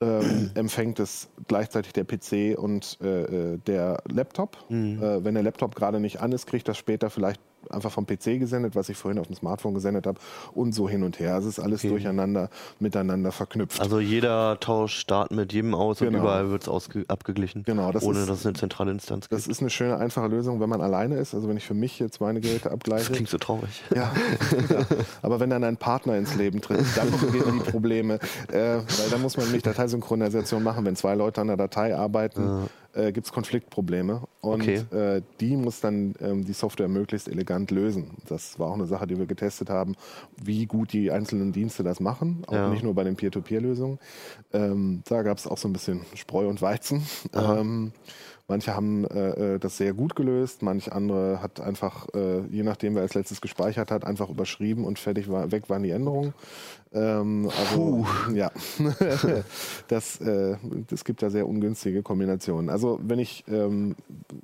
ähm, 0.00 0.50
empfängt 0.54 1.00
es 1.00 1.28
gleichzeitig 1.48 1.92
der 1.92 2.04
PC 2.04 2.58
und 2.58 2.98
äh, 3.02 3.54
äh, 3.54 3.58
der 3.66 4.02
Laptop. 4.10 4.58
Äh, 5.02 5.24
wenn 5.24 5.34
der 5.34 5.42
Laptop 5.42 5.74
gerade 5.74 6.00
nicht 6.00 6.20
an 6.20 6.32
ist, 6.32 6.46
kriegt 6.46 6.68
das 6.68 6.76
später 6.76 7.10
vielleicht 7.10 7.40
einfach 7.70 7.90
vom 7.90 8.06
PC 8.06 8.38
gesendet, 8.38 8.74
was 8.76 8.88
ich 8.88 8.96
vorhin 8.96 9.18
auf 9.20 9.26
dem 9.26 9.36
Smartphone 9.36 9.74
gesendet 9.74 10.06
habe 10.06 10.18
und 10.54 10.72
so 10.74 10.88
hin 10.88 11.02
und 11.02 11.18
her. 11.18 11.34
Also 11.34 11.48
es 11.48 11.58
ist 11.58 11.64
alles 11.64 11.82
durcheinander 11.82 12.48
miteinander 12.80 13.32
verknüpft. 13.32 13.80
Also 13.80 14.00
jeder 14.00 14.58
tauscht 14.60 15.10
Daten 15.10 15.36
mit 15.36 15.52
jedem 15.52 15.74
aus 15.74 16.00
und 16.00 16.08
Genau. 16.08 16.20
überall 16.20 16.50
wird 16.50 16.66
es 16.66 16.88
abgeglichen. 17.08 17.62
Genau, 17.64 17.92
das 17.92 18.02
ohne 18.02 18.20
ist- 18.20 18.28
dass 18.28 18.40
es 18.40 18.46
eine 18.46 18.54
zentrale 18.54 18.90
Instanz 18.90 19.28
gibt. 19.28 19.32
Das 19.40 19.46
ist 19.46 19.60
eine 19.60 19.70
schöne, 19.70 19.96
einfache 19.98 20.28
Lösung, 20.28 20.60
wenn 20.60 20.68
man 20.68 20.80
alleine 20.80 21.16
ist. 21.16 21.34
Also 21.34 21.48
wenn 21.48 21.56
ich 21.56 21.64
für 21.64 21.74
mich 21.74 21.98
jetzt 21.98 22.20
meine 22.20 22.40
Geräte 22.40 22.64
Das 22.64 22.72
abgleiche. 22.72 23.12
klingt 23.12 23.28
so 23.28 23.38
traurig. 23.38 23.82
Ja. 23.94 24.12
ja. 24.70 24.86
Aber 25.22 25.40
wenn 25.40 25.50
dann 25.50 25.64
ein 25.64 25.76
Partner 25.76 26.16
ins 26.16 26.34
Leben 26.36 26.60
tritt, 26.60 26.84
dann 26.96 27.10
beginnen 27.10 27.62
die 27.64 27.70
Probleme. 27.70 28.14
Äh, 28.52 28.58
weil 28.78 29.10
dann 29.10 29.22
muss 29.22 29.36
man 29.36 29.46
nämlich 29.46 29.62
Dateisynchronisation 29.62 30.62
machen. 30.62 30.84
Wenn 30.84 30.96
zwei 30.96 31.14
Leute 31.14 31.40
an 31.40 31.48
der 31.48 31.56
Datei 31.56 31.96
arbeiten, 31.96 32.68
äh, 32.96 33.12
gibt 33.12 33.26
es 33.26 33.32
Konfliktprobleme. 33.32 34.22
Und 34.40 34.62
Okay. 34.62 34.84
äh, 34.90 35.22
die 35.40 35.56
muss 35.56 35.80
dann 35.80 36.14
ähm, 36.20 36.44
die 36.44 36.52
Software 36.52 36.88
möglichst 36.88 37.28
elegant 37.28 37.70
lösen. 37.70 38.12
Das 38.28 38.58
war 38.58 38.68
auch 38.70 38.74
eine 38.74 38.86
Sache, 38.86 39.06
die 39.06 39.18
wir 39.18 39.26
getestet 39.26 39.70
haben, 39.70 39.94
wie 40.42 40.66
gut 40.66 40.92
die 40.92 41.10
einzelnen 41.10 41.52
Dienste 41.52 41.82
das 41.82 42.00
machen. 42.00 42.42
Auch 42.46 42.54
Ja. 42.54 42.68
nicht 42.70 42.82
nur 42.82 42.94
bei 42.94 43.04
den 43.04 43.16
Peer-to-Peer-Lösungen. 43.16 43.98
Ähm, 44.52 45.02
da 45.08 45.22
gab 45.22 45.38
es 45.38 45.46
auch 45.46 45.58
so 45.58 45.68
ein 45.68 45.72
bisschen 45.72 46.02
Spreu 46.14 46.48
und 46.48 46.62
Weizen. 46.62 47.02
Ähm, 47.34 47.92
Manche 48.48 48.76
haben 48.76 49.04
äh, 49.06 49.54
äh, 49.54 49.58
das 49.58 49.76
sehr 49.76 49.92
gut 49.92 50.14
gelöst, 50.14 50.62
manch 50.62 50.92
andere 50.92 51.42
hat 51.42 51.60
einfach, 51.60 52.06
äh, 52.14 52.42
je 52.50 52.62
nachdem 52.62 52.94
wer 52.94 53.02
als 53.02 53.14
letztes 53.14 53.40
gespeichert 53.40 53.90
hat, 53.90 54.04
einfach 54.04 54.30
überschrieben 54.30 54.84
und 54.84 55.00
fertig 55.00 55.28
war, 55.28 55.50
weg 55.50 55.68
waren 55.68 55.82
die 55.82 55.90
Änderungen. 55.90 56.32
Ähm, 56.92 57.50
also 57.58 58.06
ja, 58.32 58.52
das, 59.88 60.20
äh, 60.20 60.56
das 60.88 61.04
gibt 61.04 61.22
da 61.22 61.30
sehr 61.30 61.48
ungünstige 61.48 62.02
Kombinationen. 62.02 62.70
Also 62.70 63.00
wenn 63.02 63.18
ich 63.18 63.44
ähm, 63.48 63.96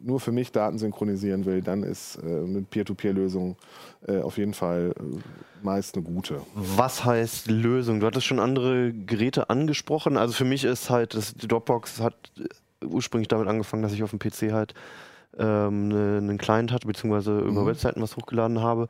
nur 0.02 0.18
für 0.18 0.32
mich 0.32 0.50
Daten 0.50 0.78
synchronisieren 0.78 1.44
will, 1.44 1.62
dann 1.62 1.84
ist 1.84 2.16
äh, 2.16 2.26
eine 2.26 2.62
Peer-to-Peer-Lösung 2.62 3.56
äh, 4.08 4.20
auf 4.20 4.36
jeden 4.36 4.54
Fall 4.54 4.94
äh, 4.98 5.64
meist 5.64 5.94
eine 5.94 6.04
gute. 6.04 6.40
Was 6.54 7.04
heißt 7.04 7.48
Lösung? 7.48 8.00
Du 8.00 8.06
hattest 8.06 8.26
schon 8.26 8.40
andere 8.40 8.92
Geräte 8.92 9.48
angesprochen. 9.48 10.16
Also 10.16 10.32
für 10.34 10.44
mich 10.44 10.64
ist 10.64 10.90
halt, 10.90 11.14
das, 11.14 11.34
die 11.34 11.46
Dropbox 11.46 12.00
hat 12.00 12.16
ursprünglich 12.84 13.28
damit 13.28 13.48
angefangen, 13.48 13.82
dass 13.82 13.92
ich 13.92 14.02
auf 14.02 14.10
dem 14.10 14.18
PC 14.18 14.52
halt 14.52 14.74
ähm, 15.38 15.88
ne, 15.88 16.18
einen 16.18 16.38
Client 16.38 16.72
hatte, 16.72 16.86
beziehungsweise 16.86 17.38
über 17.40 17.62
Mhm. 17.62 17.66
Webseiten 17.66 18.02
was 18.02 18.16
hochgeladen 18.16 18.60
habe. 18.60 18.88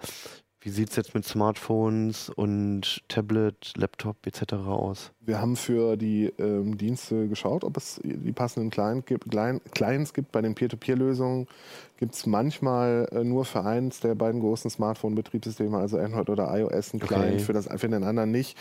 Wie 0.64 0.70
sieht 0.70 0.90
es 0.90 0.96
jetzt 0.96 1.12
mit 1.12 1.24
Smartphones 1.24 2.31
und 2.31 3.02
Tablet, 3.09 3.72
Laptop 3.76 4.24
etc. 4.24 4.52
aus? 4.55 5.11
Wir 5.20 5.40
haben 5.40 5.57
für 5.57 5.96
die 5.96 6.26
ähm, 6.38 6.78
Dienste 6.78 7.26
geschaut, 7.26 7.64
ob 7.64 7.76
es 7.76 8.00
die 8.05 8.31
passenden 8.31 8.70
Client 8.70 9.07
gibt, 9.07 9.28
Client, 9.28 9.61
Clients 9.74 10.14
gibt. 10.14 10.31
Bei 10.31 10.40
den 10.40 10.55
Peer-to-Peer-Lösungen 10.55 11.48
gibt 11.96 12.14
es 12.14 12.26
manchmal 12.26 13.09
äh, 13.11 13.24
nur 13.24 13.44
für 13.44 13.64
eins 13.64 13.98
der 13.98 14.14
beiden 14.14 14.40
großen 14.40 14.70
Smartphone-Betriebssysteme, 14.70 15.76
also 15.76 15.98
Android 15.98 16.31
oder 16.31 16.57
iOS, 16.57 16.92
einen 16.94 17.02
Okay. 17.02 17.14
Client, 17.14 17.42
für, 17.42 17.52
das, 17.52 17.68
für 17.76 17.88
den 17.88 18.05
anderen 18.05 18.31
nicht. 18.31 18.57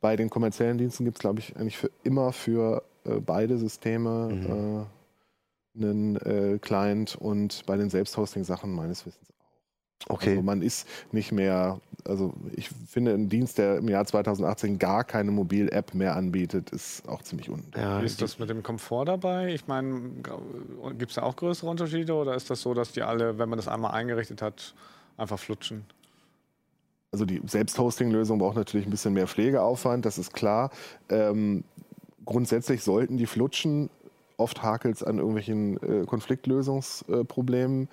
Bei 0.00 0.16
den 0.16 0.30
kommerziellen 0.30 0.78
Diensten 0.78 1.04
gibt 1.04 1.18
es, 1.18 1.20
glaube 1.20 1.40
ich, 1.40 1.54
eigentlich 1.56 1.76
für 1.76 1.90
immer 2.02 2.32
für 2.32 2.82
äh, 3.04 3.20
beide 3.20 3.58
Systeme 3.58 4.86
äh, 5.76 5.78
einen 5.78 6.16
äh, 6.16 6.58
Client 6.58 7.16
und 7.16 7.64
bei 7.66 7.76
den 7.76 7.90
Selbsthosting-Sachen 7.90 8.72
meines 8.72 9.06
Wissens 9.06 9.32
auch. 10.08 10.14
Okay. 10.14 10.30
Also 10.30 10.42
man 10.42 10.62
ist 10.62 10.86
nicht 11.12 11.32
mehr, 11.32 11.80
also 12.04 12.32
ich 12.54 12.68
finde, 12.68 13.14
ein 13.14 13.28
Dienst, 13.28 13.58
der 13.58 13.78
im 13.78 13.88
Jahr 13.88 14.04
2018 14.04 14.78
gar 14.78 15.04
keine 15.04 15.30
Mobil-App 15.30 15.94
mehr 15.94 16.16
anbietet, 16.16 16.70
ist 16.70 17.08
auch 17.08 17.22
ziemlich 17.22 17.50
un. 17.50 17.62
ja, 17.76 18.00
ist 18.00 18.22
das 18.22 18.38
mit 18.38 18.50
dem 18.50 18.62
Komfort 18.62 19.06
dabei? 19.06 19.52
Ich 19.54 19.66
meine, 19.66 20.00
gibt 20.98 21.10
es 21.10 21.16
da 21.16 21.22
auch 21.22 21.36
größere 21.36 21.68
Unterschiede 21.68 22.14
oder 22.14 22.34
ist 22.34 22.50
das 22.50 22.60
so, 22.60 22.74
dass 22.74 22.92
die 22.92 23.02
alle, 23.02 23.38
wenn 23.38 23.48
man 23.48 23.58
das 23.58 23.68
einmal 23.68 23.92
eingerichtet 23.92 24.42
hat, 24.42 24.74
einfach 25.16 25.38
flutschen? 25.38 25.84
Also 27.12 27.26
die 27.26 27.42
Selbsthosting-Lösung 27.44 28.38
braucht 28.38 28.56
natürlich 28.56 28.86
ein 28.86 28.90
bisschen 28.90 29.12
mehr 29.12 29.26
Pflegeaufwand, 29.26 30.04
das 30.06 30.16
ist 30.16 30.32
klar. 30.32 30.70
Ähm, 31.10 31.62
grundsätzlich 32.24 32.82
sollten 32.82 33.16
die 33.16 33.26
flutschen. 33.26 33.90
Oft 34.36 34.62
hakelt 34.62 34.96
es 34.96 35.02
an 35.02 35.18
irgendwelchen 35.18 35.76
äh, 35.82 36.06
Konfliktlösungsproblemen. 36.06 37.88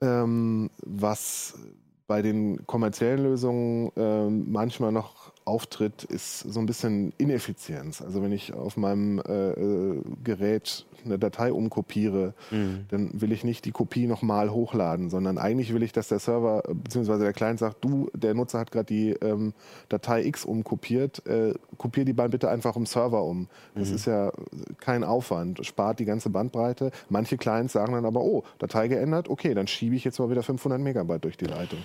Ähm, 0.00 0.70
was 0.84 1.58
bei 2.06 2.22
den 2.22 2.66
kommerziellen 2.66 3.22
Lösungen 3.22 3.92
ähm, 3.96 4.50
manchmal 4.50 4.92
noch 4.92 5.31
auftritt, 5.44 6.04
ist 6.04 6.40
so 6.40 6.60
ein 6.60 6.66
bisschen 6.66 7.12
Ineffizienz. 7.18 8.00
Also 8.02 8.22
wenn 8.22 8.32
ich 8.32 8.54
auf 8.54 8.76
meinem 8.76 9.18
äh, 9.20 9.50
äh, 9.50 10.02
Gerät 10.22 10.86
eine 11.04 11.18
Datei 11.18 11.52
umkopiere, 11.52 12.34
Mhm. 12.52 12.84
dann 12.90 13.20
will 13.20 13.32
ich 13.32 13.42
nicht 13.42 13.64
die 13.64 13.72
Kopie 13.72 14.06
nochmal 14.06 14.50
hochladen, 14.52 15.10
sondern 15.10 15.36
eigentlich 15.38 15.74
will 15.74 15.82
ich, 15.82 15.92
dass 15.92 16.06
der 16.08 16.20
Server 16.20 16.62
äh, 16.68 16.74
bzw. 16.74 17.18
der 17.18 17.32
Client 17.32 17.58
sagt, 17.58 17.84
du, 17.84 18.08
der 18.14 18.34
Nutzer 18.34 18.60
hat 18.60 18.70
gerade 18.70 18.86
die 18.86 19.10
ähm, 19.10 19.52
Datei 19.88 20.24
X 20.24 20.44
umkopiert, 20.44 21.26
äh, 21.26 21.54
kopier 21.76 22.04
die 22.04 22.12
mal 22.12 22.28
bitte 22.28 22.48
einfach 22.48 22.76
im 22.76 22.86
Server 22.86 23.24
um. 23.24 23.48
Das 23.74 23.90
ist 23.90 24.06
ja 24.06 24.30
kein 24.78 25.02
Aufwand, 25.02 25.66
spart 25.66 25.98
die 25.98 26.04
ganze 26.04 26.30
Bandbreite. 26.30 26.92
Manche 27.08 27.36
Clients 27.36 27.72
sagen 27.72 27.94
dann 27.94 28.04
aber, 28.04 28.20
oh, 28.20 28.44
Datei 28.58 28.86
geändert, 28.86 29.28
okay, 29.28 29.54
dann 29.54 29.66
schiebe 29.66 29.96
ich 29.96 30.04
jetzt 30.04 30.20
mal 30.20 30.30
wieder 30.30 30.42
500 30.44 30.80
Megabyte 30.80 31.24
durch 31.24 31.36
die 31.36 31.46
Leitung. 31.46 31.80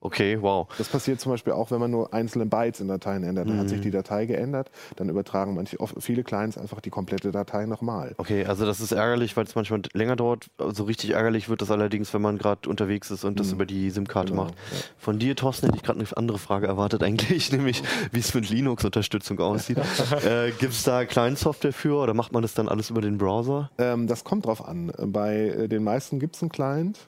Okay, 0.00 0.38
wow. 0.40 0.68
Das 0.78 0.88
passiert 0.88 1.20
zum 1.20 1.32
Beispiel 1.32 1.52
auch, 1.52 1.70
wenn 1.70 1.80
man 1.80 1.90
nur 1.90 2.12
einzelne 2.12 2.46
Bytes 2.46 2.80
in 2.80 2.88
Dateien 2.88 3.24
ändert. 3.24 3.48
Dann 3.48 3.58
hat 3.58 3.68
sich 3.68 3.80
die 3.80 3.90
Datei 3.90 4.26
geändert, 4.26 4.70
dann 4.96 5.08
übertragen 5.08 5.54
manche, 5.54 5.78
viele 5.98 6.22
Clients 6.22 6.58
einfach 6.58 6.80
die 6.80 6.90
komplette 6.90 7.32
Datei 7.32 7.66
nochmal. 7.66 8.14
Okay, 8.18 8.44
also 8.44 8.66
das 8.66 8.80
ist 8.80 8.92
ärgerlich, 8.92 9.36
weil 9.36 9.44
es 9.44 9.54
manchmal 9.54 9.82
länger 9.92 10.16
dauert. 10.16 10.46
So 10.72 10.84
richtig 10.84 11.10
ärgerlich 11.10 11.48
wird 11.48 11.62
das 11.62 11.70
allerdings, 11.70 12.12
wenn 12.14 12.22
man 12.22 12.38
gerade 12.38 12.68
unterwegs 12.68 13.10
ist 13.10 13.24
und 13.24 13.40
das 13.40 13.52
über 13.52 13.66
die 13.66 13.90
SIM-Karte 13.90 14.32
Genau, 14.32 14.44
macht. 14.44 14.54
Von 14.98 15.18
dir, 15.18 15.34
Thorsten, 15.36 15.66
hätte 15.66 15.78
ich 15.78 15.82
gerade 15.82 15.98
eine 15.98 16.08
andere 16.16 16.38
Frage 16.38 16.66
erwartet 16.66 17.02
eigentlich, 17.02 17.50
nämlich 17.52 17.82
wie 18.12 18.20
es 18.20 18.34
mit 18.34 18.48
Linux-Unterstützung 18.48 19.38
aussieht. 19.40 19.78
äh, 20.24 20.50
Gibt 20.52 20.72
es 20.72 20.82
da 20.84 21.04
Client-Software 21.04 21.72
für 21.72 21.96
oder 22.02 22.14
macht 22.14 22.32
man 22.32 22.42
das 22.42 22.54
dann 22.54 22.68
alles 22.68 22.90
über 22.90 23.00
den 23.00 23.18
Browser? 23.18 23.70
Ähm, 23.78 24.06
das 24.06 24.24
kommt 24.24 24.46
drauf 24.46 24.66
an. 24.66 24.92
Bei 24.98 25.36
äh, 25.36 25.68
den 25.68 25.84
meisten 25.84 26.18
gibt 26.18 26.36
es 26.36 26.42
einen 26.42 26.50
Client. 26.52 26.98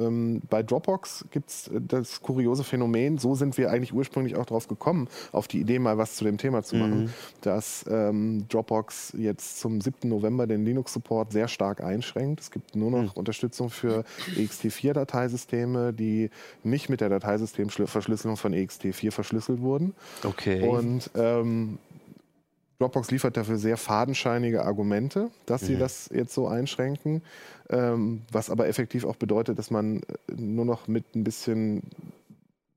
Ähm, 0.00 0.40
bei 0.48 0.62
Dropbox 0.62 1.26
gibt 1.30 1.50
es 1.50 1.70
das 1.88 2.22
kuriose 2.22 2.64
Phänomen, 2.64 3.18
so 3.18 3.34
sind 3.34 3.58
wir 3.58 3.70
eigentlich 3.70 3.92
ursprünglich 3.92 4.36
auch 4.36 4.46
drauf 4.46 4.68
gekommen, 4.68 5.08
auf 5.32 5.48
die 5.48 5.60
Idee 5.60 5.78
mal 5.78 5.98
was 5.98 6.16
zu 6.16 6.24
dem 6.24 6.38
Thema 6.38 6.62
zu 6.62 6.76
machen, 6.76 7.12
dass 7.40 7.84
ähm, 7.88 8.46
Dropbox 8.48 9.14
jetzt 9.16 9.60
zum 9.60 9.80
7. 9.80 10.08
November 10.08 10.46
den 10.46 10.64
Linux-Support 10.64 11.32
sehr 11.32 11.48
stark 11.48 11.82
einschränkt. 11.82 12.40
Es 12.40 12.50
gibt 12.50 12.76
nur 12.76 12.90
noch 12.90 13.16
Unterstützung 13.16 13.70
für 13.70 14.04
ext4-Dateisysteme, 14.36 15.92
die 15.92 16.30
nicht 16.62 16.88
mit 16.88 17.00
der 17.00 17.08
Dateisystemverschlüsselung 17.08 18.36
von 18.36 18.52
ext4 18.54 19.10
verschlüsselt 19.10 19.60
wurden. 19.60 19.94
Okay. 20.24 20.66
Und 20.66 21.10
ähm, 21.14 21.78
Dropbox 22.82 23.10
liefert 23.12 23.36
dafür 23.36 23.58
sehr 23.58 23.76
fadenscheinige 23.76 24.64
Argumente, 24.64 25.30
dass 25.46 25.62
sie 25.62 25.76
das 25.76 26.10
jetzt 26.12 26.34
so 26.34 26.48
einschränken, 26.48 27.22
ähm, 27.70 28.22
was 28.32 28.50
aber 28.50 28.66
effektiv 28.66 29.04
auch 29.04 29.16
bedeutet, 29.16 29.58
dass 29.58 29.70
man 29.70 29.98
äh, 29.98 30.02
nur 30.36 30.64
noch 30.64 30.88
mit 30.88 31.14
ein 31.14 31.22
bisschen 31.22 31.82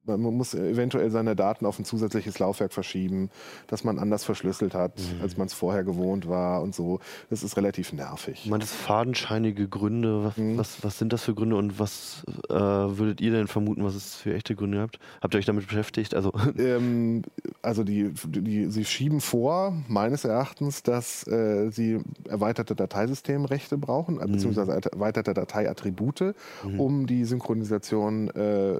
man 0.05 0.21
muss 0.21 0.53
eventuell 0.53 1.09
seine 1.11 1.35
Daten 1.35 1.65
auf 1.65 1.79
ein 1.79 1.85
zusätzliches 1.85 2.39
Laufwerk 2.39 2.73
verschieben, 2.73 3.29
dass 3.67 3.83
man 3.83 3.99
anders 3.99 4.23
verschlüsselt 4.23 4.73
hat, 4.73 4.93
als 5.21 5.37
man 5.37 5.47
es 5.47 5.53
vorher 5.53 5.83
gewohnt 5.83 6.27
war 6.27 6.61
und 6.61 6.73
so. 6.75 6.99
Das 7.29 7.43
ist 7.43 7.57
relativ 7.57 7.93
nervig. 7.93 8.45
Man 8.49 8.59
das 8.59 8.71
fadenscheinige 8.71 9.67
Gründe, 9.67 10.23
was, 10.23 10.37
Mhm. 10.37 10.57
was, 10.57 10.83
was 10.83 10.97
sind 10.99 11.13
das 11.13 11.23
für 11.23 11.33
Gründe 11.33 11.55
und 11.55 11.79
was 11.79 12.23
äh, 12.49 12.53
würdet 12.53 13.21
ihr 13.21 13.31
denn 13.31 13.47
vermuten, 13.47 13.83
was 13.83 13.95
es 13.95 14.15
für 14.15 14.33
echte 14.33 14.55
Gründe 14.55 14.79
habt? 14.81 14.99
Habt 15.21 15.33
ihr 15.33 15.39
euch 15.39 15.45
damit 15.45 15.67
beschäftigt? 15.67 16.13
Also, 16.13 16.31
Ähm, 16.57 17.23
also 17.61 17.83
die, 17.83 18.11
die, 18.27 18.69
sie 18.71 18.85
schieben 18.85 19.21
vor, 19.21 19.73
meines 19.87 20.25
Erachtens, 20.25 20.83
dass 20.83 21.25
äh, 21.27 21.69
sie 21.71 21.99
erweiterte 22.27 22.75
Dateisystemrechte 22.75 23.77
brauchen, 23.77 24.19
äh, 24.21 24.27
beziehungsweise 24.27 24.71
erweiterte 24.91 25.33
Dateiattribute, 25.33 26.33
um 26.77 27.07
die 27.07 27.25
Synchronisation 27.25 28.29
äh, 28.31 28.77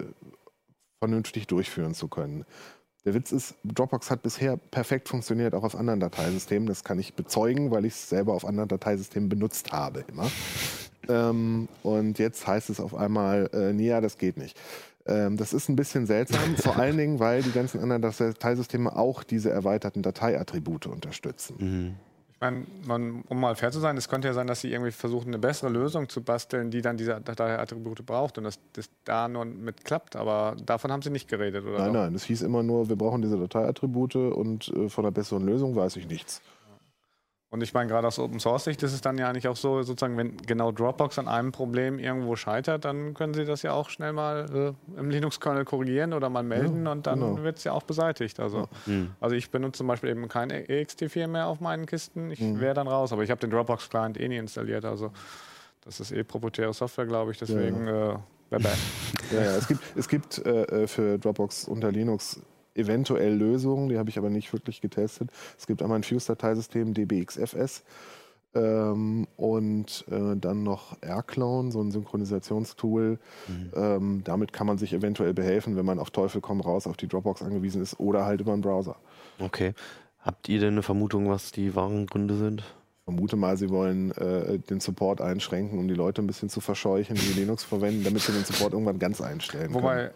vernünftig 1.06 1.46
durchführen 1.46 1.94
zu 1.94 2.08
können. 2.08 2.46
Der 3.06 3.13
Witz 3.13 3.32
ist, 3.32 3.54
Dropbox 3.63 4.10
hat 4.10 4.24
bisher 4.24 4.58
perfekt 4.58 5.08
funktioniert, 5.08 5.54
auch 5.54 5.63
auf 5.63 5.76
anderen 5.76 6.00
Dateisystemen. 6.00 6.68
Das 6.68 6.84
kann 6.84 6.98
ich 6.98 7.13
bezeugen, 7.13 7.70
weil 7.70 7.86
ich 7.86 7.94
es 7.94 8.10
selber 8.10 8.34
auf 8.34 8.46
anderen 8.46 8.68
Dateisystemen 8.68 9.30
benutzt 9.30 9.72
habe 9.72 10.04
immer. 10.08 10.32
Ähm, 11.08 11.68
und 11.84 12.18
jetzt 12.18 12.48
heißt 12.48 12.72
es 12.72 12.80
auf 12.80 12.96
einmal, 12.96 13.52
äh, 13.54 13.74
nee, 13.74 13.89
ja, 13.89 14.02
das 14.02 14.18
geht 14.18 14.38
nicht. 14.38 14.60
Ähm, 15.06 15.38
das 15.38 15.54
ist 15.54 15.70
ein 15.70 15.76
bisschen 15.76 16.08
seltsam, 16.08 16.56
vor 16.58 16.78
allen 16.78 16.98
Dingen, 16.98 17.20
weil 17.20 17.44
die 17.44 17.52
ganzen 17.52 17.80
anderen 17.80 18.02
Dateisysteme 18.02 18.96
auch 18.96 19.24
diese 19.24 19.52
erweiterten 19.52 20.02
Dateiattribute 20.02 20.88
unterstützen. 20.88 21.56
Ich 22.36 22.41
meine, 22.41 22.65
man, 22.86 23.24
um 23.30 23.39
mal 23.39 23.56
fair 23.56 23.71
zu 23.71 23.80
sein, 23.80 23.95
es 23.95 24.10
könnte 24.10 24.28
ja 24.28 24.34
sein, 24.34 24.45
dass 24.45 24.60
sie 24.60 24.69
irgendwie 24.69 24.91
versuchen, 24.91 25.30
eine 25.30 25.39
bessere 25.39 25.69
Lösung 25.69 26.10
zu 26.10 26.21
basteln, 26.21 26.69
die 26.69 26.82
dann 26.82 26.98
diese 26.98 27.21
Dateiattribute 27.21 28.06
braucht 28.06 28.38
und 28.38 28.43
dass 28.43 28.60
das 28.74 28.89
da 29.06 29.30
nur 29.30 29.45
mit 29.45 29.86
klappt. 29.86 30.17
Aber 30.17 30.58
davon 30.65 30.91
haben 30.91 31.02
sie 31.02 31.12
nicht 31.12 31.30
geredet, 31.30 31.63
oder? 31.63 31.78
Nein, 31.78 31.93
doch? 31.93 32.02
nein, 32.02 32.13
es 32.13 32.26
hieß 32.26 32.41
immer 32.41 32.62
nur, 32.62 32.89
wir 32.89 32.98
brauchen 32.98 33.21
diese 33.21 33.38
Dateiattribute 33.38 34.15
und 34.15 34.67
äh, 34.67 34.89
von 34.89 35.06
einer 35.06 35.13
besseren 35.13 35.45
Lösung 35.45 35.78
weiß 35.78 35.95
ich 35.95 36.08
nichts. 36.08 36.41
Und 37.56 37.62
ich 37.62 37.74
meine, 37.74 37.89
gerade 37.89 38.06
aus 38.06 38.20
Open 38.20 38.41
Source 38.41 38.65
Sicht 38.65 38.84
ist 38.84 38.91
es 38.91 39.00
dann 39.00 39.18
ja 39.18 39.30
eigentlich 39.30 39.48
auch 39.48 39.56
so, 39.56 39.82
sozusagen, 39.82 40.18
wenn 40.18 40.36
genau 40.46 40.74
Dropbox 40.74 41.18
an 41.20 41.30
einem 41.30 41.54
Problem 41.54 42.00
irgendwo 42.00 42.36
scheitert, 42.36 42.84
dann 42.84 43.13
können 43.13 43.34
sie 43.34 43.46
das 43.46 43.62
ja 43.62 43.72
auch 43.72 43.89
schnell 43.89 44.12
mal 44.12 44.76
äh, 44.96 45.00
im 45.00 45.10
Linux-Kernel 45.10 45.63
korrigieren 45.63 46.12
oder 46.12 46.30
mal 46.30 46.44
melden 46.44 46.86
und 46.86 47.08
dann 47.08 47.22
genau. 47.22 47.44
wird 47.44 47.58
es 47.58 47.63
ja 47.63 47.72
auch 47.72 47.84
beseitigt. 47.84 48.41
Also, 48.41 48.68
also 49.22 49.38
ich 49.38 49.52
benutze 49.52 49.78
zum 49.78 49.88
Beispiel 49.88 50.10
eben 50.10 50.28
kein 50.28 50.52
ext4 50.52 51.28
mehr 51.28 51.48
auf 51.48 51.62
meinen 51.62 51.86
Kisten. 51.86 52.30
Ich 52.30 52.41
wäre 52.41 52.74
dann 52.74 52.89
raus, 52.89 53.13
aber 53.13 53.24
ich 53.24 53.32
habe 53.32 53.39
den 53.39 53.52
Dropbox-Client 53.52 54.20
eh 54.20 54.28
nie 54.28 54.38
installiert. 54.38 54.84
Also 54.84 55.13
das 55.86 56.02
ist 56.02 56.12
eh 56.12 56.26
proprietäre 56.26 56.74
Software, 56.74 57.06
glaube 57.06 57.32
ich. 57.32 57.38
Deswegen 57.38 57.88
äh, 57.88 58.18
bye 58.50 58.60
bye. 58.60 58.72
Ja, 59.32 59.44
ja, 59.44 59.56
es 59.56 59.68
gibt, 59.68 59.82
es 59.96 60.08
gibt 60.10 60.46
äh, 60.46 60.84
äh, 60.84 60.88
für 60.88 61.18
Dropbox 61.18 61.70
unter 61.70 61.89
Linux 61.91 62.41
eventuell 62.76 63.34
Lösungen, 63.34 63.90
die 63.90 63.98
habe 63.98 64.10
ich 64.10 64.18
aber 64.18 64.30
nicht 64.30 64.52
wirklich 64.54 64.82
getestet. 64.82 65.30
Es 65.58 65.68
gibt 65.68 65.82
einmal 65.82 66.00
ein 66.00 66.04
Fuse-Dateisystem 66.04 66.94
DBXFS 66.94 67.84
ähm, 68.54 69.28
und 69.38 70.06
äh, 70.10 70.36
dann 70.36 70.64
noch 70.64 70.98
AirClone, 71.02 71.72
so 71.72 71.82
ein 71.82 71.92
Synchronisationstool. 71.92 73.20
Ähm, 73.76 74.22
damit 74.24 74.54
kann 74.54 74.68
man 74.68 74.78
sich 74.78 74.94
eventuell 74.94 75.34
behelfen, 75.34 75.76
wenn 75.76 75.86
man 75.86 76.00
auf 76.00 76.12
Teufel 76.12 76.42
komm 76.42 76.62
raus 76.62 76.88
auf 76.88 76.98
die 76.98 77.08
Dropbox 77.08 77.42
angewiesen 77.42 77.82
ist 77.82 78.00
oder 78.00 78.26
halt 78.26 78.42
über 78.42 78.54
einen 78.54 78.62
Browser. 78.62 78.96
okay. 79.40 79.74
Habt 80.20 80.50
ihr 80.50 80.60
denn 80.60 80.74
eine 80.74 80.82
Vermutung, 80.82 81.30
was 81.30 81.52
die 81.52 81.76
wahren 81.76 82.08
Gründe 82.08 82.36
sind? 82.36 82.64
Vermute 83.06 83.36
mal, 83.36 83.56
sie 83.56 83.70
wollen 83.70 84.12
äh, 84.13 84.58
den 84.58 84.80
Support 84.80 85.22
einschränken, 85.22 85.78
um 85.78 85.88
die 85.88 85.94
Leute 85.94 86.24
ein 86.24 86.28
bisschen 86.28 86.50
zu 86.50 86.60
verscheuchen, 86.60 87.15
die 87.15 87.39
Linux 87.39 87.63
verwenden, 87.63 88.04
damit 88.04 88.24
sie 88.24 88.32
den 88.32 88.44
Support 88.44 88.74
irgendwann 88.74 88.98
ganz 88.98 89.22
einstellen 89.22 89.72
können. 89.72 89.76
Wobei, 89.76 90.12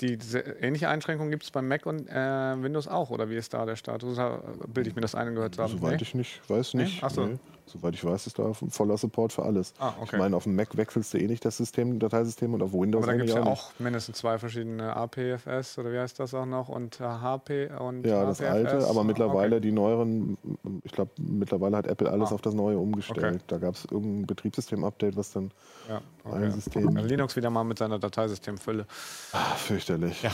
die, 0.00 0.18
die, 0.18 0.36
ähnliche 0.60 0.90
Einschränkung 0.90 1.30
gibt 1.30 1.44
es 1.44 1.50
beim 1.50 1.66
Mac 1.66 1.86
und 1.86 2.06
äh, 2.06 2.62
Windows 2.62 2.86
auch, 2.86 3.08
oder 3.10 3.30
wie 3.30 3.36
ist 3.36 3.54
da 3.54 3.64
der 3.64 3.76
Status? 3.76 4.16
Da 4.16 4.42
Bilde 4.72 4.90
ich 4.90 4.94
mir 4.94 5.00
das 5.00 5.14
ein 5.14 5.34
gehört 5.34 5.54
zu 5.54 5.62
haben? 5.62 5.72
Soweit 5.72 5.96
Nee? 5.96 6.02
ich 6.02 6.14
nicht 6.14 6.50
weiß 6.50 6.74
nicht. 6.74 7.02
Ach 7.02 7.10
so. 7.10 7.26
Nee. 7.26 7.38
Soweit 7.68 7.94
ich 7.94 8.04
weiß, 8.04 8.26
ist 8.26 8.38
da 8.38 8.52
voller 8.52 8.96
Support 8.96 9.32
für 9.32 9.42
alles. 9.44 9.74
Ah, 9.78 9.92
okay. 10.00 10.10
Ich 10.12 10.18
meine, 10.18 10.36
auf 10.36 10.44
dem 10.44 10.56
Mac 10.56 10.76
wechselst 10.76 11.12
du 11.14 11.18
eh 11.18 11.26
nicht 11.26 11.44
das 11.44 11.56
System, 11.56 11.98
Dateisystem 11.98 12.54
und 12.54 12.62
auf 12.62 12.72
Windows 12.72 13.02
Aber 13.04 13.12
da 13.12 13.16
gibt 13.18 13.28
es 13.28 13.34
ja 13.36 13.42
auch 13.44 13.70
mindestens 13.78 14.18
zwei 14.18 14.38
verschiedene 14.38 14.96
APFS 14.96 15.78
oder 15.78 15.92
wie 15.92 15.98
heißt 15.98 16.18
das 16.18 16.34
auch 16.34 16.46
noch 16.46 16.68
und 16.68 17.00
äh, 17.00 17.04
HP 17.04 17.68
und 17.78 18.06
Ja, 18.06 18.24
das 18.24 18.40
APFS. 18.40 18.50
alte, 18.72 18.86
aber 18.88 19.00
Ah, 19.00 19.04
mittlerweile 19.04 19.56
okay. 19.56 19.60
die 19.66 19.72
neueren, 19.72 20.38
ich 20.84 20.92
glaube, 20.92 21.10
mittlerweile 21.18 21.76
hat 21.76 21.86
Apple 21.86 22.10
alles 22.10 22.30
Ah. 22.30 22.34
auf 22.34 22.40
das 22.42 22.54
neue 22.54 22.78
umgestellt. 22.78 23.18
Okay. 23.34 23.38
Da 23.48 23.58
gab 23.58 23.74
es 23.74 23.84
irgendein 23.90 24.26
Betriebssystem-Update, 24.26 25.16
was 25.16 25.32
dann 25.32 25.50
Ja, 25.88 26.02
okay. 26.24 26.50
System. 26.50 26.96
Ja, 26.96 27.02
Linux 27.02 27.36
wieder 27.36 27.48
mal 27.48 27.64
mit 27.64 27.78
seiner 27.78 27.98
Dateisystemfülle. 27.98 28.86
Ah, 29.32 29.54
fürchterlich. 29.56 30.22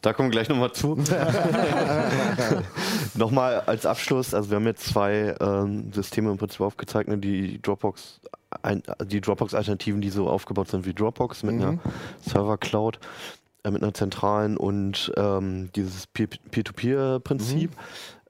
Da 0.00 0.12
kommen 0.12 0.28
wir 0.28 0.32
gleich 0.32 0.48
nochmal 0.48 0.72
zu. 0.72 0.96
nochmal 3.14 3.60
als 3.66 3.84
Abschluss, 3.84 4.32
also 4.32 4.50
wir 4.50 4.56
haben 4.56 4.66
jetzt 4.66 4.84
zwei 4.84 5.34
ähm, 5.40 5.92
Systeme 5.92 6.30
im 6.30 6.38
Prinzip 6.38 6.60
aufgezeigt, 6.60 7.08
ne, 7.08 7.18
die 7.18 7.60
Dropbox, 7.60 8.20
ein, 8.62 8.82
die 9.06 9.20
Dropbox-Alternativen, 9.20 10.00
die 10.00 10.10
so 10.10 10.28
aufgebaut 10.28 10.68
sind 10.68 10.86
wie 10.86 10.94
Dropbox 10.94 11.42
mit 11.42 11.56
einer 11.56 11.78
Server-Cloud, 12.26 13.00
äh, 13.64 13.70
mit 13.70 13.82
einer 13.82 13.92
zentralen 13.92 14.56
und 14.56 15.12
ähm, 15.16 15.70
dieses 15.74 16.06
Peer- 16.06 16.28
Peer-to-Peer-Prinzip. 16.50 17.72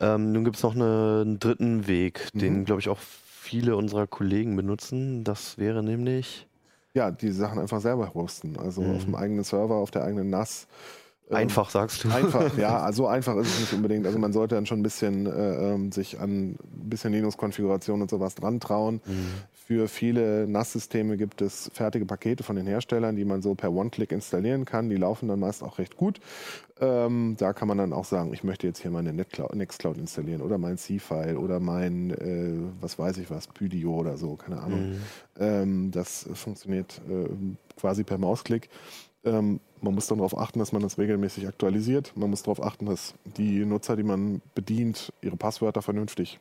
Ähm, 0.01 0.33
nun 0.33 0.45
gibt 0.45 0.57
es 0.57 0.63
noch 0.63 0.75
eine, 0.75 1.21
einen 1.23 1.39
dritten 1.39 1.87
Weg, 1.87 2.29
den, 2.33 2.65
glaube 2.65 2.81
ich, 2.81 2.89
auch 2.89 2.99
viele 3.49 3.77
unserer 3.77 4.07
Kollegen 4.07 4.57
benutzen. 4.57 5.25
Das 5.25 5.57
wäre 5.57 5.83
nämlich 5.83 6.47
Ja, 6.93 7.11
die 7.11 7.31
Sachen 7.31 7.59
einfach 7.59 7.81
selber 7.81 8.13
hosten. 8.13 8.59
Also 8.59 8.83
auf 8.83 9.05
dem 9.05 9.15
eigenen 9.15 9.43
Server, 9.43 9.77
auf 9.77 9.91
der 9.91 10.05
eigenen 10.05 10.29
NAS. 10.29 10.67
Ähm, 11.31 11.37
einfach, 11.37 11.71
sagst 11.71 12.05
du. 12.05 12.11
Einfach, 12.11 12.57
ja, 12.59 12.93
so 12.93 13.07
einfach 13.07 13.37
ist 13.37 13.49
es 13.49 13.61
nicht 13.61 13.73
unbedingt. 13.73 14.07
Also 14.07 14.19
man 14.19 14.35
sollte 14.35 14.55
dann 14.55 14.67
schon 14.67 14.81
ein 14.81 14.83
bisschen 14.83 15.27
äh, 15.27 15.73
ähm, 15.73 15.93
sich 15.93 16.21
an 16.21 16.51
ein 16.51 16.59
bisschen 16.91 17.13
Linux-Konfiguration 17.13 18.03
und 18.03 18.11
sowas 18.11 18.35
dran 18.35 18.61
trauen. 18.61 19.01
Für 19.69 19.87
viele 19.87 20.49
NAS-Systeme 20.49 21.19
gibt 21.19 21.43
es 21.43 21.71
fertige 21.75 22.07
Pakete 22.07 22.43
von 22.43 22.57
den 22.57 22.67
Herstellern, 22.67 23.17
die 23.17 23.27
man 23.27 23.43
so 23.43 23.55
per 23.55 23.71
One-Click 23.71 24.13
installieren 24.13 24.65
kann. 24.65 24.89
Die 24.89 24.97
laufen 24.97 25.29
dann 25.29 25.41
meist 25.41 25.63
auch 25.63 25.79
recht 25.79 25.99
gut. 25.99 26.21
Ähm, 26.81 27.37
da 27.39 27.53
kann 27.53 27.69
man 27.69 27.77
dann 27.77 27.93
auch 27.93 28.07
sagen, 28.07 28.33
ich 28.33 28.43
möchte 28.43 28.67
jetzt 28.67 28.81
hier 28.81 28.91
meine 28.91 29.13
Netcloud, 29.13 29.55
Nextcloud 29.55 29.99
installieren 29.99 30.41
oder 30.41 30.57
mein 30.57 30.79
C-File 30.79 31.37
oder 31.37 31.61
mein, 31.61 32.13
äh, 32.13 32.55
was 32.81 32.99
weiß 32.99 33.19
ich 33.19 33.31
was, 33.31 33.47
Pydio 33.47 33.93
oder 33.93 34.17
so, 34.17 34.37
keine 34.37 34.63
Ahnung. 34.63 34.95
Ähm, 35.39 35.91
das 35.91 36.27
funktioniert 36.33 37.03
äh, 37.07 37.29
quasi 37.79 38.05
per 38.05 38.17
Mausklick. 38.17 38.71
Ähm, 39.23 39.61
man 39.83 39.95
muss 39.95 40.07
dann 40.07 40.17
darauf 40.17 40.39
achten, 40.39 40.61
dass 40.61 40.73
man 40.73 40.81
das 40.81 40.97
regelmäßig 40.97 41.47
aktualisiert. 41.47 42.15
Man 42.17 42.31
muss 42.31 42.43
darauf 42.43 42.63
achten, 42.63 42.87
dass 42.87 43.13
die 43.37 43.67
Nutzer, 43.67 43.97
die 43.97 44.03
man 44.03 44.41
bedient, 44.55 45.13
ihre 45.21 45.37
Passwörter 45.37 45.83
vernünftig 45.83 46.41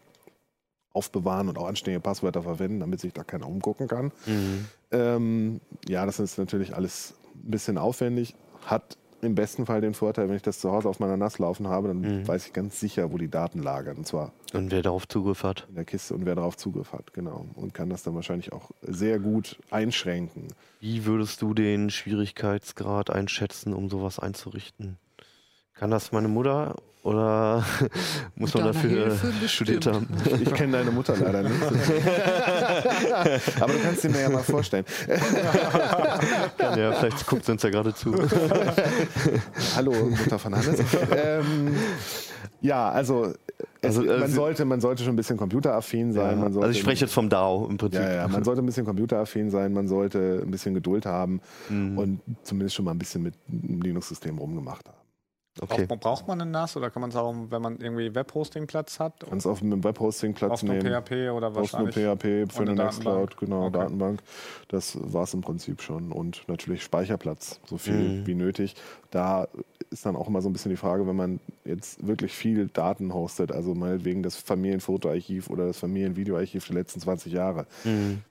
aufbewahren 0.97 1.47
und 1.49 1.57
auch 1.57 1.67
anständige 1.67 2.01
Passwörter 2.01 2.41
verwenden, 2.43 2.79
damit 2.79 2.99
sich 2.99 3.13
da 3.13 3.23
keiner 3.23 3.47
umgucken 3.47 3.87
kann. 3.87 4.11
Mhm. 4.25 4.65
Ähm, 4.91 5.61
ja, 5.87 6.05
das 6.05 6.19
ist 6.19 6.37
natürlich 6.37 6.75
alles 6.75 7.13
ein 7.35 7.51
bisschen 7.51 7.77
aufwendig, 7.77 8.35
hat 8.65 8.97
im 9.21 9.33
besten 9.33 9.65
Fall 9.65 9.81
den 9.81 9.95
Vorteil, 9.95 10.29
wenn 10.29 10.35
ich 10.35 10.43
das 10.43 10.59
zu 10.59 10.71
Hause 10.71 10.87
auf 10.89 10.99
meiner 10.99 11.17
NAS 11.17 11.39
laufen 11.39 11.67
habe, 11.67 11.87
dann 11.87 12.01
Mhm. 12.01 12.27
weiß 12.27 12.45
ich 12.47 12.53
ganz 12.53 12.79
sicher, 12.79 13.11
wo 13.11 13.17
die 13.17 13.29
Daten 13.29 13.63
lagern. 13.63 13.97
Und 13.97 14.05
zwar 14.07 14.31
Und 14.53 14.69
wer 14.71 14.83
darauf 14.83 15.07
Zugriff 15.07 15.41
hat. 15.43 15.65
in 15.69 15.75
der 15.75 15.85
Kiste 15.85 16.13
und 16.13 16.25
wer 16.27 16.35
darauf 16.35 16.55
Zugriff 16.55 16.93
hat, 16.93 17.13
genau. 17.13 17.47
Und 17.55 17.73
kann 17.73 17.89
das 17.89 18.03
dann 18.03 18.13
wahrscheinlich 18.13 18.53
auch 18.53 18.69
sehr 18.83 19.17
gut 19.19 19.57
einschränken. 19.71 20.49
Wie 20.79 21.05
würdest 21.05 21.41
du 21.41 21.55
den 21.55 21.89
Schwierigkeitsgrad 21.89 23.09
einschätzen, 23.09 23.73
um 23.73 23.89
sowas 23.89 24.19
einzurichten? 24.19 24.97
Kann 25.73 25.89
das 25.91 26.11
meine 26.11 26.27
Mutter 26.27 26.75
oder 27.07 27.63
muss 28.35 28.53
man 28.53 28.65
dafür 28.65 28.89
Hilfe 28.89 29.47
studiert 29.47 29.85
haben? 29.85 30.07
Ich 30.41 30.53
kenne 30.53 30.73
deine 30.73 30.91
Mutter 30.91 31.15
leider 31.17 31.43
nicht. 31.43 31.53
Aber 33.61 33.71
du 33.73 33.79
kannst 33.79 34.01
sie 34.01 34.09
mir 34.09 34.21
ja 34.21 34.29
mal 34.29 34.43
vorstellen. 34.43 34.83
ja, 36.59 36.91
vielleicht 36.91 37.25
guckt 37.25 37.45
sie 37.45 37.53
uns 37.53 37.63
ja 37.63 37.69
gerade 37.69 37.93
zu. 37.95 38.13
Hallo, 39.77 39.93
Mutter 39.93 40.37
von 40.37 40.53
Hannes. 40.53 40.79
ähm, 41.15 41.75
ja, 42.59 42.89
also, 42.89 43.33
es, 43.81 43.97
Also, 43.97 44.03
äh, 44.03 44.19
man, 44.19 44.29
sollte, 44.31 44.65
man 44.65 44.81
sollte 44.81 45.03
schon 45.03 45.13
ein 45.13 45.15
bisschen 45.17 45.37
computeraffin 45.37 46.11
sein. 46.11 46.39
Man 46.39 46.51
sollte, 46.51 46.67
also 46.67 46.75
ich 46.77 46.81
spreche 46.81 47.05
jetzt 47.05 47.13
vom 47.13 47.29
DAO 47.29 47.67
im 47.69 47.77
Prinzip. 47.77 48.01
Ja, 48.01 48.11
ja, 48.13 48.27
man 48.27 48.43
sollte 48.43 48.61
ein 48.61 48.65
bisschen 48.65 48.85
computeraffin 48.85 49.49
sein, 49.49 49.71
man 49.71 49.87
sollte 49.87 50.41
ein 50.43 50.51
bisschen 50.51 50.73
Geduld 50.73 51.05
haben 51.05 51.39
Mhm. 51.69 51.97
und 51.97 52.19
zumindest 52.43 52.75
schon 52.75 52.83
mal 52.83 52.91
ein 52.91 52.99
bisschen 52.99 53.23
mit 53.23 53.33
dem 53.47 53.81
Linux-System 53.81 54.37
rumgemacht 54.37 54.85
haben. 54.87 54.96
Okay. 55.61 55.85
Braucht, 55.87 55.99
braucht 56.01 56.27
man 56.27 56.41
einen 56.41 56.51
NAS 56.51 56.77
oder 56.77 56.89
kann 56.89 57.01
man 57.01 57.09
es 57.09 57.15
auch, 57.15 57.33
wenn 57.49 57.61
man 57.61 57.77
irgendwie 57.79 58.13
Webhosting-Platz 58.13 58.99
hat? 58.99 59.21
Du 59.23 59.27
kannst 59.27 59.47
auf 59.47 59.61
einem 59.61 59.83
Webhosting-Platz 59.83 60.51
Auf 60.51 60.63
nehmen. 60.63 60.81
PHP 60.81 61.29
oder 61.31 61.47
Auf 61.47 61.53
nur 61.53 61.55
wahrscheinlich? 61.55 61.95
PHP 61.95 62.51
für 62.53 62.61
eine 62.61 62.71
eine 62.71 62.83
Nextcloud, 62.83 63.31
Datenbank. 63.31 63.37
genau, 63.39 63.65
Okay. 63.67 63.77
Datenbank. 63.79 64.19
Das 64.67 64.97
war 65.01 65.23
es 65.23 65.33
im 65.33 65.41
Prinzip 65.41 65.81
schon. 65.81 66.11
Und 66.11 66.43
natürlich 66.47 66.83
Speicherplatz, 66.83 67.59
so 67.65 67.77
viel 67.77 67.93
Mhm. 68.19 68.27
wie 68.27 68.35
nötig. 68.35 68.75
Da 69.11 69.47
ist 69.89 70.05
dann 70.05 70.15
auch 70.15 70.27
immer 70.27 70.41
so 70.41 70.49
ein 70.49 70.53
bisschen 70.53 70.69
die 70.71 70.77
Frage, 70.77 71.07
wenn 71.07 71.15
man 71.15 71.39
jetzt 71.65 72.05
wirklich 72.05 72.33
viel 72.33 72.67
Daten 72.67 73.13
hostet, 73.13 73.51
also 73.51 73.73
meinetwegen 73.73 74.21
das 74.21 74.35
Familienfotoarchiv 74.35 75.49
oder 75.49 75.67
das 75.67 75.77
Familienvideoarchiv 75.79 76.67
der 76.67 76.75
letzten 76.75 76.99
20 76.99 77.31
Jahre, 77.31 77.65
Mhm. 77.85 78.21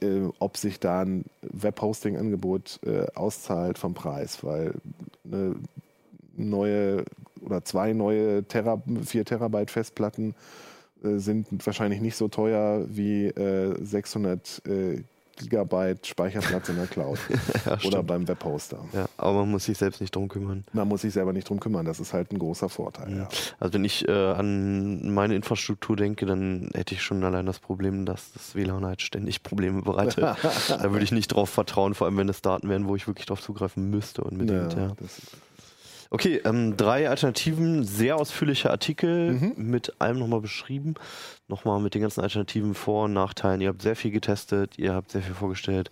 äh, 0.00 0.28
ob 0.38 0.56
sich 0.56 0.78
da 0.80 1.00
ein 1.02 1.24
Webhosting-Angebot 1.42 2.80
äh, 2.86 3.06
auszahlt 3.14 3.78
vom 3.78 3.94
Preis, 3.94 4.44
weil 4.44 4.74
eine 5.24 5.56
neue 6.36 7.04
oder 7.40 7.64
zwei 7.64 7.92
neue 7.92 8.44
Tera, 8.44 8.82
4 9.04 9.24
Terabyte 9.24 9.70
Festplatten 9.70 10.34
äh, 11.02 11.18
sind 11.18 11.46
wahrscheinlich 11.66 12.00
nicht 12.00 12.16
so 12.16 12.28
teuer 12.28 12.84
wie 12.88 13.26
äh, 13.26 13.74
600 13.84 14.62
äh, 14.66 15.02
Gigabyte 15.36 16.06
Speicherplatz 16.06 16.68
in 16.68 16.76
der 16.76 16.86
Cloud 16.86 17.18
Ja, 17.64 17.78
oder 17.84 18.02
beim 18.02 18.28
Webhoster. 18.28 18.78
ja, 18.92 19.06
aber 19.16 19.40
man 19.40 19.50
muss 19.50 19.64
sich 19.64 19.78
selbst 19.78 20.00
nicht 20.00 20.14
drum 20.14 20.28
kümmern. 20.28 20.64
Man 20.72 20.86
muss 20.86 21.02
sich 21.02 21.12
selber 21.12 21.32
nicht 21.32 21.48
drum 21.48 21.58
kümmern, 21.58 21.86
das 21.86 22.00
ist 22.00 22.12
halt 22.12 22.32
ein 22.32 22.38
großer 22.38 22.68
Vorteil. 22.68 23.16
Ja. 23.16 23.28
Also 23.58 23.74
wenn 23.74 23.84
ich 23.84 24.06
äh, 24.06 24.12
an 24.12 25.12
meine 25.12 25.34
Infrastruktur 25.34 25.96
denke, 25.96 26.26
dann 26.26 26.70
hätte 26.74 26.94
ich 26.94 27.02
schon 27.02 27.24
allein 27.24 27.46
das 27.46 27.58
Problem, 27.58 28.04
dass 28.04 28.32
das 28.32 28.54
WLAN 28.54 28.84
halt 28.84 29.02
ständig 29.02 29.42
Probleme 29.42 29.82
bereitet. 29.82 30.22
da 30.68 30.92
würde 30.92 31.04
ich 31.04 31.12
nicht 31.12 31.28
drauf 31.28 31.50
vertrauen, 31.50 31.94
vor 31.94 32.06
allem 32.06 32.18
wenn 32.18 32.28
es 32.28 32.42
Daten 32.42 32.68
wären, 32.68 32.86
wo 32.86 32.94
ich 32.94 33.06
wirklich 33.06 33.26
drauf 33.26 33.40
zugreifen 33.40 33.90
müsste 33.90 34.22
unbedingt. 34.22 34.74
Ja. 34.74 34.94
Okay, 36.14 36.42
ähm, 36.44 36.76
drei 36.76 37.08
Alternativen, 37.08 37.84
sehr 37.84 38.16
ausführliche 38.16 38.70
Artikel 38.70 39.32
Mhm. 39.32 39.52
mit 39.56 39.94
allem 39.98 40.18
nochmal 40.18 40.42
beschrieben. 40.42 40.92
Nochmal 41.48 41.80
mit 41.80 41.94
den 41.94 42.02
ganzen 42.02 42.20
Alternativen, 42.20 42.74
Vor- 42.74 43.04
und 43.06 43.14
Nachteilen. 43.14 43.62
Ihr 43.62 43.68
habt 43.68 43.80
sehr 43.80 43.96
viel 43.96 44.10
getestet, 44.10 44.78
ihr 44.78 44.92
habt 44.92 45.10
sehr 45.10 45.22
viel 45.22 45.34
vorgestellt, 45.34 45.90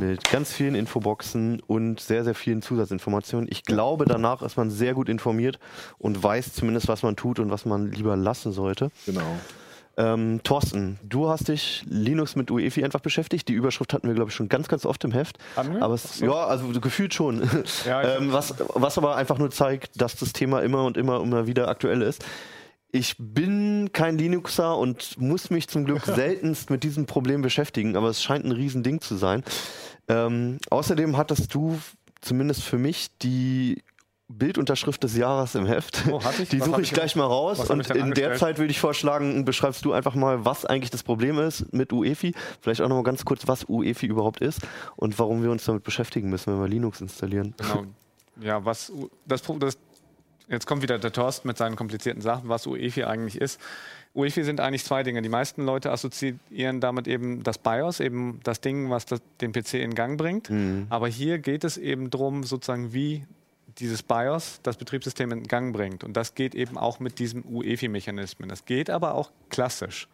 mit 0.00 0.24
ganz 0.30 0.54
vielen 0.54 0.74
Infoboxen 0.74 1.60
und 1.66 2.00
sehr, 2.00 2.24
sehr 2.24 2.34
vielen 2.34 2.62
Zusatzinformationen. 2.62 3.46
Ich 3.50 3.62
glaube, 3.62 4.06
danach 4.06 4.40
ist 4.40 4.56
man 4.56 4.70
sehr 4.70 4.94
gut 4.94 5.10
informiert 5.10 5.58
und 5.98 6.22
weiß 6.22 6.54
zumindest, 6.54 6.88
was 6.88 7.02
man 7.02 7.14
tut 7.16 7.38
und 7.38 7.50
was 7.50 7.66
man 7.66 7.92
lieber 7.92 8.16
lassen 8.16 8.52
sollte. 8.52 8.90
genau. 9.04 9.36
Ähm, 9.98 10.40
Thorsten, 10.44 11.00
du 11.02 11.28
hast 11.28 11.48
dich 11.48 11.84
Linux 11.88 12.36
mit 12.36 12.52
UEFI 12.52 12.84
einfach 12.84 13.00
beschäftigt. 13.00 13.48
Die 13.48 13.52
Überschrift 13.52 13.92
hatten 13.92 14.06
wir, 14.06 14.14
glaube 14.14 14.30
ich, 14.30 14.36
schon 14.36 14.48
ganz, 14.48 14.68
ganz 14.68 14.86
oft 14.86 15.02
im 15.02 15.10
Heft. 15.10 15.38
Wir? 15.56 15.82
Aber 15.82 15.94
es, 15.94 16.18
so. 16.18 16.26
ja, 16.26 16.46
also 16.46 16.68
gefühlt 16.68 17.12
schon. 17.12 17.42
Ja, 17.84 18.02
ähm, 18.16 18.32
was, 18.32 18.54
was 18.74 18.96
aber 18.96 19.16
einfach 19.16 19.38
nur 19.38 19.50
zeigt, 19.50 20.00
dass 20.00 20.14
das 20.14 20.32
Thema 20.32 20.62
immer 20.62 20.84
und 20.84 20.96
immer, 20.96 21.20
immer 21.20 21.48
wieder 21.48 21.66
aktuell 21.66 22.02
ist. 22.02 22.24
Ich 22.92 23.16
bin 23.18 23.90
kein 23.92 24.16
Linuxer 24.16 24.78
und 24.78 25.20
muss 25.20 25.50
mich 25.50 25.66
zum 25.66 25.84
Glück 25.84 26.02
seltenst 26.04 26.70
mit 26.70 26.84
diesem 26.84 27.06
Problem 27.06 27.42
beschäftigen, 27.42 27.96
aber 27.96 28.08
es 28.08 28.22
scheint 28.22 28.44
ein 28.44 28.52
Riesending 28.52 29.00
zu 29.00 29.16
sein. 29.16 29.42
Ähm, 30.06 30.58
außerdem 30.70 31.16
hattest 31.16 31.52
du 31.54 31.76
zumindest 32.20 32.62
für 32.62 32.78
mich 32.78 33.08
die 33.18 33.82
Bildunterschrift 34.28 35.02
des 35.02 35.16
Jahres 35.16 35.54
im 35.54 35.66
Heft. 35.66 36.04
Oh? 36.10 36.20
Die 36.52 36.58
suche 36.58 36.82
ich 36.82 36.88
ich- 36.88 36.94
gleich 36.94 37.16
mal 37.16 37.24
raus 37.24 37.68
und 37.70 37.90
in 37.90 38.12
der? 38.12 38.34
Zeit 38.36 38.58
würde 38.58 38.70
ich 38.70 38.78
vorschlagen, 38.78 39.44
beschreibst 39.44 39.84
du 39.84 39.92
einfach 39.92 40.14
mal, 40.14 40.44
was 40.44 40.64
eigentlich 40.66 40.90
das 40.90 41.02
Problem 41.02 41.38
ist 41.38 41.72
mit 41.72 41.92
UEFI. 41.92 42.34
Vielleicht 42.60 42.82
auch 42.82 42.88
noch 42.88 42.96
mal 42.96 43.02
ganz 43.04 43.24
kurz, 43.24 43.48
was 43.48 43.64
UEFI 43.68 44.06
überhaupt 44.06 44.40
ist 44.40 44.60
und 44.96 45.18
warum 45.18 45.42
wir 45.42 45.50
uns 45.50 45.64
damit 45.64 45.82
beschäftigen 45.82 46.28
müssen, 46.28 46.52
wenn 46.52 46.60
wir 46.60 46.68
Linux 46.68 47.00
installieren. 47.00 47.54
Genau. 47.56 47.84
Ja, 48.40 48.64
was 48.64 48.92
das, 49.26 49.42
das 49.42 49.78
jetzt 50.48 50.66
kommt 50.66 50.82
wieder 50.82 50.98
der 50.98 51.12
Thorsten 51.12 51.48
mit 51.48 51.56
seinen 51.56 51.76
komplizierten 51.76 52.20
Sachen, 52.20 52.48
was 52.48 52.66
UEFI 52.66 53.04
eigentlich 53.04 53.40
ist. 53.40 53.60
UEFI 54.14 54.44
sind 54.44 54.60
eigentlich 54.60 54.84
zwei 54.84 55.02
Dinge. 55.02 55.22
Die 55.22 55.28
meisten 55.28 55.64
Leute 55.64 55.90
assoziieren 55.90 56.80
damit 56.80 57.08
eben 57.08 57.42
das 57.42 57.58
BIOS, 57.58 58.00
eben 58.00 58.40
das 58.44 58.60
Ding, 58.60 58.90
was 58.90 59.06
das, 59.06 59.20
den 59.40 59.52
PC 59.52 59.74
in 59.74 59.94
Gang 59.94 60.18
bringt. 60.18 60.50
Aber 60.90 61.08
hier 61.08 61.38
geht 61.38 61.64
es 61.64 61.76
eben 61.76 62.10
darum, 62.10 62.42
sozusagen 62.44 62.92
wie 62.92 63.24
dieses 63.78 64.02
BIOS 64.02 64.60
das 64.62 64.76
Betriebssystem 64.76 65.30
in 65.32 65.42
Gang 65.44 65.72
bringt. 65.72 66.04
Und 66.04 66.16
das 66.16 66.34
geht 66.34 66.54
eben 66.54 66.76
auch 66.76 67.00
mit 67.00 67.18
diesem 67.18 67.44
UEFI-Mechanismen. 67.44 68.48
Das 68.48 68.64
geht 68.64 68.90
aber 68.90 69.14
auch 69.14 69.30
klassisch. 69.50 70.08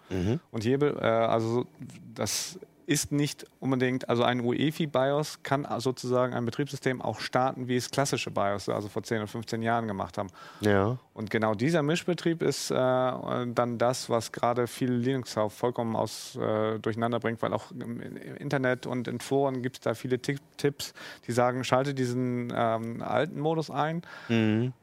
Und 0.50 0.64
hier, 0.64 0.80
äh, 0.82 1.04
also 1.04 1.66
das 2.14 2.58
ist 2.86 3.12
nicht 3.12 3.46
unbedingt, 3.60 4.08
also 4.08 4.22
ein 4.22 4.40
UEFI-BIOS 4.40 5.42
kann 5.42 5.66
sozusagen 5.78 6.34
ein 6.34 6.44
Betriebssystem 6.44 7.00
auch 7.00 7.20
starten, 7.20 7.68
wie 7.68 7.76
es 7.76 7.90
klassische 7.90 8.30
BIOS, 8.30 8.68
also 8.68 8.88
vor 8.88 9.02
10 9.02 9.18
oder 9.18 9.26
15 9.26 9.62
Jahren 9.62 9.86
gemacht 9.86 10.18
haben. 10.18 10.28
Ja. 10.60 10.98
Und 11.14 11.30
genau 11.30 11.54
dieser 11.54 11.82
Mischbetrieb 11.82 12.42
ist 12.42 12.70
äh, 12.70 12.74
dann 12.74 13.78
das, 13.78 14.10
was 14.10 14.32
gerade 14.32 14.66
viele 14.66 14.94
Linux 14.94 15.36
auch 15.38 15.52
vollkommen 15.52 15.96
aus, 15.96 16.36
äh, 16.36 16.78
durcheinander 16.80 17.20
bringt, 17.20 17.40
weil 17.40 17.52
auch 17.52 17.70
im, 17.70 18.00
Internet 18.38 18.86
und 18.86 19.06
in 19.08 19.20
Foren 19.20 19.62
gibt 19.62 19.76
es 19.76 19.80
da 19.80 19.94
viele 19.94 20.18
Tipp 20.18 20.40
Tipps, 20.56 20.92
die 21.26 21.32
sagen, 21.32 21.64
schalte 21.64 21.94
diesen 21.94 22.52
ähm, 22.54 23.02
alten 23.02 23.40
Modus 23.40 23.70
ein. 23.70 24.02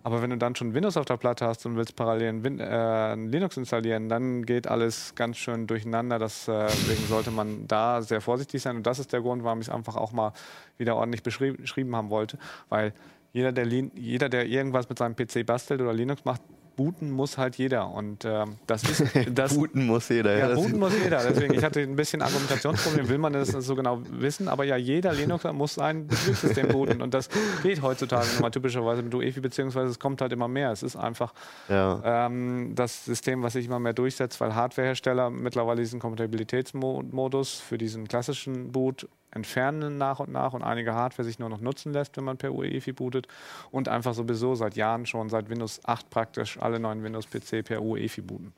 Aber 0.03 0.21
wenn 0.21 0.29
du 0.29 0.37
dann 0.37 0.55
schon 0.55 0.73
Windows 0.73 0.97
auf 0.97 1.05
der 1.05 1.17
Platte 1.17 1.45
hast 1.45 1.65
und 1.65 1.75
willst 1.75 1.95
parallel 1.95 2.43
Win 2.43 2.59
äh, 2.59 3.15
Linux 3.15 3.57
installieren, 3.57 4.09
dann 4.09 4.45
geht 4.45 4.67
alles 4.67 5.15
ganz 5.15 5.37
schön 5.37 5.67
durcheinander. 5.67 6.19
Das, 6.19 6.47
äh, 6.47 6.67
deswegen 6.67 7.07
sollte 7.07 7.31
man 7.31 7.67
da 7.67 7.90
sehr 8.01 8.21
vorsichtig 8.21 8.61
sein. 8.61 8.77
Und 8.77 8.87
das 8.87 8.99
ist 8.99 9.11
der 9.11 9.21
Grund, 9.21 9.43
warum 9.43 9.59
ich 9.59 9.67
es 9.67 9.73
einfach 9.73 9.95
auch 9.95 10.11
mal 10.11 10.33
wieder 10.77 10.95
ordentlich 10.95 11.23
beschrieb- 11.23 11.59
beschrieben 11.59 11.95
haben 11.95 12.09
wollte. 12.09 12.37
Weil 12.69 12.93
jeder 13.33 13.51
der, 13.51 13.65
jeder, 13.65 14.29
der 14.29 14.45
irgendwas 14.45 14.89
mit 14.89 14.97
seinem 14.97 15.15
PC 15.15 15.45
bastelt 15.45 15.81
oder 15.81 15.93
Linux 15.93 16.25
macht, 16.25 16.41
booten 16.75 17.11
muss 17.11 17.37
halt 17.37 17.55
jeder. 17.57 17.91
Und 17.91 18.25
ähm, 18.25 18.57
das 18.67 18.83
ist 18.83 19.03
das. 19.33 19.55
Booten 19.55 19.85
muss 19.85 20.09
jeder. 20.09 20.37
Ja, 20.37 20.49
das 20.49 20.59
booten 20.59 20.79
muss 20.79 20.93
jeder. 21.01 21.23
Deswegen, 21.23 21.53
ich 21.53 21.63
hatte 21.63 21.79
ein 21.81 21.95
bisschen 21.95 22.21
Argumentationsproblem, 22.21 23.09
will 23.09 23.17
man 23.17 23.33
das 23.33 23.49
so 23.49 23.75
genau 23.75 24.01
wissen, 24.09 24.47
aber 24.47 24.63
ja, 24.63 24.77
jeder 24.77 25.13
Linuxer 25.13 25.53
muss 25.53 25.75
sein 25.75 26.07
Betriebssystem 26.07 26.69
booten. 26.69 27.01
Und 27.01 27.13
das 27.13 27.29
geht 27.63 27.81
heutzutage 27.81 28.27
nun 28.33 28.41
mal 28.41 28.51
typischerweise 28.51 29.01
mit 29.01 29.13
UEFI, 29.13 29.41
beziehungsweise 29.41 29.89
es 29.91 29.99
kommt 29.99 30.21
halt 30.21 30.31
immer 30.31 30.47
mehr. 30.47 30.71
Es 30.71 30.83
ist 30.83 30.95
einfach 30.95 31.33
ja. 31.69 32.01
ähm, 32.03 32.73
das 32.75 33.05
System, 33.05 33.43
was 33.43 33.53
sich 33.53 33.65
immer 33.65 33.79
mehr 33.79 33.93
durchsetzt, 33.93 34.39
weil 34.41 34.55
Hardwarehersteller 34.55 35.29
mittlerweile 35.29 35.81
diesen 35.81 35.99
Kompatibilitätsmodus 35.99 37.59
für 37.59 37.77
diesen 37.77 38.07
klassischen 38.07 38.71
Boot 38.71 39.07
entfernen 39.31 39.97
nach 39.97 40.19
und 40.19 40.31
nach 40.31 40.53
und 40.53 40.63
einige 40.63 40.93
Hardware 40.93 41.23
sich 41.23 41.39
nur 41.39 41.49
noch 41.49 41.61
nutzen 41.61 41.93
lässt, 41.93 42.17
wenn 42.17 42.23
man 42.23 42.37
per 42.37 42.53
UEFI 42.53 42.93
bootet 42.93 43.27
und 43.71 43.87
einfach 43.87 44.13
sowieso 44.13 44.55
seit 44.55 44.75
Jahren 44.75 45.05
schon, 45.05 45.29
seit 45.29 45.49
Windows 45.49 45.79
8 45.85 46.09
praktisch 46.09 46.59
alle 46.59 46.79
neuen 46.79 47.03
Windows-PC 47.03 47.63
per 47.63 47.81
UEFI 47.81 48.21
booten. 48.21 48.53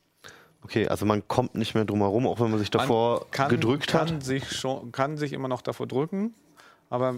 Okay, 0.63 0.87
also 0.87 1.05
man 1.05 1.27
kommt 1.27 1.55
nicht 1.55 1.75
mehr 1.75 1.85
drum 1.85 1.99
herum, 1.99 2.25
auch 2.25 2.39
wenn 2.39 2.49
man 2.49 2.59
sich 2.59 2.71
davor 2.71 3.19
Man 3.19 3.31
kann, 3.31 3.49
gedrückt 3.49 3.87
kann 3.87 4.15
hat. 4.15 4.23
Sich 4.23 4.51
schon, 4.51 4.91
kann 4.91 5.17
sich 5.17 5.33
immer 5.33 5.47
noch 5.47 5.61
davor 5.61 5.87
drücken, 5.87 6.33
aber 6.89 7.15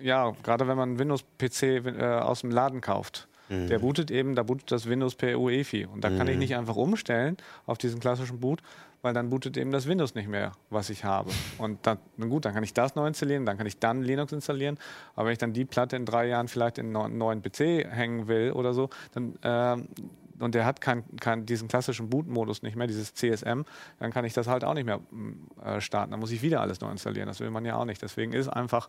ja, 0.00 0.32
gerade 0.42 0.66
wenn 0.66 0.76
man 0.76 0.98
Windows-PC 0.98 1.62
äh, 1.62 2.18
aus 2.20 2.40
dem 2.40 2.50
Laden 2.50 2.80
kauft, 2.80 3.28
Mhm. 3.48 3.68
Der 3.68 3.78
bootet 3.78 4.10
eben, 4.10 4.34
da 4.34 4.42
bootet 4.42 4.70
das 4.70 4.88
Windows 4.88 5.14
per 5.14 5.38
UEFI. 5.38 5.86
Und 5.86 6.02
da 6.02 6.10
mhm. 6.10 6.18
kann 6.18 6.28
ich 6.28 6.34
mhm. 6.34 6.40
nicht 6.40 6.56
einfach 6.56 6.76
umstellen 6.76 7.36
auf 7.66 7.78
diesen 7.78 8.00
klassischen 8.00 8.40
Boot, 8.40 8.62
weil 9.02 9.12
dann 9.14 9.30
bootet 9.30 9.56
eben 9.56 9.72
das 9.72 9.86
Windows 9.86 10.14
nicht 10.14 10.28
mehr, 10.28 10.52
was 10.70 10.90
ich 10.90 11.04
habe. 11.04 11.30
Und 11.58 11.86
dann, 11.86 11.98
gut, 12.18 12.44
dann 12.44 12.54
kann 12.54 12.62
ich 12.62 12.72
das 12.72 12.94
neu 12.94 13.06
installieren, 13.06 13.44
dann 13.44 13.58
kann 13.58 13.66
ich 13.66 13.78
dann 13.78 14.02
Linux 14.02 14.32
installieren. 14.32 14.78
Aber 15.14 15.26
wenn 15.26 15.32
ich 15.32 15.38
dann 15.38 15.52
die 15.52 15.64
Platte 15.64 15.96
in 15.96 16.06
drei 16.06 16.28
Jahren 16.28 16.48
vielleicht 16.48 16.78
in 16.78 16.96
einen 16.96 17.18
neuen 17.18 17.42
PC 17.42 17.86
hängen 17.90 18.28
will 18.28 18.52
oder 18.52 18.74
so, 18.74 18.90
dann 19.12 19.34
ähm, 19.42 19.88
und 20.42 20.56
der 20.56 20.64
hat 20.64 20.80
kein, 20.80 21.04
kein, 21.20 21.46
diesen 21.46 21.68
klassischen 21.68 22.10
Boot-Modus 22.10 22.62
nicht 22.62 22.76
mehr, 22.76 22.88
dieses 22.88 23.14
CSM, 23.14 23.62
dann 24.00 24.12
kann 24.12 24.24
ich 24.24 24.32
das 24.32 24.48
halt 24.48 24.64
auch 24.64 24.74
nicht 24.74 24.86
mehr 24.86 25.00
äh, 25.64 25.80
starten. 25.80 26.10
Dann 26.10 26.20
muss 26.20 26.32
ich 26.32 26.42
wieder 26.42 26.60
alles 26.60 26.80
neu 26.80 26.90
installieren. 26.90 27.28
Das 27.28 27.38
will 27.38 27.50
man 27.50 27.64
ja 27.64 27.76
auch 27.76 27.84
nicht. 27.84 28.02
Deswegen 28.02 28.32
ist 28.32 28.48
einfach 28.48 28.88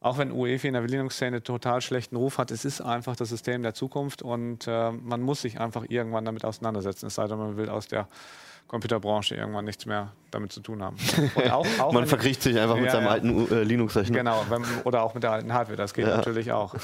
auch 0.00 0.18
wenn 0.18 0.30
UEFI 0.30 0.68
in 0.68 0.74
der 0.74 0.82
Linux-Szene 0.82 1.42
total 1.42 1.80
schlechten 1.80 2.16
Ruf 2.16 2.38
hat, 2.38 2.50
es 2.50 2.64
ist 2.64 2.80
einfach 2.80 3.16
das 3.16 3.30
System 3.30 3.62
der 3.62 3.74
Zukunft 3.74 4.22
und 4.22 4.66
äh, 4.66 4.92
man 4.92 5.22
muss 5.22 5.42
sich 5.42 5.58
einfach 5.58 5.84
irgendwann 5.88 6.24
damit 6.24 6.44
auseinandersetzen, 6.44 7.06
es 7.06 7.14
sei 7.14 7.26
denn, 7.26 7.38
man 7.38 7.56
will 7.56 7.68
aus 7.68 7.88
der 7.88 8.06
Computerbranche 8.68 9.36
irgendwann 9.36 9.64
nichts 9.64 9.86
mehr 9.86 10.12
damit 10.30 10.52
zu 10.52 10.60
tun 10.60 10.82
haben. 10.82 10.96
Auch, 11.50 11.66
auch 11.78 11.92
man 11.92 12.06
verkriecht 12.06 12.42
sich 12.42 12.58
einfach 12.58 12.76
ja, 12.76 12.82
mit 12.82 12.90
seinem 12.90 13.04
ja, 13.04 13.10
alten 13.10 13.52
äh, 13.52 13.62
Linux-Rechner. 13.62 14.18
Genau, 14.18 14.44
wenn, 14.48 14.64
oder 14.84 15.02
auch 15.02 15.14
mit 15.14 15.22
der 15.22 15.30
alten 15.30 15.52
Hardware, 15.52 15.76
das 15.76 15.94
geht 15.94 16.06
ja. 16.06 16.16
natürlich 16.16 16.50
auch. 16.50 16.74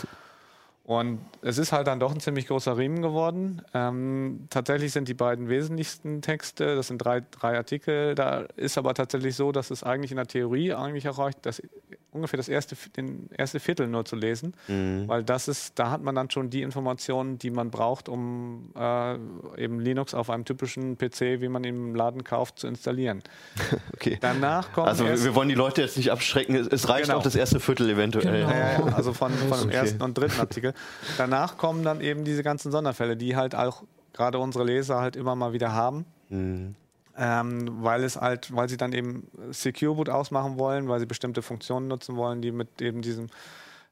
Und 0.85 1.21
es 1.43 1.59
ist 1.59 1.73
halt 1.73 1.87
dann 1.87 2.01
doch 2.01 2.13
ein 2.13 2.21
ziemlich 2.21 2.49
großer 2.49 2.77
Riemen 2.77 3.03
geworden. 3.03 3.63
Ähm, 3.73 4.47
tatsächlich 4.51 4.93
sind 4.93 5.07
die 5.07 5.15
beiden 5.15 5.49
wesentlichsten 5.49 6.23
Texte, 6.23 6.75
das 6.75 6.89
sind 6.89 6.99
drei, 6.99 7.23
drei 7.31 7.57
Artikel, 7.57 8.15
da 8.15 8.45
ist 8.57 8.79
aber 8.79 8.95
tatsächlich 8.95 9.37
so, 9.37 9.53
dass 9.53 9.71
es 9.71 9.85
eigentlich 9.85 10.11
in 10.11 10.17
der 10.17 10.27
Theorie 10.27 10.73
eigentlich 10.75 11.09
auch 11.09 11.19
reicht, 11.19 11.47
das 11.47 11.63
ungefähr 12.13 12.37
das 12.37 12.49
erste, 12.49 12.77
den 12.97 13.29
erste 13.37 13.59
Viertel 13.59 13.89
nur 13.89 14.05
zu 14.05 14.17
lesen, 14.17 14.55
mhm. 14.69 15.09
weil 15.09 15.25
das 15.25 15.49
ist, 15.49 15.79
da 15.79 15.91
hat 15.91 16.03
man 16.03 16.15
dann 16.15 16.31
schon 16.31 16.51
die 16.51 16.63
Informationen, 16.63 17.39
die 17.39 17.51
man 17.51 17.71
braucht, 17.71 18.09
um 18.09 18.71
äh, 18.77 19.15
eben 19.57 19.81
Linux 19.81 20.15
auf 20.15 20.31
einem 20.31 20.45
typischen 20.45 20.97
PC, 20.99 21.41
wie 21.41 21.49
man 21.49 21.65
ihn 21.65 21.75
im 21.75 21.95
Laden 21.95 22.23
kauft, 22.23 22.59
zu 22.59 22.67
installieren. 22.67 23.23
okay. 23.95 24.19
Danach 24.21 24.73
kommt 24.73 24.89
also 24.89 25.07
wir 25.07 25.35
wollen 25.35 25.49
die 25.49 25.55
Leute 25.55 25.81
jetzt 25.81 25.97
nicht 25.97 26.13
abschrecken. 26.13 26.55
Es 26.55 26.89
reicht 26.89 27.07
genau. 27.07 27.19
auch 27.19 27.23
das 27.23 27.35
erste 27.35 27.61
Viertel 27.61 27.89
eventuell. 27.89 28.43
Genau. 28.43 28.51
Ja, 28.51 28.73
ja, 28.73 28.85
also 28.95 29.13
von, 29.13 29.33
von 29.33 29.59
dem 29.59 29.69
okay. 29.69 29.77
ersten 29.77 30.03
und 30.03 30.17
dritten 30.17 30.39
Artikel. 30.39 30.75
Danach 31.17 31.57
kommen 31.57 31.83
dann 31.83 32.01
eben 32.01 32.25
diese 32.25 32.43
ganzen 32.43 32.71
Sonderfälle, 32.71 33.17
die 33.17 33.37
halt 33.37 33.55
auch 33.55 33.85
gerade 34.13 34.39
unsere 34.39 34.65
Leser 34.65 35.01
halt 35.01 35.17
immer 35.17 35.35
mal 35.35 35.53
wieder 35.53 35.73
haben. 35.73 36.05
Mhm 36.29 36.77
ähm, 37.17 37.83
weil 37.83 38.05
es 38.05 38.17
halt, 38.17 38.55
weil 38.55 38.69
sie 38.69 38.77
dann 38.77 38.93
eben 38.93 39.29
Secure 39.51 39.95
Boot 39.95 40.09
ausmachen 40.09 40.59
wollen, 40.59 40.89
weil 40.89 41.01
sie 41.01 41.07
bestimmte 41.07 41.43
Funktionen 41.43 41.89
nutzen 41.89 42.17
wollen, 42.17 42.43
die 42.43 42.53
mit 42.53 42.81
eben 42.81 43.03
diesem 43.03 43.29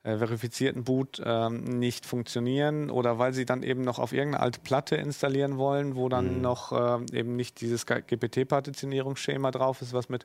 äh, 0.02 0.16
verifizierten 0.16 0.84
Boot 0.84 1.20
ähm, 1.24 1.78
nicht 1.78 2.06
funktionieren 2.06 2.90
oder 2.90 3.18
weil 3.18 3.34
sie 3.34 3.44
dann 3.44 3.62
eben 3.62 3.82
noch 3.82 3.98
auf 3.98 4.12
irgendeine 4.14 4.42
alte 4.42 4.60
Platte 4.60 4.96
installieren 4.96 5.58
wollen, 5.58 5.94
wo 5.94 6.08
dann 6.08 6.36
mhm. 6.36 6.40
noch 6.40 6.72
äh, 6.72 7.18
eben 7.18 7.36
nicht 7.36 7.60
dieses 7.60 7.86
GPT-Partitionierungsschema 7.86 9.50
drauf 9.50 9.82
ist, 9.82 9.92
was 9.92 10.08
mit 10.08 10.24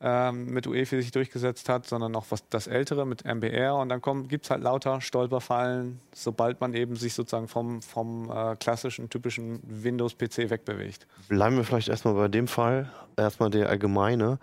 ähm, 0.00 0.46
mit 0.46 0.66
UEFI 0.66 1.02
sich 1.02 1.10
durchgesetzt 1.10 1.68
hat, 1.68 1.86
sondern 1.86 2.12
noch 2.12 2.26
was 2.30 2.48
das 2.48 2.66
ältere 2.66 3.04
mit 3.04 3.24
MBR 3.24 3.74
und 3.76 3.88
dann 3.88 4.00
gibt 4.28 4.44
es 4.44 4.50
halt 4.50 4.62
lauter 4.62 5.00
Stolperfallen, 5.00 6.00
sobald 6.14 6.60
man 6.60 6.74
eben 6.74 6.94
sich 6.96 7.14
sozusagen 7.14 7.48
vom, 7.48 7.82
vom 7.82 8.30
äh, 8.30 8.54
klassischen, 8.56 9.10
typischen 9.10 9.60
Windows-PC 9.64 10.50
wegbewegt. 10.50 11.06
Bleiben 11.28 11.56
wir 11.56 11.64
vielleicht 11.64 11.88
erstmal 11.88 12.14
bei 12.14 12.28
dem 12.28 12.46
Fall, 12.46 12.90
erstmal 13.16 13.50
der 13.50 13.68
allgemeine. 13.68 14.38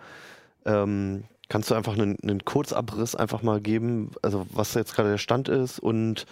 Ähm, 0.66 1.24
kannst 1.48 1.70
du 1.70 1.74
einfach 1.74 1.94
einen, 1.94 2.18
einen 2.22 2.44
Kurzabriss 2.44 3.14
einfach 3.14 3.42
mal 3.42 3.60
geben, 3.60 4.10
also 4.22 4.46
was 4.50 4.74
jetzt 4.74 4.94
gerade 4.94 5.10
der 5.10 5.18
Stand 5.18 5.48
ist 5.48 5.78
und 5.78 6.26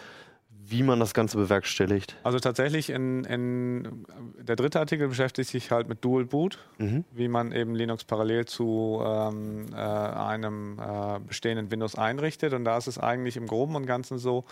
wie 0.67 0.83
man 0.83 1.01
das 1.01 1.15
Ganze 1.15 1.37
bewerkstelligt. 1.37 2.17
Also 2.23 2.39
tatsächlich, 2.39 2.91
in, 2.91 3.25
in, 3.25 4.07
der 4.41 4.57
dritte 4.57 4.81
Artikel 4.81 5.09
beschäftigt 5.09 5.51
sich 5.51 5.71
halt 5.71 5.89
mit 5.89 6.05
Dual 6.05 6.25
Boot, 6.25 6.59
mhm. 6.79 7.05
wie 7.13 7.29
man 7.29 7.53
eben 7.53 7.75
Linux 7.75 8.05
parallel 8.05 8.47
zu 8.47 9.03
ähm, 9.05 9.67
äh, 9.73 9.77
einem 9.77 10.79
äh, 10.79 11.21
bestehenden 11.21 11.71
Windows 11.71 11.97
einrichtet. 11.97 12.55
Und 12.55 12.65
da 12.65 12.77
ist 12.77 12.87
es 12.87 12.99
eigentlich 12.99 13.37
im 13.37 13.47
Groben 13.47 13.77
und 13.77 13.87
Ganzen 13.87 14.19
so, 14.19 14.45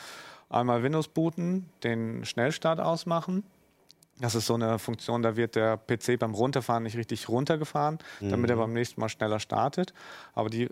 einmal 0.53 0.83
Windows 0.83 1.09
booten, 1.09 1.67
den 1.83 2.25
Schnellstart 2.25 2.81
ausmachen. 2.81 3.45
Das 4.21 4.35
ist 4.35 4.47
so 4.47 4.55
eine 4.55 4.79
Funktion, 4.79 5.23
da 5.23 5.37
wird 5.37 5.57
der 5.57 5.79
PC 5.79 6.19
beim 6.19 6.35
Runterfahren 6.35 6.83
nicht 6.83 6.97
richtig 6.97 7.29
runtergefahren, 7.29 7.99
mhm. 8.21 8.31
damit 8.31 8.51
er 8.51 8.57
beim 8.57 8.73
nächsten 8.73 9.01
Mal 9.01 9.09
schneller 9.09 9.41
startet. 9.41 9.95
Aber 10.35 10.51
die 10.51 10.69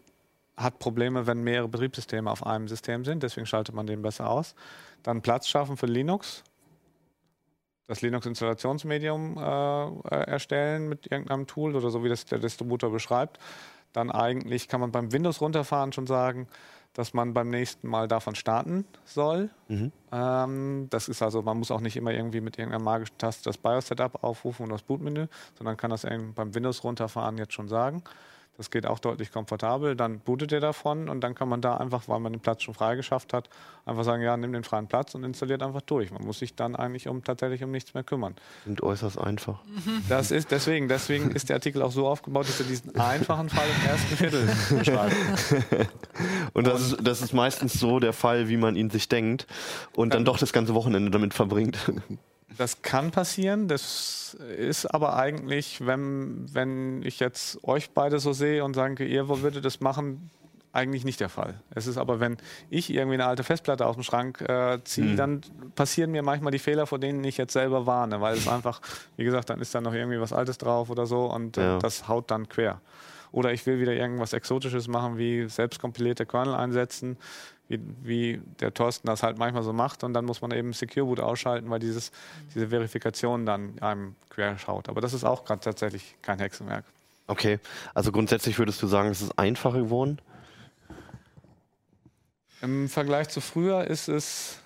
hat 0.57 0.79
Probleme, 0.79 1.27
wenn 1.27 1.43
mehrere 1.43 1.69
Betriebssysteme 1.69 2.31
auf 2.31 2.47
einem 2.47 2.69
System 2.69 3.05
sind. 3.05 3.23
Deswegen 3.23 3.47
schaltet 3.47 3.75
man 3.75 3.87
den 3.87 4.03
besser 4.03 4.29
aus. 4.29 4.55
Dann 5.03 5.23
Platz 5.23 5.49
schaffen 5.49 5.77
für 5.77 5.87
Linux. 5.87 6.45
Das 7.87 8.03
Linux-Installationsmedium 8.03 9.37
äh, 9.37 10.15
erstellen 10.25 10.89
mit 10.89 11.11
irgendeinem 11.11 11.47
Tool 11.47 11.75
oder 11.75 11.91
so, 11.91 12.05
wie 12.05 12.09
das 12.09 12.25
der 12.25 12.39
Distributor 12.39 12.91
beschreibt. 12.91 13.39
Dann 13.93 14.13
eigentlich 14.13 14.69
kann 14.69 14.81
man 14.81 14.93
beim 14.93 15.13
Windows 15.13 15.41
runterfahren 15.41 15.93
schon 15.93 16.07
sagen, 16.07 16.47
dass 16.93 17.15
man 17.15 17.35
beim 17.35 17.51
nächsten 17.51 17.89
Mal 17.89 18.09
davon 18.09 18.35
starten 18.35 18.85
soll. 19.05 19.51
Mhm. 19.69 19.93
Ähm, 20.13 20.87
das 20.91 21.09
ist 21.09 21.23
also, 21.23 21.43
man 21.43 21.59
muss 21.59 21.71
auch 21.71 21.81
nicht 21.81 21.97
immer 21.97 22.13
irgendwie 22.13 22.41
mit 22.41 22.59
irgendeiner 22.59 22.83
magischen 22.83 23.17
Taste 23.19 23.45
das 23.45 23.59
BIOS-Setup 23.59 24.23
aufrufen 24.23 24.65
und 24.65 24.71
das 24.71 24.83
Bootmenü, 24.83 25.27
sondern 25.57 25.77
kann 25.77 25.91
das 25.91 26.03
beim 26.03 26.55
Windows 26.55 26.83
runterfahren 26.83 27.39
jetzt 27.39 27.53
schon 27.53 27.69
sagen. 27.69 28.03
Das 28.61 28.71
geht 28.71 28.85
auch 28.85 28.99
deutlich 28.99 29.33
komfortabel. 29.33 29.97
Dann 29.97 30.21
bootet 30.21 30.53
ihr 30.53 30.61
davon 30.61 31.09
und 31.09 31.23
dann 31.23 31.35
kann 31.35 31.49
man 31.49 31.63
da 31.63 31.79
einfach, 31.79 32.09
weil 32.09 32.21
man 32.21 32.35
den 32.35 32.41
Platz 32.41 32.63
schon 32.63 32.75
freigeschafft 32.75 33.33
hat, 33.33 33.49
einfach 33.87 34.05
sagen, 34.05 34.23
ja, 34.23 34.37
nimm 34.37 34.53
den 34.53 34.65
freien 34.65 34.87
Platz 34.87 35.15
und 35.15 35.25
installiert 35.25 35.63
einfach 35.63 35.81
durch. 35.81 36.11
Man 36.11 36.27
muss 36.27 36.41
sich 36.41 36.57
dann 36.57 36.77
eigentlich 36.77 37.09
um 37.09 37.25
tatsächlich 37.25 37.65
um 37.65 37.71
nichts 37.71 37.95
mehr 37.95 38.05
kümmern. 38.05 38.35
Und 38.67 38.83
äußerst 38.83 39.19
einfach. 39.19 39.61
Das 40.11 40.31
ist 40.31 40.51
deswegen, 40.51 40.89
deswegen 40.89 41.31
ist 41.31 41.49
der 41.49 41.57
Artikel 41.57 41.81
auch 41.81 41.91
so 41.91 42.07
aufgebaut, 42.07 42.51
dass 42.51 42.61
er 42.61 42.67
diesen 42.67 42.95
einfachen 42.97 43.49
Fall 43.49 43.65
im 43.67 43.89
ersten 43.89 44.17
Viertel 44.19 44.47
beschreibt. 44.77 45.17
und 46.53 46.67
das 46.67 46.83
ist, 46.83 46.99
das 47.01 47.23
ist 47.23 47.33
meistens 47.33 47.81
so 47.81 47.99
der 47.99 48.13
Fall, 48.13 48.51
wie 48.51 48.59
man 48.59 48.77
ihn 48.77 48.91
sich 48.91 49.09
denkt 49.09 49.47
und 49.95 50.13
dann 50.13 50.27
doch 50.27 50.37
das 50.37 50.53
ganze 50.53 50.75
Wochenende 50.75 51.11
damit 51.11 51.33
verbringt. 51.33 51.79
Das 52.57 52.83
kann 52.83 53.11
passieren. 53.11 53.69
Das 53.69 54.37
ist 54.57 54.87
aber 54.87 55.17
eigentlich, 55.17 55.87
wenn, 55.87 56.47
wenn 56.53 57.03
ich 57.03 57.21
jetzt 57.21 57.63
euch 57.65 57.91
beide 57.91 58.19
so 58.19 58.33
sehe 58.33 58.65
und 58.65 58.75
sage, 58.75 59.05
ihr 59.05 59.29
würdet 59.29 59.65
das 59.65 59.81
machen, 59.81 60.31
eigentlich 60.73 61.05
nicht 61.05 61.21
der 61.21 61.29
Fall. 61.29 61.61
Es 61.75 61.87
ist 61.87 61.97
aber, 61.97 62.21
wenn 62.21 62.37
ich 62.69 62.91
irgendwie 62.91 63.15
eine 63.15 63.27
alte 63.27 63.43
Festplatte 63.43 63.87
aus 63.87 63.97
dem 63.97 64.05
Schrank 64.05 64.41
äh, 64.43 64.79
ziehe, 64.85 65.07
mhm. 65.07 65.17
dann 65.17 65.41
passieren 65.75 66.13
mir 66.13 66.23
manchmal 66.23 66.53
die 66.53 66.59
Fehler, 66.59 66.87
vor 66.87 66.99
denen 66.99 67.25
ich 67.25 67.37
jetzt 67.39 67.53
selber 67.53 67.87
warne, 67.87 68.21
weil 68.21 68.37
es 68.37 68.47
einfach, 68.47 68.81
wie 69.17 69.25
gesagt, 69.25 69.51
dann 69.51 69.61
ist 69.61 69.75
da 69.75 69.81
noch 69.81 69.95
irgendwie 69.95 70.21
was 70.21 70.33
Altes 70.33 70.59
drauf 70.59 70.91
oder 70.91 71.07
so 71.07 71.27
und 71.27 71.57
äh, 71.57 71.63
ja. 71.63 71.79
das 71.79 72.09
haut 72.09 72.31
dann 72.31 72.49
quer. 72.49 72.81
Oder 73.33 73.53
ich 73.53 73.65
will 73.67 73.81
wieder 73.81 73.93
irgendwas 73.93 74.33
Exotisches 74.33 74.89
machen, 74.89 75.19
wie 75.19 75.49
selbstkompilierte 75.49 76.27
Kernel 76.27 76.55
einsetzen 76.55 77.17
wie, 77.71 77.81
wie 78.03 78.41
der 78.59 78.75
Thorsten 78.75 79.07
das 79.07 79.23
halt 79.23 79.39
manchmal 79.39 79.63
so 79.63 79.73
macht. 79.73 80.03
Und 80.03 80.13
dann 80.13 80.25
muss 80.25 80.43
man 80.43 80.51
eben 80.51 80.73
Secure 80.73 81.07
Boot 81.07 81.21
ausschalten, 81.21 81.71
weil 81.71 81.79
dieses, 81.79 82.11
diese 82.55 82.69
Verifikation 82.69 83.47
dann 83.47 83.79
einem 83.81 84.17
quer 84.29 84.59
schaut. 84.59 84.89
Aber 84.89 85.01
das 85.01 85.15
ist 85.15 85.25
auch 85.25 85.45
gerade 85.45 85.61
tatsächlich 85.61 86.17
kein 86.21 86.41
Hexenwerk. 86.41 86.85
Okay, 87.29 87.61
also 87.95 88.11
grundsätzlich 88.11 88.59
würdest 88.59 88.83
du 88.83 88.89
sagen, 88.89 89.09
es 89.09 89.23
ist 89.23 89.39
einfacher 89.39 89.79
geworden? 89.79 90.21
Im 92.61 92.89
Vergleich 92.89 93.29
zu 93.29 93.41
früher 93.41 93.87
ist 93.87 94.09
es 94.09 94.59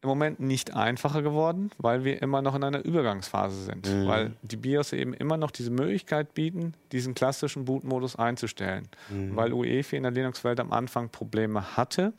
im 0.00 0.08
Moment 0.08 0.40
nicht 0.40 0.74
einfacher 0.74 1.20
geworden, 1.20 1.70
weil 1.78 2.04
wir 2.04 2.22
immer 2.22 2.40
noch 2.40 2.54
in 2.54 2.64
einer 2.64 2.84
Übergangsphase 2.84 3.64
sind. 3.64 3.86
Mhm. 3.86 4.06
Weil 4.06 4.32
die 4.42 4.56
BIOS 4.56 4.92
eben 4.92 5.12
immer 5.12 5.36
noch 5.36 5.50
diese 5.50 5.70
Möglichkeit 5.70 6.32
bieten, 6.32 6.74
diesen 6.92 7.14
klassischen 7.14 7.66
Boot-Modus 7.66 8.16
einzustellen. 8.16 8.88
Mhm. 9.10 9.36
Weil 9.36 9.52
UEFI 9.52 9.96
in 9.96 10.04
der 10.04 10.12
Linux-Welt 10.12 10.58
am 10.58 10.72
Anfang 10.72 11.10
Probleme 11.10 11.76
hatte, 11.76 12.14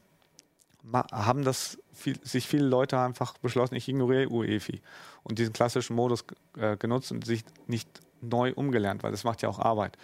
haben 0.93 1.43
das 1.43 1.77
viel, 1.93 2.17
sich 2.23 2.47
viele 2.47 2.65
Leute 2.65 2.99
einfach 2.99 3.37
beschlossen, 3.37 3.75
ich 3.75 3.87
ignoriere 3.87 4.29
UEFI 4.29 4.81
und 5.23 5.39
diesen 5.39 5.53
klassischen 5.53 5.95
Modus 5.95 6.25
äh, 6.57 6.77
genutzt 6.77 7.11
und 7.11 7.25
sich 7.25 7.43
nicht 7.67 7.89
neu 8.21 8.53
umgelernt, 8.53 9.03
weil 9.03 9.11
das 9.11 9.23
macht 9.23 9.41
ja 9.41 9.49
auch 9.49 9.59
Arbeit. 9.59 9.97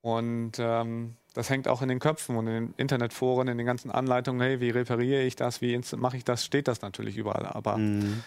Und 0.00 0.52
ähm, 0.58 1.16
das 1.34 1.50
hängt 1.50 1.68
auch 1.68 1.82
in 1.82 1.88
den 1.88 1.98
Köpfen 1.98 2.36
und 2.36 2.46
in 2.46 2.52
den 2.52 2.74
Internetforen, 2.76 3.48
in 3.48 3.58
den 3.58 3.66
ganzen 3.66 3.90
Anleitungen, 3.90 4.40
hey, 4.40 4.60
wie 4.60 4.70
repariere 4.70 5.22
ich 5.22 5.36
das, 5.36 5.60
wie 5.60 5.78
mache 5.96 6.16
ich 6.16 6.24
das, 6.24 6.44
steht 6.44 6.68
das 6.68 6.82
natürlich 6.82 7.16
überall. 7.16 7.46
Aber 7.46 7.76
mhm. 7.76 8.22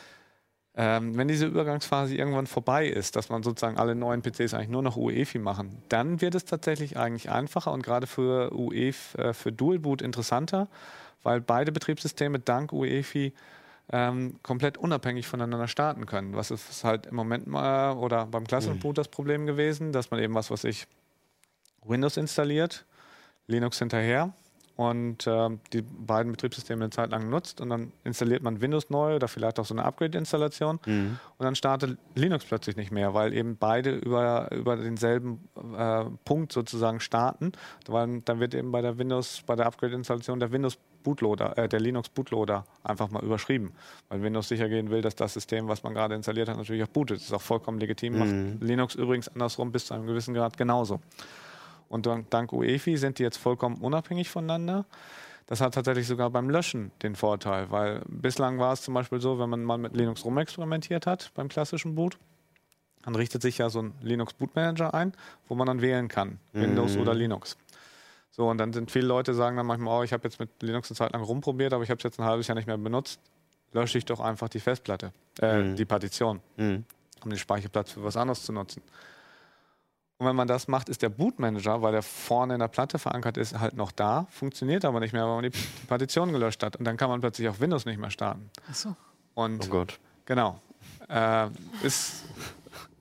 ähm, 0.76 1.18
wenn 1.18 1.28
diese 1.28 1.46
Übergangsphase 1.46 2.16
irgendwann 2.16 2.48
vorbei 2.48 2.88
ist, 2.88 3.16
dass 3.16 3.30
man 3.30 3.44
sozusagen 3.44 3.78
alle 3.78 3.96
neuen 3.96 4.22
PCs 4.22 4.54
eigentlich 4.54 4.70
nur 4.70 4.84
noch 4.84 4.98
UEFI 4.98 5.40
machen, 5.40 5.82
dann 5.90 6.22
wird 6.22 6.36
es 6.36 6.46
tatsächlich 6.46 6.98
eigentlich 6.98 7.30
einfacher 7.30 7.72
und 7.72 7.84
gerade 7.84 8.08
für 8.08 8.54
UEFI, 8.54 9.18
äh, 9.18 9.34
für 9.34 9.52
Dual 9.52 9.80
Boot 9.80 10.02
interessanter, 10.02 10.68
weil 11.24 11.42
beide 11.42 11.72
Betriebssysteme 11.72 12.40
dank 12.40 12.72
UEFI 12.74 13.34
ähm, 13.94 14.36
komplett 14.44 14.78
unabhängig 14.78 15.28
voneinander 15.28 15.68
starten 15.68 16.06
können. 16.06 16.36
Was 16.36 16.50
ist 16.52 16.84
halt 16.84 17.08
im 17.08 17.16
Moment 17.16 17.48
mal 17.48 17.94
oder 17.94 18.26
beim 18.26 18.46
Klassenboot 18.48 18.98
das 18.98 19.10
Problem 19.10 19.46
gewesen, 19.46 19.92
dass 19.92 20.12
man 20.12 20.20
eben 20.22 20.34
was, 20.34 20.50
was 20.50 20.64
ich 20.64 20.88
Windows 21.84 22.16
installiert, 22.18 22.86
Linux 23.48 23.80
hinterher 23.80 24.34
und 24.78 25.28
äh, 25.28 25.50
die 25.74 25.82
beiden 25.82 26.32
Betriebssysteme 26.32 26.84
eine 26.86 26.90
Zeit 26.92 27.10
lang 27.12 27.30
nutzt 27.30 27.60
und 27.60 27.70
dann 27.70 27.92
installiert 28.04 28.42
man 28.44 28.62
Windows 28.62 28.90
neu 28.90 29.16
oder 29.16 29.28
vielleicht 29.28 29.60
auch 29.60 29.66
so 29.66 29.74
eine 29.74 29.84
Upgrade-Installation 29.84 30.80
Mhm. 30.86 31.20
und 31.38 31.44
dann 31.44 31.56
startet 31.56 31.98
Linux 32.16 32.46
plötzlich 32.46 32.78
nicht 32.78 32.92
mehr, 32.92 33.14
weil 33.14 33.34
eben 33.34 33.58
beide 33.58 33.92
über, 33.98 34.50
über 34.52 34.78
denselben 34.78 35.50
äh, 35.78 36.06
Punkt 36.24 36.54
sozusagen 36.54 37.00
starten. 37.02 37.52
Weil 37.88 38.22
dann 38.22 38.40
wird 38.40 38.54
eben 38.54 38.72
bei 38.72 38.82
der 38.82 38.98
Windows, 38.98 39.44
bei 39.46 39.56
der 39.56 39.66
Upgrade-Installation 39.66 40.40
der 40.40 40.52
Windows 40.52 40.78
Bootloader, 41.04 41.58
äh, 41.58 41.70
der 41.70 41.80
Linux 41.80 42.10
Bootloader 42.10 42.66
einfach 42.84 43.10
mal 43.10 43.24
überschrieben, 43.24 43.74
weil 44.10 44.22
Windows 44.22 44.48
sicher 44.48 44.70
gehen 44.70 44.90
will, 44.90 45.02
dass 45.02 45.16
das 45.16 45.34
System, 45.34 45.68
was 45.68 45.84
man 45.84 45.94
gerade 45.94 46.16
installiert 46.16 46.50
hat, 46.50 46.58
natürlich 46.58 46.84
auch 46.84 46.88
bootet. 46.88 47.18
Das 47.18 47.26
ist 47.26 47.34
auch 47.34 47.42
vollkommen 47.42 47.80
legitim. 47.80 48.18
Macht 48.18 48.62
Linux 48.62 48.96
übrigens 48.96 49.28
andersrum 49.30 49.72
bis 49.72 49.86
zu 49.86 49.94
einem 49.94 50.08
gewissen 50.08 50.34
Grad 50.34 50.58
genauso. 50.58 51.00
Und 51.90 52.08
dank, 52.30 52.54
UEFI 52.54 52.96
sind 52.98 53.20
die 53.20 53.24
jetzt 53.24 53.38
vollkommen 53.38 53.76
unabhängig 53.76 54.30
voneinander. 54.30 54.86
Das 55.48 55.60
hat 55.60 55.74
tatsächlich 55.74 56.08
sogar 56.08 56.30
beim 56.30 56.50
Löschen 56.50 56.92
den 57.04 57.16
Vorteil, 57.16 57.70
weil 57.72 58.02
bislang 58.08 58.60
war 58.60 58.72
es 58.72 58.82
zum 58.82 58.94
Beispiel 58.94 59.20
so, 59.20 59.38
wenn 59.40 59.50
man 59.50 59.64
mal 59.66 59.78
mit 59.78 59.94
Linux 59.94 60.24
rumexperimentiert 60.24 61.06
hat 61.06 61.32
beim 61.36 61.50
klassischen 61.50 61.96
Boot, 61.96 62.18
dann 63.04 63.16
richtet 63.16 63.42
sich 63.42 63.58
ja 63.58 63.70
so 63.70 63.82
ein 63.82 63.94
Linux 64.02 64.34
Boot 64.34 64.56
Manager 64.56 64.94
ein, 64.94 65.12
wo 65.50 65.56
man 65.56 65.68
dann 65.68 65.82
wählen 65.82 66.08
kann, 66.08 66.40
Windows 66.54 66.96
oder 66.96 67.14
Linux. 67.14 67.58
So, 68.32 68.48
und 68.50 68.58
dann 68.58 68.72
sind 68.74 68.90
viele 68.92 69.08
Leute 69.08 69.34
sagen 69.34 69.58
dann 69.58 69.66
manchmal, 69.66 70.00
oh, 70.00 70.04
ich 70.04 70.14
habe 70.14 70.24
jetzt 70.24 70.40
mit 70.40 70.50
Linux 70.64 70.90
eine 70.90 70.96
Zeit 70.98 71.12
lang 71.12 71.22
rumprobiert, 71.22 71.74
aber 71.74 71.84
ich 71.84 71.90
habe 71.90 71.98
es 71.98 72.04
jetzt 72.04 72.20
ein 72.20 72.26
halbes 72.26 72.48
Jahr 72.48 72.56
nicht 72.56 72.66
mehr 72.68 72.78
benutzt. 72.78 73.20
Lösche 73.74 73.98
ich 73.98 74.06
doch 74.06 74.20
einfach 74.20 74.50
die 74.50 74.60
Festplatte, 74.60 75.12
äh, 75.40 75.74
die 75.76 75.86
Partition, 75.86 76.42
Mhm. 76.58 76.86
um 77.24 77.30
den 77.30 77.38
Speicherplatz 77.40 77.92
für 77.92 78.04
was 78.04 78.18
anderes 78.18 78.44
zu 78.44 78.52
nutzen. 78.54 78.82
Und 80.18 80.28
wenn 80.28 80.36
man 80.36 80.48
das 80.48 80.68
macht, 80.68 80.88
ist 80.88 81.02
der 81.02 81.10
Bootmanager, 81.10 81.82
weil 81.82 81.94
der 81.94 82.04
vorne 82.04 82.54
in 82.54 82.60
der 82.60 82.68
Platte 82.68 83.00
verankert 83.00 83.38
ist, 83.38 83.60
halt 83.60 83.76
noch 83.76 83.92
da, 83.92 84.28
funktioniert 84.30 84.86
aber 84.86 85.00
nicht 85.00 85.14
mehr, 85.14 85.24
weil 85.26 85.42
man 85.42 85.52
die 85.52 85.58
Partition 85.88 86.32
gelöscht 86.32 86.62
hat. 86.64 86.76
Und 86.76 86.86
dann 86.86 86.96
kann 86.96 87.10
man 87.10 87.22
plötzlich 87.22 87.50
auch 87.50 87.60
Windows 87.60 87.86
nicht 87.86 88.00
mehr 88.00 88.12
starten. 88.12 88.50
Achso. 88.70 88.96
Und 89.34 89.66
Oh 89.66 89.70
Gott. 89.70 90.00
Genau. 90.26 90.62
Äh, 91.10 91.48
ist 91.82 92.24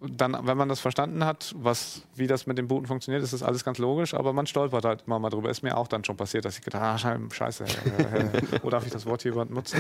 dann, 0.03 0.47
wenn 0.47 0.57
man 0.57 0.69
das 0.69 0.81
verstanden 0.81 1.25
hat, 1.25 1.55
was, 1.59 2.03
wie 2.15 2.27
das 2.27 2.47
mit 2.47 2.57
dem 2.57 2.69
Booten 2.69 2.87
funktioniert, 2.87 3.23
ist 3.23 3.35
das 3.35 3.43
alles 3.43 3.65
ganz 3.65 3.77
logisch, 3.77 4.15
aber 4.15 4.33
man 4.33 4.47
stolpert 4.47 4.85
halt 4.85 5.05
immer 5.07 5.19
mal 5.19 5.29
drüber. 5.29 5.51
Ist 5.51 5.63
mir 5.63 5.77
auch 5.77 5.89
dann 5.89 6.05
schon 6.05 6.17
passiert, 6.17 6.47
dass 6.47 6.59
ich 6.59 6.65
gedacht 6.65 7.05
habe, 7.05 7.21
ah, 7.23 7.31
scheiße, 7.31 7.65
äh, 7.65 7.69
äh, 7.69 8.43
wo 8.63 8.71
darf 8.71 8.87
ich 8.87 8.93
das 8.93 9.05
Wort 9.05 9.23
hier 9.23 9.33
überhaupt 9.33 9.51
nutzen? 9.51 9.79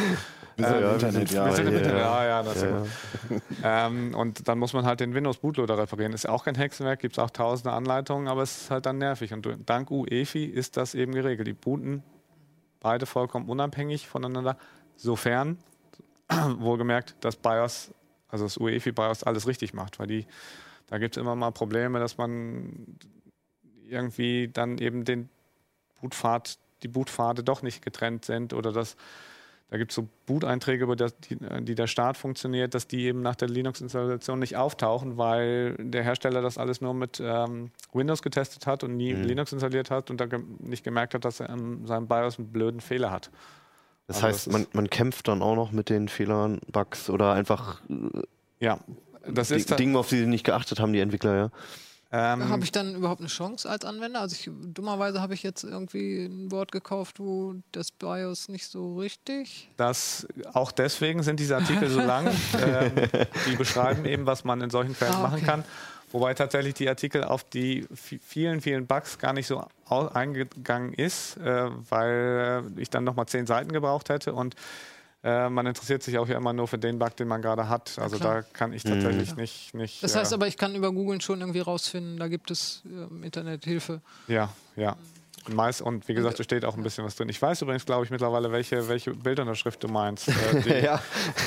Wir 0.57 0.66
sind 0.66 0.77
Ähm, 0.77 0.85
im 0.85 0.93
Internet, 0.93 1.31
ja. 1.31 1.47
Wir 1.47 1.53
sind 1.53 1.66
im 1.68 1.73
ja, 1.73 1.79
Internet, 1.79 2.01
ja. 2.01 2.25
ja, 2.25 2.27
ja, 2.27 2.43
das 2.43 2.57
ist 2.57 2.62
Ja, 2.62 2.68
immer. 2.68 2.87
Ähm, 3.62 4.14
und 4.14 4.47
dann 4.47 4.59
muss 4.59 4.75
man 4.75 4.85
halt 4.85 5.01
den 5.01 5.14
Windows 5.14 5.39
Bootloader 5.39 5.79
reparieren. 5.79 6.12
Ist 6.12 6.25
ja 6.25 6.31
auch 6.31 6.45
kein 6.45 6.55
Hexenwerk, 6.55 7.01
gibt 7.01 7.14
es 7.14 7.18
auch 7.18 7.31
tausende 7.31 7.73
Anleitungen, 7.73 8.29
aber 8.29 8.43
es 8.43 8.62
ist 8.62 8.71
halt 8.71 8.85
dann 8.85 8.99
nervig. 8.99 9.33
Und 9.33 9.49
dank 9.64 9.91
UEFI 9.91 10.45
ist 10.45 10.77
das 10.77 10.95
eben 10.95 11.12
geregelt. 11.12 11.49
Die 11.49 11.55
booten 11.55 12.03
beide 12.81 13.07
vollkommen 13.07 13.49
unabhängig 13.49 14.07
voneinander, 14.07 14.57
sofern 14.97 15.59
wohlgemerkt 16.59 17.16
das 17.21 17.37
BIOS, 17.37 17.93
also 18.31 18.45
das 18.45 18.57
UEFI 18.59 18.93
BIOS 18.93 19.22
alles 19.22 19.47
richtig 19.47 19.74
macht, 19.74 19.99
weil 19.99 20.07
die, 20.07 20.26
da 20.87 20.99
gibt 20.99 21.16
es 21.16 21.20
immer 21.20 21.35
mal 21.37 21.51
Probleme, 21.51 21.99
dass 21.99 22.18
man 22.18 22.99
irgendwie 23.87 24.49
dann 24.49 24.78
eben 24.78 25.05
den 25.05 25.28
Bootpfad, 26.01 26.59
die 26.83 26.89
Bootpfade 26.89 27.43
doch 27.43 27.62
nicht 27.62 27.83
getrennt 27.83 28.24
sind 28.24 28.53
oder 28.53 28.72
dass 28.72 28.97
da 29.70 29.78
gibt 29.78 29.93
es 29.93 29.95
so 29.95 30.09
Boot-Einträge, 30.26 30.83
über 30.83 30.97
das, 30.97 31.16
die, 31.20 31.37
die 31.61 31.76
der 31.76 31.87
Start 31.87 32.16
funktioniert, 32.16 32.74
dass 32.74 32.89
die 32.89 33.05
eben 33.05 33.22
nach 33.22 33.37
der 33.37 33.49
Linux-Installation 33.49 34.41
nicht 34.41 34.57
auftauchen, 34.57 35.16
weil 35.16 35.76
der 35.78 36.03
Hersteller 36.03 36.43
das 36.43 36.59
alles 36.59 36.81
nur 36.81 36.93
mit 36.93 37.22
ähm, 37.24 37.70
Windows 37.93 38.20
getestet 38.20 38.66
hat 38.66 38.83
und 38.83 38.97
nie 38.97 39.12
Linux 39.12 39.53
installiert 39.53 39.93
hat 39.93 40.11
und 40.11 40.20
dann 40.20 40.28
ge 40.28 40.41
nicht 40.59 40.83
gemerkt 40.83 41.14
hat, 41.14 41.24
dass 41.24 41.39
er 41.39 41.51
in 41.51 41.87
seinem 41.87 42.09
BIOS 42.09 42.41
einen 42.41 42.49
blöden 42.49 42.81
Fehler 42.81 43.12
hat. 43.12 43.31
Das 44.11 44.17
Also 44.25 44.27
heißt, 44.27 44.47
das 44.49 44.53
man, 44.53 44.67
man 44.73 44.91
kämpft 44.91 45.29
dann 45.29 45.41
auch 45.41 45.55
noch 45.55 45.71
mit 45.71 45.89
den 45.89 46.09
Fehlern, 46.09 46.61
Bugs 46.73 47.09
oder 47.09 47.33
einfach 47.33 47.81
äh, 47.89 48.23
Ja, 48.59 48.81
das 49.25 49.53
ist 49.53 49.79
Dingen, 49.79 49.95
auf 49.95 50.09
die 50.09 50.19
sie 50.19 50.27
nicht 50.27 50.43
geachtet 50.45 50.81
haben, 50.81 50.93
die 50.93 50.99
Entwickler, 50.99 51.37
ja. 51.37 51.51
ähm, 52.33 52.49
Habe 52.49 52.65
ich 52.65 52.73
dann 52.73 52.97
überhaupt 52.97 53.21
eine 53.21 53.29
Chance 53.29 53.71
als 53.71 53.85
Anwender? 53.85 54.21
Also 54.21 54.35
ich, 54.35 54.51
dummerweise 54.75 55.21
habe 55.21 55.35
ich 55.35 55.45
jetzt 55.45 55.63
irgendwie 55.63 56.25
ein 56.25 56.51
Wort 56.51 56.73
gekauft, 56.73 57.21
wo 57.21 57.55
das 57.71 57.93
BIOS 57.93 58.49
nicht 58.49 58.67
so 58.67 58.97
richtig. 58.99 59.71
Das, 59.77 60.27
auch 60.55 60.73
deswegen 60.73 61.23
sind 61.23 61.39
diese 61.39 61.55
Artikel 61.57 61.89
so 61.89 62.01
lang. 62.01 62.27
ähm, 62.61 62.91
die 63.49 63.55
beschreiben 63.55 64.05
eben, 64.07 64.27
was 64.27 64.43
man 64.43 64.61
in 64.61 64.71
solchen 64.71 64.97
Fällen 64.97 65.15
Ah, 65.15 65.23
machen 65.23 65.37
okay. 65.37 65.47
kann. 65.47 65.65
Wobei 66.13 66.35
tatsächlich 66.35 66.75
die 66.75 66.89
Artikel 66.89 67.23
auf 67.25 67.45
die 67.45 67.87
vi- 67.87 68.19
vielen, 68.21 68.61
vielen 68.61 68.87
Bugs 68.87 69.19
gar 69.19 69.33
nicht 69.33 69.47
so 69.47 69.65
eingegangen 69.89 70.93
ist, 70.93 71.37
äh, 71.37 71.69
weil 71.89 72.65
äh, 72.77 72.81
ich 72.81 72.91
dann 72.91 73.05
nochmal 73.05 73.27
zehn 73.27 73.47
Seiten 73.47 73.71
gebraucht 73.73 74.09
hätte 74.09 74.33
und 74.35 74.55
äh, 75.23 75.49
man 75.51 75.67
interessiert 75.67 76.03
sich 76.03 76.17
auch 76.19 76.27
ja 76.29 76.37
immer 76.39 76.53
nur 76.53 76.67
für 76.67 76.79
den 76.79 76.99
Bug, 76.99 77.15
den 77.17 77.29
man 77.29 77.43
gerade 77.43 77.69
hat. 77.69 77.99
Also 77.99 78.17
klar. 78.19 78.37
da 78.37 78.43
kann 78.55 78.73
ich 78.73 78.83
tatsächlich 78.85 79.37
nicht, 79.37 79.75
nicht. 79.75 80.03
Das 80.03 80.17
heißt 80.17 80.33
äh, 80.33 80.35
aber, 80.35 80.47
ich 80.47 80.57
kann 80.57 80.75
über 80.75 80.91
Googeln 80.93 81.21
schon 81.21 81.41
irgendwie 81.41 81.61
rausfinden, 81.61 82.17
da 82.19 82.27
gibt 82.29 82.51
es 82.51 82.83
äh, 82.87 83.05
im 83.05 83.23
Internet 83.23 83.65
Hilfe. 83.65 84.01
Ja, 84.29 84.49
ja. 84.77 84.97
Und, 85.47 85.55
meist, 85.55 85.82
und 85.82 86.07
wie 86.09 86.14
gesagt, 86.14 86.38
da 86.38 86.45
steht 86.45 86.64
auch 86.64 86.76
ein 86.76 86.82
bisschen 86.82 87.05
was 87.05 87.16
drin. 87.16 87.28
Ich 87.28 87.41
weiß 87.41 87.62
übrigens, 87.62 87.86
glaube 87.86 88.05
ich, 88.05 88.11
mittlerweile, 88.11 88.53
welche, 88.53 88.88
welche 88.88 89.12
Bildunterschrift 89.12 89.82
du 89.82 89.88
meinst. 89.88 90.28
Äh, 90.28 90.32
die, 90.64 90.84
ja. 90.84 91.01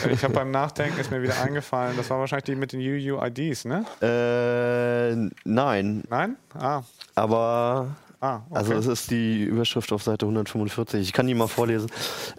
äh, 0.05 0.13
Ich 0.13 0.23
habe 0.23 0.33
beim 0.33 0.51
Nachdenken 0.51 0.99
ist 0.99 1.11
mir 1.11 1.21
wieder 1.21 1.39
eingefallen, 1.41 1.95
das 1.95 2.09
war 2.09 2.19
wahrscheinlich 2.19 2.45
die 2.45 2.55
mit 2.55 2.73
den 2.73 2.81
UUIDs, 2.81 3.65
ne? 3.65 3.85
Äh, 4.01 5.31
nein, 5.43 6.03
Nein? 6.09 6.37
Ah, 6.57 6.81
aber 7.15 7.95
ah 8.19 8.41
okay. 8.49 8.57
Also 8.57 8.73
es 8.73 8.87
ist 8.87 9.11
die 9.11 9.43
Überschrift 9.43 9.91
auf 9.91 10.03
Seite 10.03 10.25
145. 10.25 11.01
Ich 11.01 11.13
kann 11.13 11.27
die 11.27 11.33
mal 11.33 11.47
vorlesen. 11.47 11.89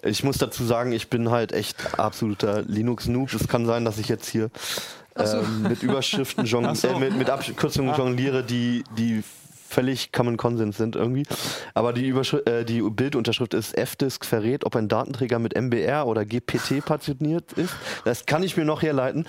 Ich 0.02 0.24
muss 0.24 0.38
dazu 0.38 0.64
sagen, 0.64 0.92
ich 0.92 1.09
bin 1.09 1.30
halt 1.30 1.52
echt 1.52 1.98
absoluter 1.98 2.62
Linux-Noob. 2.62 3.32
Es 3.32 3.48
kann 3.48 3.66
sein, 3.66 3.84
dass 3.84 3.98
ich 3.98 4.09
jetzt 4.09 4.28
hier 4.28 4.50
so. 5.16 5.38
ähm, 5.38 5.62
mit 5.62 5.82
Überschriften 5.82 6.46
so. 6.46 6.59
äh, 6.59 6.98
mit, 6.98 7.16
mit 7.16 7.30
Abkürzungen 7.30 7.94
jongliere, 7.94 8.42
die, 8.42 8.84
die 8.96 9.22
völlig 9.75 10.12
Common 10.12 10.37
Consent 10.37 10.75
sind 10.75 10.97
irgendwie. 10.97 11.25
Aber 11.75 11.93
die, 11.93 12.09
äh, 12.09 12.64
die 12.64 12.81
Bildunterschrift 12.81 13.55
ist 13.55 13.77
F-Disk 13.77 14.25
verrät, 14.25 14.64
ob 14.64 14.77
ein 14.77 14.89
Datenträger 14.89 15.39
mit 15.39 15.55
MBR 15.55 16.07
oder 16.07 16.25
GPT 16.25 16.85
partitioniert 16.85 17.53
ist. 17.55 17.75
Das 18.05 18.25
kann 18.25 18.43
ich 18.43 18.57
mir 18.57 18.64
noch 18.64 18.83
herleiten. 18.83 19.27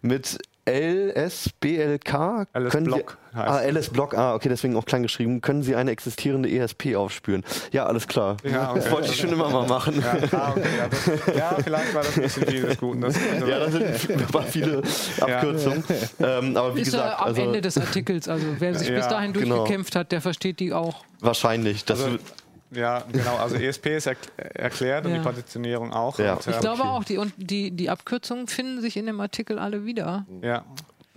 Mit 0.00 0.38
LSBLK 0.68 2.46
LS 2.54 2.72
können 2.72 2.86
Block 2.86 3.16
Sie, 3.32 3.38
heißt 3.38 3.48
ah. 3.50 3.60
LS 3.62 3.88
Block, 3.90 4.14
ah, 4.14 4.34
okay, 4.34 4.48
deswegen 4.48 4.76
auch 4.76 4.84
klein 4.84 5.02
geschrieben. 5.02 5.40
Können 5.40 5.62
Sie 5.62 5.74
eine 5.76 5.90
existierende 5.90 6.50
ESP 6.50 6.94
aufspüren? 6.96 7.44
Ja, 7.72 7.86
alles 7.86 8.06
klar. 8.06 8.36
Ja, 8.44 8.70
okay. 8.70 8.80
Das 8.80 8.90
wollte 8.90 9.08
ich 9.10 9.16
schon 9.16 9.30
immer 9.32 9.48
mal 9.50 9.66
machen. 9.66 10.02
ja, 10.02 10.16
ah, 10.38 10.50
okay, 10.52 10.62
ja, 10.78 10.88
das, 10.88 11.36
ja, 11.36 11.56
vielleicht 11.62 11.94
war 11.94 12.02
das 12.02 12.16
ein 12.16 12.22
bisschen 12.22 12.46
viel 12.46 12.62
des 12.62 12.78
Guten. 12.78 13.00
Das, 13.00 13.14
Ja, 13.16 13.58
da 13.60 13.70
sind 13.70 13.84
aber 14.28 14.42
viele 14.42 14.82
Abkürzungen. 15.20 15.84
Ähm, 16.20 16.56
aber 16.56 16.74
wie 16.76 16.80
Ist 16.80 16.86
gesagt, 16.92 17.04
ja 17.12 17.18
am 17.18 17.24
also 17.28 17.42
Ende 17.42 17.60
des 17.60 17.78
Artikels. 17.78 18.28
Also 18.28 18.46
wer 18.58 18.74
sich 18.74 18.88
bis 18.88 19.04
Ja, 19.04 19.10
dahin 19.10 19.32
genau. 19.32 19.56
durchgekämpft 19.56 19.96
hat, 19.96 20.12
der 20.12 20.20
versteht 20.20 20.60
die 20.60 20.72
auch. 20.72 21.04
wahrscheinlich. 21.20 21.84
Das 21.84 22.02
Also, 22.02 22.18
ja, 22.70 23.02
genau. 23.10 23.36
Also 23.36 23.56
ESP 23.56 23.96
ist 23.96 24.06
erk 24.06 24.18
erklärt 24.36 25.04
und 25.04 25.12
Ja. 25.12 25.18
die 25.18 25.22
Partitionierung 25.24 25.92
auch. 25.92 26.18
Ja. 26.18 26.34
Und, 26.34 26.46
Ich 26.46 26.54
ähm, 26.54 26.60
glaube 26.60 26.84
auch, 26.84 27.04
die, 27.04 27.18
und 27.18 27.32
die, 27.36 27.70
die 27.70 27.90
Abkürzungen 27.90 28.46
finden 28.46 28.80
sich 28.80 28.96
in 28.96 29.06
dem 29.06 29.20
Artikel 29.20 29.58
alle 29.58 29.84
wieder. 29.84 30.26
ja, 30.42 30.64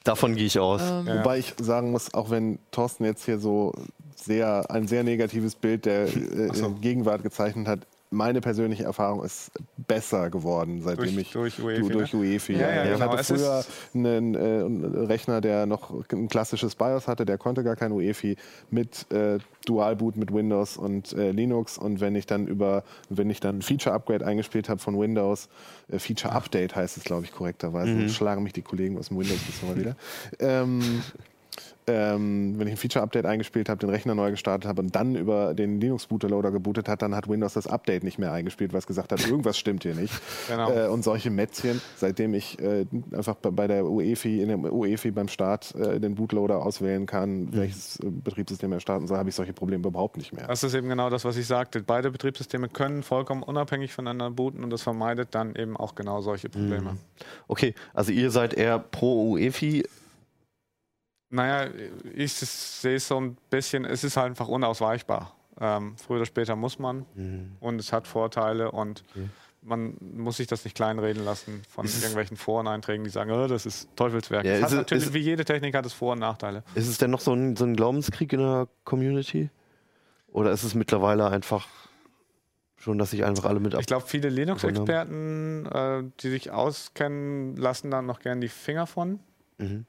davon 0.04 0.36
gehe 0.36 0.46
ich 0.46 0.60
aus. 0.60 0.82
Ähm. 0.82 1.08
Wobei 1.08 1.40
ich 1.40 1.54
sagen 1.62 1.92
muss, 1.92 2.14
auch 2.14 2.30
wenn 2.30 2.60
Thorsten 2.72 3.06
jetzt 3.06 3.26
hier 3.26 3.40
so 3.40 3.74
sehr 4.16 4.70
ein 4.70 4.88
sehr 4.88 5.04
negatives 5.04 5.56
Bild 5.56 5.86
der 5.86 6.04
äh, 6.04 6.50
so. 6.54 6.72
Gegenwart 6.72 7.24
gezeichnet 7.24 7.68
hat, 7.68 7.80
meine 8.12 8.42
persönliche 8.42 8.84
Erfahrung 8.84 9.24
ist 9.24 9.52
besser 9.78 10.30
geworden, 10.30 10.82
seitdem 10.84 11.06
Durch- 11.16 11.18
ich 11.18 11.32
durch 11.32 11.60
UEFI, 11.62 11.82
du, 11.82 11.90
durch 11.90 12.14
ne? 12.14 12.20
UEFI. 12.20 12.54
Ja, 12.54 12.60
ja, 12.60 12.84
ich 12.84 12.92
genau. 12.92 13.10
hatte 13.10 13.22
Es 13.22 13.28
früher 13.28 13.66
einen, 13.96 14.36
äh, 14.36 15.06
Rechner, 15.06 15.40
der 15.40 15.66
noch 15.66 15.94
ein 16.12 16.28
klassisches 16.28 16.76
BIOS 16.76 17.08
hatte, 17.08 17.26
der 17.26 17.38
konnte 17.38 17.64
gar 17.64 17.78
kein 17.78 17.94
UEFI 17.94 18.36
mit 18.70 19.10
äh, 19.14 19.40
Dualboot 19.66 20.18
mit 20.18 20.34
Windows 20.34 20.76
und 20.76 21.14
äh, 21.14 21.32
Linux 21.32 21.78
und 21.78 22.02
wenn 22.02 22.16
ich 22.16 22.26
dann 22.26 22.48
über 22.48 22.84
wenn 23.10 23.30
ich 23.30 23.40
dann 23.40 23.60
ein 23.60 23.62
Feature 23.62 23.96
Upgrade 23.96 24.26
eingespielt 24.26 24.68
habe 24.68 24.82
von 24.82 25.00
Windows, 25.00 25.48
äh, 25.90 25.98
Feature 25.98 26.34
Update 26.34 26.76
heißt 26.76 26.98
es 26.98 27.04
glaube 27.06 27.24
ich 27.26 27.32
korrekterweise, 27.32 28.10
schlagen 28.10 28.44
mich 28.44 28.54
die 28.54 28.62
Kollegen 28.62 28.98
aus 28.98 29.08
dem 29.08 29.20
Windows 29.20 29.40
bis 29.40 29.62
mal 29.64 29.78
wieder. 29.78 29.96
Ähm, 30.40 31.02
ähm, 31.92 32.58
wenn 32.58 32.68
ich 32.68 32.74
ein 32.74 32.78
Feature-Update 32.78 33.26
eingespielt 33.26 33.70
habe, 33.70 33.80
den 33.80 33.90
Rechner 33.90 34.16
neu 34.16 34.32
gestartet 34.32 34.68
habe 34.68 34.82
und 34.82 34.96
dann 34.96 35.16
über 35.16 35.54
den 35.54 35.80
Linux-Bootloader 35.80 36.52
gebootet 36.52 36.88
hat, 36.88 37.02
dann 37.02 37.16
hat 37.16 37.28
Windows 37.28 37.54
das 37.54 37.68
Update 37.68 38.04
nicht 38.04 38.20
mehr 38.20 38.32
eingespielt, 38.32 38.74
weil 38.74 38.80
es 38.80 38.88
gesagt 38.88 39.12
hat, 39.12 39.26
irgendwas 39.28 39.58
stimmt 39.58 39.84
hier 39.84 39.96
nicht. 39.96 40.14
Genau. 40.48 40.72
Äh, 40.72 40.88
und 40.88 41.04
solche 41.04 41.30
Mätzchen, 41.30 41.82
seitdem 41.96 42.34
ich 42.34 42.60
äh, 42.60 42.86
einfach 43.16 43.36
bei, 43.36 43.68
der 43.68 43.86
UEFI, 43.86 44.42
in 44.42 44.50
dem 44.50 44.66
UEFI 44.66 45.12
beim 45.12 45.28
Start 45.28 45.74
äh, 45.76 46.00
den 46.00 46.16
Bootloader 46.16 46.66
auswählen 46.66 47.06
kann, 47.06 47.54
welches 47.54 48.00
äh, 48.00 48.10
Betriebssystem 48.10 48.72
er 48.72 48.80
starten 48.80 49.08
soll, 49.08 49.18
habe 49.18 49.30
ich 49.30 49.36
solche 49.36 49.54
Probleme 49.54 49.88
überhaupt 49.88 50.18
nicht 50.18 50.34
mehr. 50.34 50.48
Das 50.48 50.64
ist 50.64 50.74
eben 50.74 50.90
genau 50.90 51.10
das, 51.10 51.26
was 51.26 51.38
ich 51.38 51.48
sagte. 51.48 51.82
Beide 51.84 52.12
Betriebssysteme 52.12 52.70
können 52.70 53.04
vollkommen 53.04 53.44
unabhängig 53.44 53.94
voneinander 53.94 54.32
booten 54.32 54.64
und 54.64 54.72
das 54.72 54.82
vermeidet 54.82 55.30
dann 55.36 55.56
eben 55.56 55.78
auch 55.78 55.96
genau 55.96 56.22
solche 56.22 56.50
Probleme. 56.50 56.98
Okay, 57.48 57.74
also 57.94 58.12
ihr 58.12 58.32
seid 58.32 58.54
eher 58.54 58.80
pro 58.80 59.34
UEFI. 59.34 59.86
Naja, 61.32 61.72
ich 62.14 62.34
sehe 62.34 62.96
es 62.96 63.08
so 63.08 63.20
ein 63.20 63.38
bisschen, 63.50 63.86
es 63.86 64.04
ist 64.04 64.18
halt 64.18 64.28
einfach 64.28 64.48
unausweichbar. 64.48 65.34
Ähm, 65.60 65.96
früher 65.98 66.18
oder 66.18 66.26
später 66.26 66.56
muss 66.56 66.78
man 66.80 67.06
Mhm. 67.16 67.52
und 67.60 67.80
es 67.80 67.92
hat 67.94 68.08
Vorteile 68.08 68.72
und 68.72 69.04
Okay. 69.12 69.30
man 69.62 69.96
muss 70.00 70.38
sich 70.38 70.48
das 70.48 70.64
nicht 70.66 70.76
kleinreden 70.76 71.24
lassen 71.24 71.62
von 71.70 71.86
Ist 71.86 72.00
irgendwelchen 72.02 72.36
Foreneinträgen, 72.38 73.04
die 73.04 73.10
sagen, 73.12 73.32
oh, 73.32 73.48
das 73.48 73.66
ist 73.66 73.88
Teufelswerk. 73.96 74.46
Ja, 74.46 74.56
ist 74.56 74.74
natürlich, 74.74 75.06
ist- 75.06 75.14
wie 75.14 75.20
jede 75.20 75.46
Technik 75.46 75.74
hat 75.76 75.86
es 75.86 75.94
Vor- 75.94 76.14
und 76.14 76.20
Nachteile. 76.20 76.64
Ist 76.76 76.88
es 76.88 76.98
denn 76.98 77.12
noch 77.12 77.20
so 77.22 77.34
ein, 77.34 77.56
so 77.56 77.64
ein 77.66 77.76
Glaubenskrieg 77.76 78.34
in 78.34 78.40
der 78.40 78.68
Community? 78.86 79.50
Oder 80.32 80.52
ist 80.52 80.64
es 80.64 80.74
mittlerweile 80.76 81.28
einfach 81.30 81.68
schon, 82.78 82.98
dass 82.98 83.12
sich 83.12 83.24
einfach 83.24 83.46
alle 83.46 83.60
mit. 83.60 83.74
Ich 83.76 83.86
glaube, 83.86 84.08
viele 84.08 84.30
Linux-Experten, 84.30 85.66
äh, 85.68 86.04
die 86.22 86.30
sich 86.30 86.50
auskennen, 86.52 87.56
lassen 87.56 87.92
da 87.92 88.02
noch 88.02 88.20
gern 88.20 88.42
die 88.42 88.48
Finger 88.48 88.88
von. 88.88 89.20
Mhm. 89.60 89.86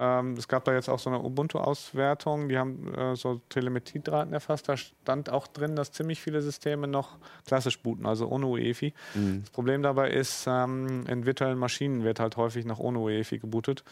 Ähm, 0.00 0.34
es 0.34 0.46
gab 0.46 0.64
da 0.64 0.72
jetzt 0.72 0.88
auch 0.88 0.98
so 0.98 1.10
eine 1.10 1.20
Ubuntu-Auswertung, 1.20 2.48
die 2.48 2.56
haben 2.56 2.94
äh, 2.94 3.16
so 3.16 3.40
Telemetriedaten 3.48 4.32
erfasst. 4.32 4.68
Da 4.68 4.76
stand 4.76 5.30
auch 5.30 5.46
drin, 5.48 5.74
dass 5.74 5.90
ziemlich 5.90 6.20
viele 6.20 6.40
Systeme 6.40 6.86
noch 6.86 7.18
klassisch 7.46 7.80
booten, 7.80 8.06
also 8.06 8.28
ohne 8.28 8.46
UEFI. 8.46 8.94
Mhm. 9.14 9.40
Das 9.40 9.50
Problem 9.50 9.82
dabei 9.82 10.10
ist, 10.10 10.46
ähm, 10.46 11.04
in 11.08 11.26
virtuellen 11.26 11.58
Maschinen 11.58 12.04
wird 12.04 12.20
halt 12.20 12.36
häufig 12.36 12.64
noch 12.64 12.78
ohne 12.78 13.00
UEFI 13.00 13.38
gebootet. 13.38 13.82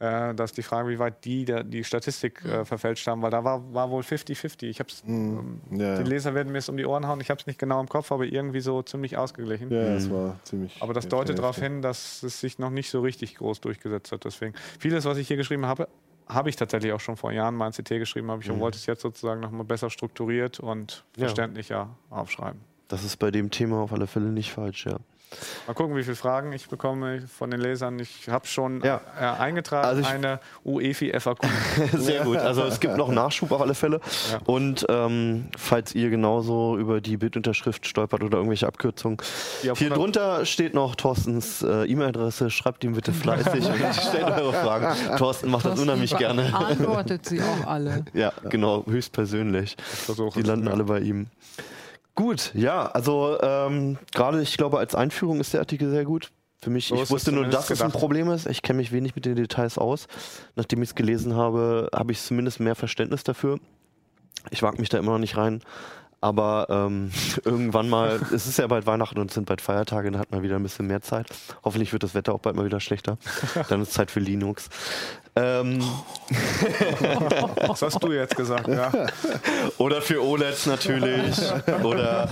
Äh, 0.00 0.34
da 0.34 0.44
ist 0.44 0.56
die 0.56 0.62
Frage, 0.62 0.88
wie 0.88 0.98
weit 0.98 1.24
die 1.26 1.44
der, 1.44 1.62
die 1.62 1.84
Statistik 1.84 2.42
äh, 2.44 2.64
verfälscht 2.64 3.06
haben, 3.06 3.20
weil 3.20 3.30
da 3.30 3.44
war, 3.44 3.72
war 3.74 3.90
wohl 3.90 4.02
50-50. 4.02 4.62
Ich 4.64 4.80
hab's, 4.80 5.02
ähm, 5.06 5.60
Ja, 5.70 5.96
Die 5.96 6.02
ja. 6.02 6.08
Leser 6.08 6.34
werden 6.34 6.50
mir 6.52 6.58
es 6.58 6.68
um 6.70 6.76
die 6.78 6.86
Ohren 6.86 7.06
hauen. 7.06 7.20
Ich 7.20 7.28
habe 7.30 7.38
es 7.38 7.46
nicht 7.46 7.58
genau 7.58 7.80
im 7.80 7.88
Kopf, 7.88 8.10
aber 8.10 8.24
irgendwie 8.24 8.60
so 8.60 8.82
ziemlich 8.82 9.18
ausgeglichen. 9.18 9.70
ja, 9.70 9.94
es 9.94 10.10
war 10.10 10.40
ziemlich. 10.44 10.74
Aber 10.80 10.94
das 10.94 11.06
deutet 11.06 11.38
darauf 11.38 11.58
hin, 11.58 11.82
dass 11.82 12.22
es 12.22 12.40
sich 12.40 12.58
noch 12.58 12.70
nicht 12.70 12.88
so 12.90 13.00
richtig 13.02 13.34
groß 13.36 13.60
durchgesetzt 13.60 14.10
hat. 14.10 14.24
Deswegen 14.24 14.54
vieles, 14.78 15.04
was 15.04 15.18
ich 15.18 15.28
hier 15.28 15.36
geschrieben 15.36 15.66
habe, 15.66 15.86
habe 16.26 16.48
ich 16.48 16.56
tatsächlich 16.56 16.92
auch 16.92 17.00
schon 17.00 17.16
vor 17.16 17.32
Jahren 17.32 17.54
mal 17.54 17.66
in 17.66 17.72
CT 17.72 17.98
geschrieben, 17.98 18.30
habe 18.30 18.42
ich 18.42 18.50
und 18.50 18.58
wollte 18.60 18.78
es 18.78 18.86
jetzt 18.86 19.02
sozusagen 19.02 19.40
nochmal 19.40 19.64
besser 19.64 19.90
strukturiert 19.90 20.60
und 20.60 21.04
Ja. 21.16 21.24
verständlicher 21.26 21.98
aufschreiben. 22.08 22.60
Das 22.90 23.04
ist 23.04 23.16
bei 23.18 23.30
dem 23.30 23.50
Thema 23.50 23.78
auf 23.82 23.92
alle 23.92 24.06
Fälle 24.06 24.26
nicht 24.26 24.52
falsch, 24.52 24.84
ja. 24.86 24.96
Mal 25.68 25.74
gucken, 25.74 25.94
wie 25.96 26.02
viele 26.02 26.16
Fragen 26.16 26.52
ich 26.52 26.68
bekomme 26.68 27.20
von 27.28 27.52
den 27.52 27.60
Lesern. 27.60 28.00
Ich 28.00 28.28
habe 28.28 28.48
schon 28.48 28.82
Ja. 28.82 29.00
äh, 29.16 29.22
eingetragen 29.40 29.86
Also 29.86 30.00
ich- 30.00 30.08
eine 30.08 30.40
UEFI 30.64 31.12
FAQ. 31.12 31.46
Sehr 31.96 32.24
gut. 32.24 32.38
Also 32.38 32.64
es 32.64 32.80
gibt 32.80 32.96
noch 32.96 33.12
Nachschub 33.12 33.52
auf 33.52 33.60
alle 33.60 33.76
Fälle. 33.76 34.00
Ja. 34.32 34.40
Und 34.46 34.84
ähm, 34.88 35.46
falls 35.56 35.94
ihr 35.94 36.10
genauso 36.10 36.76
über 36.76 37.00
die 37.00 37.16
Bildunterschrift 37.16 37.86
stolpert 37.86 38.24
oder 38.24 38.38
irgendwelche 38.38 38.66
Abkürzungen, 38.66 39.18
hier 39.62 39.70
100 39.74 39.96
drunter 39.96 40.44
steht 40.46 40.74
noch 40.74 40.96
Thorstens 40.96 41.62
äh, 41.62 41.84
E-Mail-Adresse. 41.84 42.50
Schreibt 42.50 42.82
ihm 42.82 42.94
bitte 42.94 43.12
fleißig 43.12 43.64
und 43.68 43.94
stellt 43.94 44.24
eure 44.24 44.52
Fragen. 44.52 45.16
Thorsten 45.16 45.48
macht 45.48 45.64
das 45.64 45.78
unheimlich 45.78 46.16
gerne. 46.16 46.42
Beantwortet 46.50 47.26
sie 47.26 47.40
auch 47.40 47.68
alle. 47.68 48.04
Ja, 48.14 48.32
genau, 48.48 48.84
höchstpersönlich. 48.84 49.76
Die 50.34 50.42
landen 50.42 50.66
alle 50.66 50.82
bei 50.82 50.98
ihm. 50.98 51.28
Gut, 52.14 52.52
ja, 52.54 52.86
also 52.86 53.38
ähm, 53.40 53.98
gerade 54.12 54.42
ich 54.42 54.56
glaube, 54.56 54.78
als 54.78 54.94
Einführung 54.94 55.40
ist 55.40 55.52
der 55.54 55.60
Artikel 55.60 55.90
sehr 55.90 56.04
gut. 56.04 56.30
Für 56.62 56.68
mich, 56.68 56.88
So 56.88 57.02
ich 57.02 57.10
wusste 57.10 57.32
nur, 57.32 57.46
dass 57.46 57.70
es 57.70 57.80
ein. 57.80 57.90
Problem 57.90 58.30
ist. 58.30 58.46
Ich 58.46 58.60
kenne 58.60 58.76
mich 58.78 58.92
wenig 58.92 59.14
mit 59.14 59.24
den 59.24 59.34
Details 59.34 59.78
aus. 59.78 60.08
Nachdem 60.56 60.82
ich 60.82 60.90
es 60.90 60.94
gelesen 60.94 61.34
habe, 61.34 61.88
habe 61.94 62.12
ich 62.12 62.20
zumindest 62.20 62.60
mehr 62.60 62.74
Verständnis 62.74 63.24
dafür. 63.24 63.58
Ich 64.50 64.62
wage 64.62 64.78
mich 64.78 64.90
da 64.90 64.98
immer 64.98 65.12
noch 65.12 65.18
nicht 65.18 65.38
rein. 65.38 65.62
Aber 66.22 66.66
ähm, 66.68 67.10
irgendwann 67.44 67.88
mal, 67.88 68.20
es 68.34 68.46
ist 68.46 68.58
ja 68.58 68.66
bald 68.66 68.86
Weihnachten 68.86 69.18
und 69.18 69.30
es 69.30 69.34
sind 69.34 69.46
bald 69.46 69.60
Feiertage, 69.62 70.10
dann 70.10 70.20
hat 70.20 70.30
man 70.30 70.42
wieder 70.42 70.56
ein 70.56 70.62
bisschen 70.62 70.86
mehr 70.86 71.00
Zeit. 71.00 71.26
Hoffentlich 71.64 71.92
wird 71.92 72.02
das 72.02 72.14
Wetter 72.14 72.34
auch 72.34 72.40
bald 72.40 72.56
mal 72.56 72.64
wieder 72.66 72.80
schlechter. 72.80 73.16
Dann 73.68 73.80
ist 73.82 73.92
Zeit 73.94 74.10
für 74.10 74.20
Linux. 74.20 74.68
Ähm, 75.36 75.80
Das 77.66 77.82
hast 77.82 78.02
du 78.02 78.12
jetzt 78.12 78.36
gesagt, 78.36 78.68
ja. 78.68 78.90
oder 79.78 80.02
für 80.02 80.22
OLEDs 80.22 80.66
natürlich. 80.66 81.36
Oder 81.82 82.28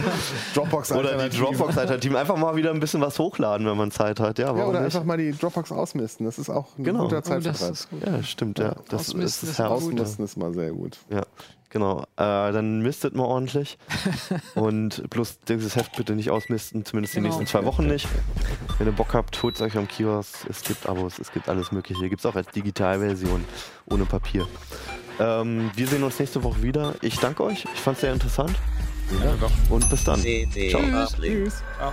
Dropbox 0.55 0.93
Oder 0.93 1.03
die 1.03 1.09
Alternativen. 1.15 1.45
Dropbox-Alternativen. 1.47 2.17
Einfach 2.17 2.37
mal 2.37 2.57
wieder 2.57 2.71
ein 2.71 2.81
bisschen 2.81 3.01
was 3.01 3.19
hochladen, 3.19 3.67
wenn 3.67 3.77
man 3.77 3.91
Zeit 3.91 4.21
hat. 4.21 4.39
Ja, 4.39 4.47
Ja, 4.55 4.65
oder 4.67 4.81
nicht? 4.81 4.95
einfach 4.95 5.05
mal 5.05 5.17
die 5.17 5.33
Dropbox 5.33 5.73
ausmisten. 5.73 6.27
Das 6.27 6.39
ist 6.39 6.51
auch 6.51 6.67
ein 6.79 6.85
Genau. 6.85 7.05
guter 7.05 7.19
Oh, 7.19 7.21
Zeitvertreib. 7.23 7.75
gut. 7.91 8.07
Ja, 8.07 8.23
stimmt, 8.23 8.59
ja. 8.59 8.75
Das, 8.89 9.01
Ausmisten 9.11 9.49
ist 9.49 9.59
ist. 9.59 9.61
Ausmisten 9.61 10.25
ist 10.25 10.37
mal 10.37 10.53
sehr 10.55 10.73
gut. 10.73 10.99
Ja, 11.11 11.23
genau. 11.71 12.03
Äh, 12.17 12.53
dann 12.53 12.81
mistet 12.83 13.15
mal 13.15 13.25
ordentlich. 13.25 13.79
Und 14.55 15.09
bloß 15.11 15.39
dieses 15.49 15.77
Heft 15.77 15.97
bitte 15.97 16.15
nicht 16.15 16.31
ausmisten, 16.31 16.85
zumindest 16.85 17.15
die 17.15 17.19
Genau. 17.19 17.29
nächsten 17.29 17.47
zwei 17.47 17.65
Wochen 17.65 17.87
nicht. 17.87 18.07
Wenn 18.79 18.87
ihr 18.87 18.93
Bock 18.93 19.15
habt, 19.15 19.43
holt 19.43 19.57
es 19.57 19.61
euch 19.63 19.77
am 19.77 19.89
Kiosk. 19.89 20.47
Es 20.49 20.63
gibt 20.63 20.87
Abos, 20.89 21.19
es 21.19 21.33
gibt 21.33 21.49
alles 21.49 21.73
Mögliche. 21.73 22.09
Gibt 22.09 22.21
es 22.21 22.27
auch 22.27 22.35
als 22.37 22.49
Digitalversion, 22.49 23.45
ohne 23.87 24.05
Papier. 24.05 24.47
Ähm, 25.21 25.71
wir 25.75 25.87
sehen 25.87 26.03
uns 26.05 26.19
nächste 26.19 26.43
Woche 26.45 26.63
wieder. 26.63 26.95
Ich 27.03 27.19
danke 27.19 27.43
euch. 27.45 27.65
Ich 27.75 27.81
fand 27.81 27.97
es 27.97 28.03
sehr 28.03 28.13
interessant. 28.13 28.55
ja. 29.23 29.35
Und 29.71 29.89
bis 29.91 30.05
dann. 30.05 30.21
CT 30.21 30.71
Ciao. 30.71 30.83
Uplink. 30.83 31.53
Ja. 31.81 31.93